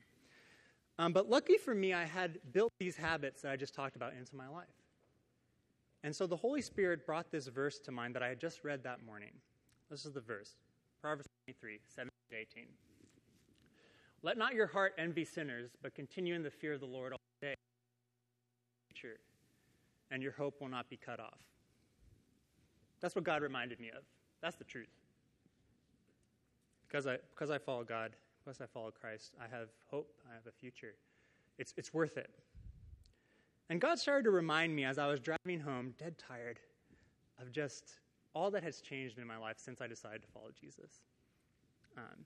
Um, 0.99 1.13
but 1.13 1.29
lucky 1.29 1.57
for 1.57 1.73
me, 1.73 1.93
I 1.93 2.03
had 2.03 2.39
built 2.53 2.73
these 2.79 2.95
habits 2.95 3.41
that 3.41 3.51
I 3.51 3.55
just 3.55 3.73
talked 3.73 3.95
about 3.95 4.13
into 4.13 4.35
my 4.35 4.47
life. 4.47 4.67
And 6.03 6.15
so 6.15 6.27
the 6.27 6.35
Holy 6.35 6.61
Spirit 6.61 7.05
brought 7.05 7.31
this 7.31 7.47
verse 7.47 7.79
to 7.79 7.91
mind 7.91 8.15
that 8.15 8.23
I 8.23 8.27
had 8.27 8.39
just 8.39 8.63
read 8.63 8.83
that 8.83 9.03
morning. 9.03 9.31
This 9.91 10.05
is 10.05 10.13
the 10.13 10.21
verse 10.21 10.55
Proverbs 11.01 11.27
23, 11.45 11.79
17 11.93 12.09
to 12.29 12.37
18. 12.37 12.63
Let 14.23 14.37
not 14.37 14.53
your 14.53 14.67
heart 14.67 14.93
envy 14.97 15.25
sinners, 15.25 15.71
but 15.83 15.93
continue 15.93 16.33
in 16.33 16.43
the 16.43 16.49
fear 16.49 16.73
of 16.73 16.79
the 16.79 16.85
Lord 16.85 17.11
all 17.11 17.19
day. 17.41 17.55
And 20.11 20.23
your 20.23 20.31
hope 20.31 20.61
will 20.61 20.69
not 20.69 20.89
be 20.89 20.95
cut 20.95 21.19
off. 21.19 21.39
That's 23.01 23.15
what 23.15 23.23
God 23.23 23.41
reminded 23.41 23.79
me 23.79 23.89
of. 23.89 24.03
That's 24.41 24.55
the 24.55 24.63
truth. 24.63 24.91
Because 26.87 27.07
I, 27.07 27.17
because 27.33 27.49
I 27.49 27.57
follow 27.57 27.83
God, 27.83 28.11
because 28.43 28.61
I 28.61 28.67
follow 28.67 28.91
Christ, 28.91 29.33
I 29.39 29.43
have 29.53 29.69
hope, 29.89 30.13
I 30.29 30.35
have 30.35 30.45
a 30.47 30.51
future. 30.51 30.93
It's, 31.57 31.73
it's 31.77 31.93
worth 31.93 32.17
it. 32.17 32.29
And 33.69 33.81
God 33.81 33.97
started 33.97 34.23
to 34.23 34.31
remind 34.31 34.75
me 34.75 34.85
as 34.85 34.97
I 34.97 35.07
was 35.07 35.19
driving 35.19 35.59
home, 35.61 35.95
dead 35.97 36.15
tired, 36.17 36.59
of 37.39 37.51
just 37.51 37.97
all 38.33 38.51
that 38.51 38.63
has 38.63 38.81
changed 38.81 39.17
in 39.17 39.27
my 39.27 39.37
life 39.37 39.57
since 39.57 39.81
I 39.81 39.87
decided 39.87 40.21
to 40.21 40.27
follow 40.27 40.49
Jesus. 40.59 41.01
Um, 41.97 42.25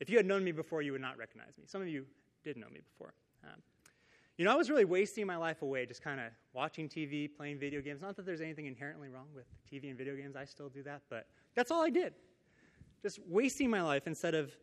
if 0.00 0.08
you 0.08 0.16
had 0.16 0.26
known 0.26 0.42
me 0.42 0.52
before, 0.52 0.82
you 0.82 0.92
would 0.92 1.00
not 1.00 1.18
recognize 1.18 1.56
me. 1.58 1.64
Some 1.66 1.82
of 1.82 1.88
you 1.88 2.06
did 2.42 2.56
know 2.56 2.68
me 2.68 2.80
before. 2.80 3.14
Um, 3.44 3.60
you 4.38 4.44
know, 4.44 4.52
I 4.52 4.56
was 4.56 4.70
really 4.70 4.84
wasting 4.84 5.26
my 5.26 5.36
life 5.36 5.62
away 5.62 5.84
just 5.84 6.02
kind 6.02 6.18
of 6.18 6.26
watching 6.54 6.88
TV, 6.88 7.28
playing 7.32 7.58
video 7.58 7.80
games. 7.80 8.00
Not 8.00 8.16
that 8.16 8.26
there's 8.26 8.40
anything 8.40 8.66
inherently 8.66 9.08
wrong 9.08 9.26
with 9.34 9.44
TV 9.70 9.90
and 9.90 9.98
video 9.98 10.16
games, 10.16 10.36
I 10.36 10.44
still 10.44 10.68
do 10.68 10.82
that, 10.84 11.02
but 11.10 11.26
that's 11.54 11.70
all 11.70 11.82
I 11.82 11.90
did. 11.90 12.14
Just 13.02 13.20
wasting 13.28 13.68
my 13.68 13.82
life 13.82 14.06
instead 14.06 14.34
of 14.34 14.56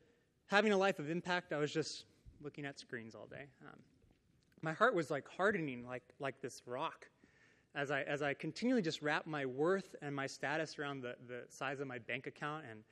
having 0.47 0.71
a 0.71 0.78
life 0.78 0.97
of 0.99 1.10
impact, 1.10 1.54
I 1.54 1.58
was 1.58 1.71
just 1.71 2.06
looking 2.41 2.65
at 2.65 2.80
screens 2.80 3.13
all 3.13 3.28
day. 3.28 3.45
Um, 3.62 3.80
my 4.62 4.73
heart 4.73 4.95
was 4.95 5.12
like 5.12 5.28
hardening 5.30 5.86
like, 5.86 6.04
like 6.19 6.41
this 6.41 6.63
rock 6.65 7.08
as 7.75 7.91
I, 7.91 8.01
as 8.01 8.21
I 8.21 8.34
continually 8.34 8.82
just 8.82 9.01
wrap 9.01 9.27
my 9.27 9.45
worth 9.45 9.95
and 10.01 10.15
my 10.15 10.27
status 10.27 10.79
around 10.79 11.01
the, 11.01 11.15
the 11.27 11.43
size 11.49 11.79
of 11.79 11.88
my 11.88 11.99
bank 11.99 12.27
account 12.27 12.65
and 12.69 12.84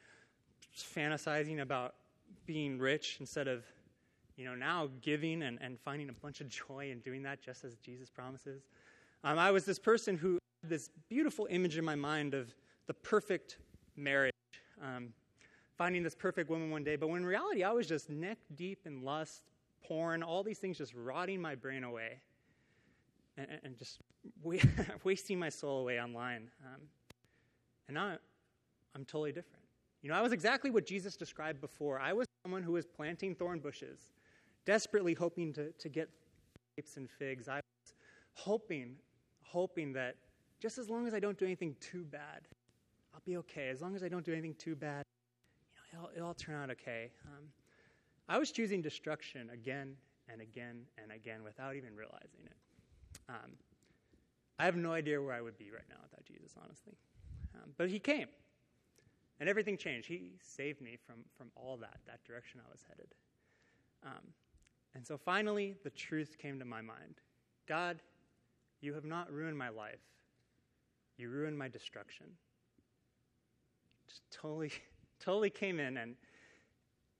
fantasizing 0.75 1.61
about 1.61 1.95
being 2.45 2.77
rich 2.77 3.17
instead 3.19 3.47
of, 3.47 3.63
you 4.35 4.45
know, 4.45 4.55
now 4.55 4.89
giving 5.01 5.43
and, 5.43 5.57
and 5.61 5.79
finding 5.79 6.09
a 6.09 6.13
bunch 6.13 6.41
of 6.41 6.49
joy 6.67 6.89
in 6.91 6.99
doing 6.99 7.23
that 7.23 7.41
just 7.41 7.63
as 7.63 7.75
Jesus 7.77 8.09
promises. 8.09 8.63
Um, 9.23 9.39
I 9.39 9.51
was 9.51 9.65
this 9.65 9.79
person 9.79 10.15
who 10.15 10.37
had 10.61 10.69
this 10.69 10.89
beautiful 11.09 11.47
image 11.49 11.77
in 11.77 11.83
my 11.83 11.95
mind 11.95 12.33
of 12.33 12.53
the 12.85 12.93
perfect 12.93 13.57
marriage, 13.95 14.33
um, 14.81 15.09
finding 15.75 16.03
this 16.03 16.15
perfect 16.15 16.49
woman 16.49 16.69
one 16.69 16.83
day, 16.83 16.95
but 16.95 17.07
when 17.09 17.21
in 17.21 17.25
reality 17.25 17.63
I 17.63 17.71
was 17.71 17.87
just 17.87 18.09
neck 18.09 18.37
deep 18.55 18.85
in 18.85 19.01
lust, 19.01 19.41
porn, 19.83 20.21
all 20.21 20.43
these 20.43 20.59
things 20.59 20.77
just 20.77 20.93
rotting 20.93 21.41
my 21.41 21.55
brain 21.55 21.83
away 21.83 22.19
and, 23.37 23.47
and 23.63 23.77
just 23.77 23.99
wasting 25.03 25.39
my 25.39 25.49
soul 25.49 25.81
away 25.81 26.01
online. 26.01 26.49
Um, 26.65 26.81
and 27.87 27.95
now 27.95 28.17
I'm 28.95 29.05
totally 29.05 29.31
different. 29.31 29.63
You 30.01 30.09
know, 30.09 30.15
I 30.15 30.21
was 30.21 30.31
exactly 30.31 30.69
what 30.69 30.85
Jesus 30.85 31.15
described 31.15 31.61
before. 31.61 31.99
I 31.99 32.13
was 32.13 32.27
someone 32.43 32.63
who 32.63 32.73
was 32.73 32.85
planting 32.85 33.35
thorn 33.35 33.59
bushes, 33.59 34.11
desperately 34.65 35.13
hoping 35.13 35.53
to, 35.53 35.71
to 35.71 35.89
get 35.89 36.09
grapes 36.75 36.97
and 36.97 37.09
figs. 37.09 37.47
I 37.47 37.55
was 37.55 37.93
hoping, 38.33 38.95
hoping 39.41 39.93
that 39.93 40.15
just 40.59 40.77
as 40.77 40.89
long 40.89 41.07
as 41.07 41.13
I 41.13 41.19
don't 41.19 41.37
do 41.37 41.45
anything 41.45 41.75
too 41.79 42.03
bad, 42.03 42.47
I'll 43.13 43.21
be 43.25 43.37
okay. 43.37 43.69
As 43.69 43.81
long 43.81 43.95
as 43.95 44.03
I 44.03 44.09
don't 44.09 44.25
do 44.25 44.31
anything 44.31 44.55
too 44.55 44.75
bad, 44.75 45.03
you 45.75 45.97
know, 45.97 46.05
it'll, 46.05 46.15
it'll 46.15 46.27
all 46.27 46.33
turn 46.33 46.55
out 46.55 46.69
okay. 46.71 47.11
Um, 47.25 47.45
I 48.29 48.37
was 48.37 48.51
choosing 48.51 48.81
destruction 48.81 49.49
again 49.51 49.95
and 50.29 50.41
again 50.41 50.81
and 51.01 51.11
again 51.11 51.43
without 51.43 51.75
even 51.75 51.95
realizing 51.95 52.45
it. 52.45 52.55
Um, 53.29 53.51
I 54.59 54.65
have 54.65 54.75
no 54.75 54.91
idea 54.91 55.21
where 55.21 55.33
I 55.33 55.41
would 55.41 55.57
be 55.57 55.69
right 55.71 55.87
now 55.89 55.97
without 56.01 56.25
Jesus, 56.25 56.55
honestly. 56.61 56.93
Um, 57.55 57.71
but 57.77 57.89
He 57.89 57.99
came, 57.99 58.27
and 59.39 59.49
everything 59.49 59.77
changed. 59.77 60.07
He 60.07 60.31
saved 60.41 60.81
me 60.81 60.97
from, 61.05 61.17
from 61.37 61.51
all 61.55 61.77
that, 61.77 61.99
that 62.07 62.23
direction 62.23 62.59
I 62.65 62.71
was 62.71 62.83
headed. 62.87 63.13
Um, 64.03 64.33
and 64.95 65.05
so 65.05 65.17
finally, 65.17 65.75
the 65.83 65.89
truth 65.91 66.37
came 66.39 66.59
to 66.59 66.65
my 66.65 66.81
mind 66.81 67.15
God, 67.67 67.99
you 68.81 68.93
have 68.93 69.05
not 69.05 69.31
ruined 69.31 69.57
my 69.57 69.69
life, 69.69 69.99
you 71.17 71.29
ruined 71.29 71.57
my 71.57 71.67
destruction. 71.67 72.27
Just 74.07 74.21
totally, 74.31 74.71
totally 75.19 75.49
came 75.49 75.79
in 75.79 75.97
and, 75.97 76.15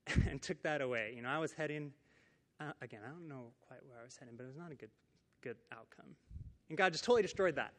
and 0.29 0.41
took 0.41 0.61
that 0.63 0.81
away. 0.81 1.13
You 1.15 1.21
know, 1.21 1.29
I 1.29 1.37
was 1.37 1.51
heading, 1.51 1.91
uh, 2.59 2.71
again, 2.81 3.01
I 3.05 3.09
don't 3.09 3.27
know 3.27 3.51
quite 3.67 3.79
where 3.85 3.99
I 3.99 4.05
was 4.05 4.15
heading, 4.17 4.35
but 4.37 4.43
it 4.43 4.47
was 4.47 4.57
not 4.57 4.71
a 4.71 4.75
good 4.75 4.91
good 5.41 5.57
outcome. 5.71 6.15
And 6.69 6.77
God 6.77 6.91
just 6.91 7.03
totally 7.03 7.21
destroyed 7.21 7.55
that. 7.55 7.73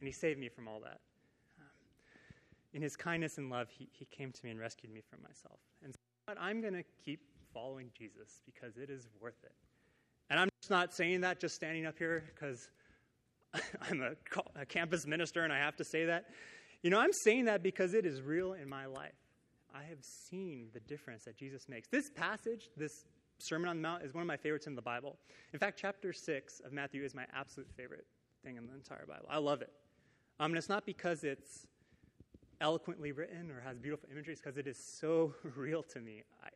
And 0.00 0.06
He 0.06 0.12
saved 0.12 0.38
me 0.38 0.48
from 0.48 0.68
all 0.68 0.80
that. 0.80 1.00
Um, 1.58 1.66
in 2.74 2.82
His 2.82 2.96
kindness 2.96 3.38
and 3.38 3.50
love, 3.50 3.68
He, 3.70 3.88
he 3.92 4.04
came 4.06 4.32
to 4.32 4.44
me 4.44 4.50
and 4.50 4.58
rescued 4.58 4.92
me 4.92 5.00
from 5.08 5.22
myself. 5.22 5.58
And 5.84 5.92
so, 5.94 6.00
but 6.26 6.36
I'm 6.40 6.60
going 6.60 6.74
to 6.74 6.84
keep 7.04 7.20
following 7.52 7.90
Jesus 7.96 8.40
because 8.44 8.76
it 8.76 8.90
is 8.90 9.08
worth 9.20 9.42
it. 9.44 9.52
And 10.30 10.38
I'm 10.38 10.48
just 10.60 10.70
not 10.70 10.92
saying 10.92 11.22
that 11.22 11.40
just 11.40 11.54
standing 11.54 11.86
up 11.86 11.96
here 11.98 12.24
because 12.34 12.68
I'm 13.90 14.02
a, 14.02 14.12
a 14.60 14.66
campus 14.66 15.06
minister 15.06 15.44
and 15.44 15.52
I 15.52 15.58
have 15.58 15.76
to 15.76 15.84
say 15.84 16.04
that. 16.06 16.26
You 16.82 16.90
know, 16.90 17.00
I'm 17.00 17.12
saying 17.12 17.46
that 17.46 17.62
because 17.62 17.94
it 17.94 18.06
is 18.06 18.20
real 18.20 18.52
in 18.52 18.68
my 18.68 18.86
life. 18.86 19.14
I 19.74 19.82
have 19.84 20.02
seen 20.02 20.68
the 20.72 20.80
difference 20.80 21.24
that 21.24 21.36
Jesus 21.36 21.68
makes. 21.68 21.88
This 21.88 22.10
passage, 22.10 22.68
this 22.76 23.04
Sermon 23.38 23.68
on 23.68 23.76
the 23.76 23.82
Mount 23.82 24.02
is 24.02 24.14
one 24.14 24.22
of 24.22 24.26
my 24.26 24.36
favorites 24.36 24.66
in 24.66 24.74
the 24.74 24.82
Bible. 24.82 25.16
In 25.52 25.58
fact, 25.58 25.78
chapter 25.80 26.12
6 26.12 26.60
of 26.64 26.72
Matthew 26.72 27.04
is 27.04 27.14
my 27.14 27.24
absolute 27.34 27.70
favorite 27.76 28.06
thing 28.44 28.56
in 28.56 28.66
the 28.66 28.74
entire 28.74 29.06
Bible. 29.06 29.26
I 29.30 29.38
love 29.38 29.62
it. 29.62 29.70
Um, 30.40 30.52
and 30.52 30.58
it's 30.58 30.68
not 30.68 30.86
because 30.86 31.24
it's 31.24 31.66
eloquently 32.60 33.12
written 33.12 33.50
or 33.50 33.60
has 33.60 33.78
beautiful 33.78 34.08
imagery, 34.10 34.32
it's 34.32 34.42
because 34.42 34.56
it 34.56 34.66
is 34.66 34.76
so 34.76 35.34
real 35.56 35.82
to 35.84 36.00
me. 36.00 36.22
I, 36.44 36.48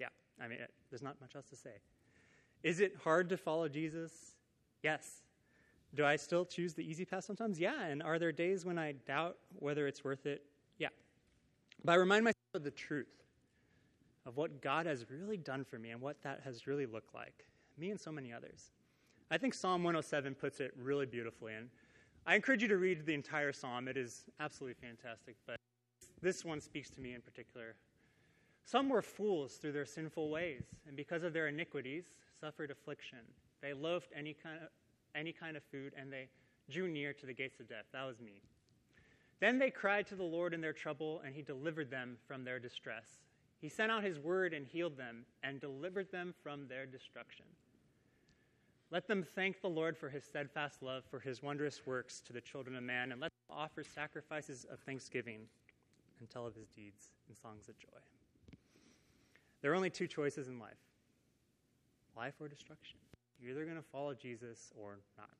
yeah, 0.00 0.08
I 0.40 0.48
mean, 0.48 0.58
it, 0.58 0.70
there's 0.90 1.02
not 1.02 1.20
much 1.20 1.36
else 1.36 1.46
to 1.50 1.56
say. 1.56 1.70
Is 2.62 2.80
it 2.80 2.96
hard 3.02 3.28
to 3.30 3.36
follow 3.36 3.68
Jesus? 3.68 4.12
Yes. 4.82 5.22
Do 5.94 6.04
I 6.04 6.16
still 6.16 6.44
choose 6.44 6.74
the 6.74 6.82
easy 6.82 7.04
path 7.04 7.24
sometimes? 7.24 7.60
Yeah. 7.60 7.84
And 7.84 8.02
are 8.02 8.18
there 8.18 8.32
days 8.32 8.64
when 8.64 8.78
I 8.78 8.92
doubt 8.92 9.36
whether 9.58 9.86
it's 9.86 10.02
worth 10.02 10.26
it? 10.26 10.42
Yeah. 10.78 10.88
But 11.84 11.92
I 11.92 11.94
remind 11.96 12.24
myself 12.24 12.36
of 12.54 12.64
the 12.64 12.70
truth 12.70 13.21
of 14.26 14.36
what 14.36 14.60
God 14.60 14.86
has 14.86 15.06
really 15.10 15.36
done 15.36 15.64
for 15.64 15.78
me 15.78 15.90
and 15.90 16.00
what 16.00 16.22
that 16.22 16.40
has 16.44 16.66
really 16.66 16.86
looked 16.86 17.14
like, 17.14 17.46
me 17.78 17.90
and 17.90 18.00
so 18.00 18.12
many 18.12 18.32
others. 18.32 18.70
I 19.30 19.38
think 19.38 19.54
Psalm 19.54 19.82
107 19.82 20.34
puts 20.34 20.60
it 20.60 20.72
really 20.76 21.06
beautifully, 21.06 21.54
and 21.54 21.68
I 22.26 22.36
encourage 22.36 22.62
you 22.62 22.68
to 22.68 22.76
read 22.76 23.04
the 23.04 23.14
entire 23.14 23.52
psalm. 23.52 23.88
It 23.88 23.96
is 23.96 24.24
absolutely 24.38 24.76
fantastic, 24.86 25.36
but 25.46 25.56
this 26.20 26.44
one 26.44 26.60
speaks 26.60 26.90
to 26.90 27.00
me 27.00 27.14
in 27.14 27.20
particular. 27.20 27.74
Some 28.64 28.88
were 28.88 29.02
fools 29.02 29.54
through 29.54 29.72
their 29.72 29.86
sinful 29.86 30.30
ways, 30.30 30.62
and 30.86 30.96
because 30.96 31.24
of 31.24 31.32
their 31.32 31.48
iniquities, 31.48 32.04
suffered 32.40 32.70
affliction. 32.70 33.18
They 33.60 33.72
loathed 33.72 34.12
any 34.16 34.34
kind 34.34 34.58
of, 34.62 34.68
any 35.14 35.32
kind 35.32 35.56
of 35.56 35.62
food, 35.64 35.94
and 35.98 36.12
they 36.12 36.28
drew 36.70 36.88
near 36.88 37.12
to 37.12 37.26
the 37.26 37.34
gates 37.34 37.58
of 37.58 37.68
death. 37.68 37.86
That 37.92 38.04
was 38.04 38.20
me. 38.20 38.40
Then 39.40 39.58
they 39.58 39.70
cried 39.70 40.06
to 40.06 40.14
the 40.14 40.22
Lord 40.22 40.54
in 40.54 40.60
their 40.60 40.72
trouble, 40.72 41.22
and 41.24 41.34
he 41.34 41.42
delivered 41.42 41.90
them 41.90 42.16
from 42.28 42.44
their 42.44 42.60
distress. 42.60 43.06
He 43.62 43.68
sent 43.68 43.92
out 43.92 44.02
his 44.02 44.18
word 44.18 44.52
and 44.52 44.66
healed 44.66 44.96
them 44.96 45.24
and 45.44 45.60
delivered 45.60 46.10
them 46.10 46.34
from 46.42 46.66
their 46.66 46.84
destruction. 46.84 47.46
Let 48.90 49.06
them 49.06 49.24
thank 49.36 49.62
the 49.62 49.68
Lord 49.68 49.96
for 49.96 50.10
his 50.10 50.24
steadfast 50.24 50.82
love, 50.82 51.04
for 51.08 51.20
his 51.20 51.44
wondrous 51.44 51.86
works 51.86 52.20
to 52.26 52.32
the 52.32 52.40
children 52.40 52.74
of 52.74 52.82
man, 52.82 53.12
and 53.12 53.20
let 53.20 53.30
them 53.30 53.56
offer 53.56 53.84
sacrifices 53.84 54.66
of 54.70 54.80
thanksgiving 54.80 55.42
and 56.18 56.28
tell 56.28 56.44
of 56.44 56.56
his 56.56 56.68
deeds 56.70 57.12
in 57.28 57.36
songs 57.36 57.68
of 57.68 57.78
joy. 57.78 58.56
There 59.60 59.70
are 59.70 59.76
only 59.76 59.90
two 59.90 60.08
choices 60.08 60.48
in 60.48 60.58
life 60.58 60.76
life 62.16 62.34
or 62.40 62.48
destruction. 62.48 62.98
You're 63.40 63.52
either 63.52 63.64
going 63.64 63.76
to 63.76 63.88
follow 63.90 64.12
Jesus 64.12 64.72
or 64.76 64.98
not. 65.16 65.30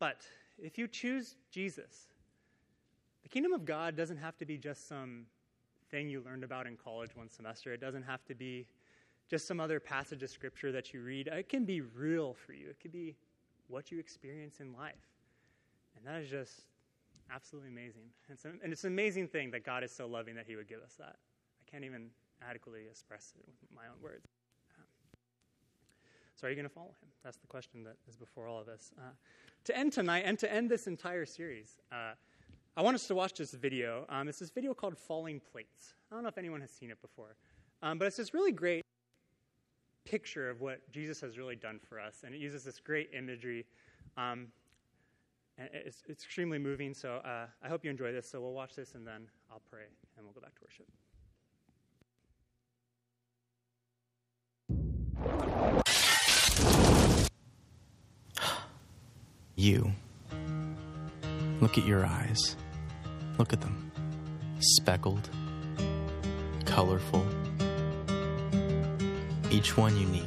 But 0.00 0.22
if 0.58 0.78
you 0.78 0.88
choose 0.88 1.36
Jesus, 1.50 2.08
the 3.22 3.28
kingdom 3.28 3.52
of 3.52 3.64
God 3.64 3.94
doesn't 3.94 4.16
have 4.16 4.36
to 4.38 4.44
be 4.44 4.58
just 4.58 4.88
some 4.88 5.26
thing 5.90 6.08
you 6.08 6.22
learned 6.24 6.44
about 6.44 6.66
in 6.66 6.76
college 6.76 7.10
one 7.14 7.28
semester. 7.28 7.72
It 7.72 7.80
doesn't 7.80 8.02
have 8.02 8.24
to 8.26 8.34
be 8.34 8.66
just 9.28 9.46
some 9.46 9.60
other 9.60 9.78
passage 9.78 10.22
of 10.22 10.30
scripture 10.30 10.72
that 10.72 10.92
you 10.92 11.02
read. 11.02 11.28
It 11.28 11.48
can 11.48 11.64
be 11.64 11.80
real 11.80 12.34
for 12.34 12.52
you, 12.52 12.70
it 12.70 12.80
could 12.80 12.92
be 12.92 13.16
what 13.68 13.90
you 13.92 13.98
experience 13.98 14.60
in 14.60 14.72
life. 14.72 14.94
And 15.96 16.06
that 16.06 16.22
is 16.22 16.30
just 16.30 16.62
absolutely 17.32 17.70
amazing. 17.70 18.02
It's 18.28 18.44
an, 18.44 18.58
and 18.62 18.72
it's 18.72 18.84
an 18.84 18.92
amazing 18.92 19.28
thing 19.28 19.50
that 19.52 19.64
God 19.64 19.84
is 19.84 19.92
so 19.92 20.06
loving 20.06 20.34
that 20.34 20.46
He 20.46 20.56
would 20.56 20.68
give 20.68 20.80
us 20.80 20.94
that. 20.98 21.16
I 21.16 21.70
can't 21.70 21.84
even 21.84 22.10
adequately 22.48 22.82
express 22.90 23.32
it 23.38 23.44
with 23.46 23.54
my 23.74 23.82
own 23.82 24.02
words. 24.02 24.26
So, 26.40 26.46
are 26.46 26.50
you 26.50 26.56
going 26.56 26.68
to 26.68 26.74
follow 26.74 26.94
Him? 27.02 27.10
That's 27.22 27.36
the 27.36 27.46
question 27.46 27.84
that 27.84 27.96
is 28.08 28.16
before 28.16 28.48
all 28.48 28.58
of 28.58 28.68
us. 28.68 28.92
Uh, 28.96 29.10
to 29.64 29.76
end 29.76 29.92
tonight 29.92 30.22
and 30.24 30.38
to 30.38 30.50
end 30.50 30.70
this 30.70 30.86
entire 30.86 31.26
series, 31.26 31.78
uh, 31.92 32.12
I 32.76 32.82
want 32.82 32.94
us 32.94 33.06
to 33.08 33.14
watch 33.14 33.34
this 33.34 33.52
video. 33.52 34.06
Um, 34.08 34.28
it's 34.28 34.38
this 34.38 34.50
video 34.50 34.74
called 34.74 34.96
Falling 34.96 35.40
Plates. 35.52 35.94
I 36.10 36.14
don't 36.14 36.22
know 36.22 36.28
if 36.28 36.38
anyone 36.38 36.60
has 36.60 36.70
seen 36.70 36.90
it 36.90 37.00
before, 37.02 37.34
um, 37.82 37.98
but 37.98 38.06
it's 38.06 38.16
this 38.16 38.32
really 38.32 38.52
great 38.52 38.82
picture 40.04 40.48
of 40.48 40.60
what 40.60 40.80
Jesus 40.92 41.20
has 41.20 41.36
really 41.36 41.56
done 41.56 41.80
for 41.88 41.98
us, 41.98 42.22
and 42.24 42.34
it 42.34 42.38
uses 42.38 42.64
this 42.64 42.78
great 42.78 43.10
imagery. 43.12 43.66
Um, 44.16 44.48
and 45.58 45.68
it's, 45.72 46.02
it's, 46.08 46.22
extremely 46.24 46.58
moving, 46.58 46.94
so 46.94 47.16
uh, 47.16 47.46
I 47.62 47.68
hope 47.68 47.84
you 47.84 47.90
enjoy 47.90 48.12
this. 48.12 48.30
So 48.30 48.40
we'll 48.40 48.52
watch 48.52 48.76
this, 48.76 48.94
and 48.94 49.06
then 49.06 49.26
I'll 49.50 49.62
pray, 49.70 49.84
and 50.16 50.24
we'll 50.24 50.32
go 50.32 50.40
back 50.40 50.54
to 50.54 50.62
worship. 50.64 50.86
You. 59.56 59.92
Look 61.60 61.76
at 61.76 61.84
your 61.84 62.06
eyes. 62.06 62.56
Look 63.36 63.52
at 63.52 63.60
them. 63.60 63.92
Speckled, 64.60 65.28
colorful, 66.64 67.26
each 69.50 69.76
one 69.76 69.94
unique. 69.96 70.24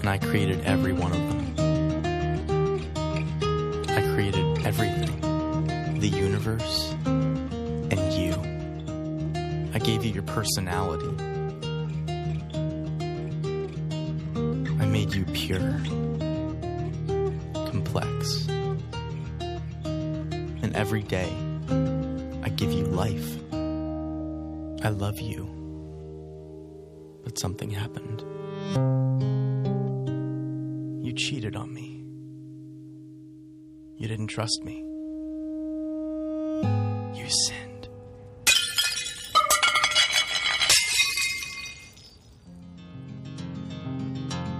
And 0.00 0.08
I 0.08 0.18
created 0.18 0.62
every 0.64 0.92
one 0.92 1.12
of 1.12 1.18
them. 1.18 1.54
I 3.88 4.02
created 4.14 4.66
everything 4.66 5.20
the 6.00 6.08
universe 6.08 6.92
and 7.04 8.12
you. 8.12 8.34
I 9.74 9.78
gave 9.78 10.04
you 10.04 10.12
your 10.12 10.24
personality. 10.24 11.14
I 14.80 14.86
made 14.86 15.12
you 15.12 15.24
pure, 15.26 15.80
complex 17.52 18.48
and 20.70 20.76
every 20.76 21.02
day 21.02 21.28
I 22.44 22.48
give 22.48 22.70
you 22.70 22.84
life. 22.84 23.28
I 23.52 24.90
love 24.90 25.18
you. 25.18 25.48
But 27.24 27.40
something 27.40 27.70
happened. 27.70 28.22
You 31.04 31.12
cheated 31.12 31.56
on 31.56 31.74
me. 31.74 32.04
You 33.96 34.06
didn't 34.06 34.28
trust 34.28 34.62
me. 34.62 34.84
You 37.18 37.28
sinned. 37.28 37.88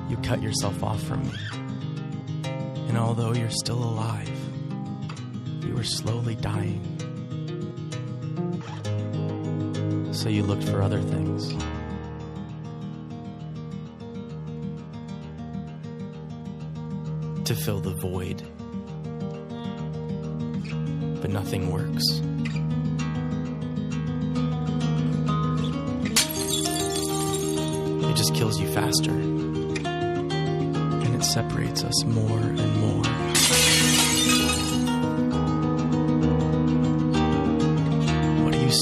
You 0.08 0.16
cut 0.24 0.42
yourself 0.42 0.82
off 0.82 1.00
from 1.04 1.22
me. 1.22 1.38
And 2.88 2.98
although 2.98 3.32
you're 3.32 3.48
still 3.48 3.78
alive, 3.78 4.39
were 5.80 5.84
slowly 5.84 6.34
dying. 6.34 6.82
So 10.12 10.28
you 10.28 10.42
looked 10.42 10.64
for 10.64 10.82
other 10.82 11.00
things. 11.00 11.54
To 17.46 17.54
fill 17.54 17.80
the 17.80 17.94
void. 17.94 18.42
But 21.22 21.30
nothing 21.30 21.72
works. 21.72 22.04
It 28.04 28.16
just 28.16 28.34
kills 28.34 28.60
you 28.60 28.70
faster. 28.74 29.12
And 29.12 31.14
it 31.14 31.24
separates 31.24 31.84
us 31.84 32.04
more 32.04 32.38
and 32.38 32.76
more. 32.76 33.09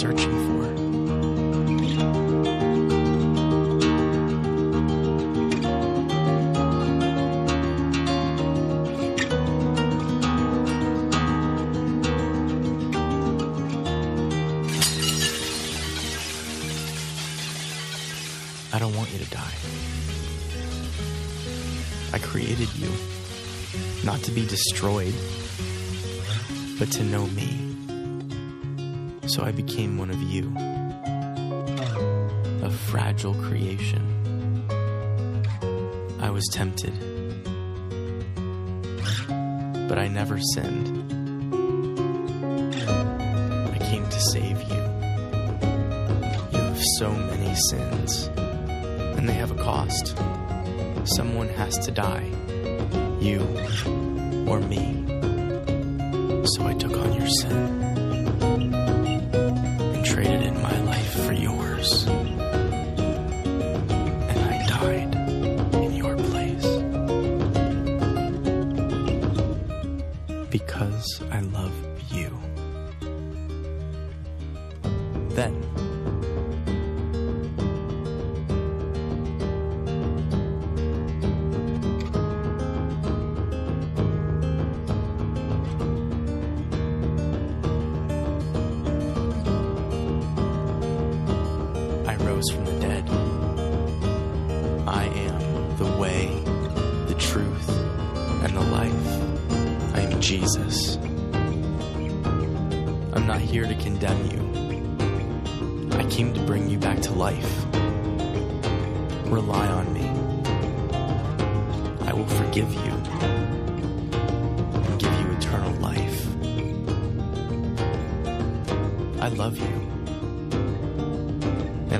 Searching 0.01 0.31
for? 0.47 0.65
I 18.73 18.79
don't 18.79 18.95
want 18.95 19.11
you 19.11 19.19
to 19.19 19.31
die. 19.31 19.55
I 22.13 22.19
created 22.21 22.73
you 22.77 22.89
not 24.05 24.21
to 24.21 24.31
be 24.31 24.47
destroyed, 24.47 25.15
but 26.79 26.93
to 26.93 27.03
know 27.03 27.27
me. 27.27 27.48
So 29.39 29.45
I 29.45 29.53
became 29.53 29.97
one 29.99 30.11
of 30.11 30.21
you, 30.21 30.53
a 32.61 32.71
fragile 32.71 33.35
creation. 33.35 34.03
I 36.19 36.29
was 36.31 36.45
tempted, 36.53 36.93
but 39.89 39.97
I 39.97 40.09
never 40.09 40.41
sinned. 40.41 40.89
I 43.73 43.79
came 43.79 44.09
to 44.09 44.21
save 44.33 44.61
you. 44.61 44.83
You 46.51 46.65
have 46.65 46.83
so 46.99 47.09
many 47.13 47.55
sins, 47.71 48.29
and 48.35 49.29
they 49.29 49.35
have 49.35 49.53
a 49.53 49.63
cost. 49.63 50.17
Someone 51.05 51.49
has 51.51 51.79
to 51.87 51.93
die, 51.93 52.29
you 53.21 53.43
or 54.49 54.59
me. 54.59 55.05
So 56.57 56.67
I 56.67 56.75
took 56.75 56.97
on 56.97 57.13
your 57.15 57.29
sin 57.29 57.88
traded 60.19 60.43
in 60.43 60.63
my 60.63 60.77
life 60.81 61.25
for 61.25 61.33
yours. 61.33 62.38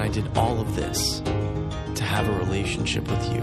I 0.09 0.11
did 0.11 0.39
all 0.39 0.59
of 0.59 0.75
this 0.75 1.21
to 1.21 2.03
have 2.03 2.27
a 2.27 2.39
relationship 2.39 3.07
with 3.11 3.31
you. 3.31 3.43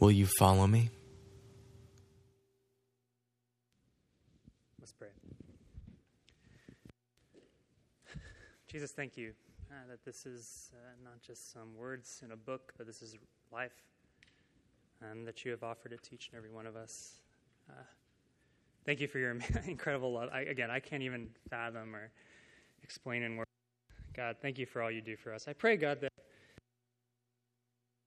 Will 0.00 0.10
you 0.10 0.26
follow 0.38 0.66
me? 0.66 0.90
Let's 4.80 4.92
pray. 4.92 5.08
Jesus, 8.70 8.92
thank 8.94 9.16
you 9.16 9.32
uh, 9.70 9.76
that 9.88 10.04
this 10.04 10.26
is 10.26 10.70
uh, 10.74 10.76
not 11.02 11.22
just 11.22 11.54
some 11.54 11.74
words 11.74 12.20
in 12.22 12.32
a 12.32 12.36
book, 12.36 12.74
but 12.76 12.86
this 12.86 13.00
is 13.00 13.16
life, 13.50 13.80
and 15.00 15.26
that 15.26 15.46
you 15.46 15.52
have 15.52 15.62
offered 15.62 15.94
it 15.94 16.02
to 16.02 16.14
each 16.14 16.28
and 16.28 16.36
every 16.36 16.50
one 16.50 16.66
of 16.66 16.76
us. 16.76 17.22
Uh, 17.66 17.82
thank 18.86 19.00
you 19.00 19.08
for 19.08 19.18
your 19.18 19.36
incredible 19.66 20.12
love. 20.12 20.30
I, 20.32 20.42
again, 20.42 20.70
I 20.70 20.80
can't 20.80 21.02
even 21.02 21.28
fathom 21.48 21.94
or 21.94 22.10
explain 22.82 23.22
in 23.22 23.36
words. 23.36 23.48
God, 24.14 24.36
thank 24.42 24.58
you 24.58 24.66
for 24.66 24.82
all 24.82 24.90
you 24.90 25.00
do 25.00 25.16
for 25.16 25.32
us. 25.32 25.46
I 25.48 25.52
pray, 25.52 25.76
God, 25.76 26.00
that 26.00 26.12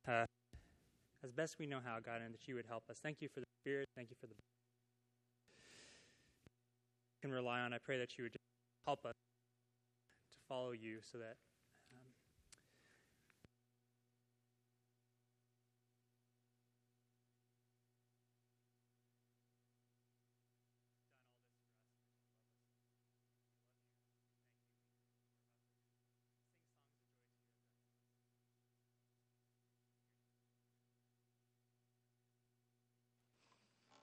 uh, 0.07 0.25
as 1.23 1.31
best 1.31 1.57
we 1.59 1.65
know 1.65 1.79
how, 1.83 1.97
God, 2.05 2.21
and 2.21 2.33
that 2.33 2.47
you 2.47 2.55
would 2.55 2.65
help 2.67 2.83
us. 2.89 2.97
Thank 3.01 3.21
you 3.21 3.29
for 3.33 3.39
the 3.39 3.45
Spirit. 3.61 3.87
Thank 3.95 4.09
you 4.09 4.15
for 4.19 4.27
the 4.27 4.33
can 7.23 7.31
rely 7.31 7.61
on. 7.61 7.71
I 7.71 7.77
pray 7.77 7.97
that 7.99 8.17
you 8.17 8.25
would 8.25 8.33
just 8.33 8.43
help 8.85 9.05
us 9.05 9.15
to 10.33 10.39
follow 10.49 10.73
you 10.73 10.99
so 11.09 11.17
that 11.19 11.37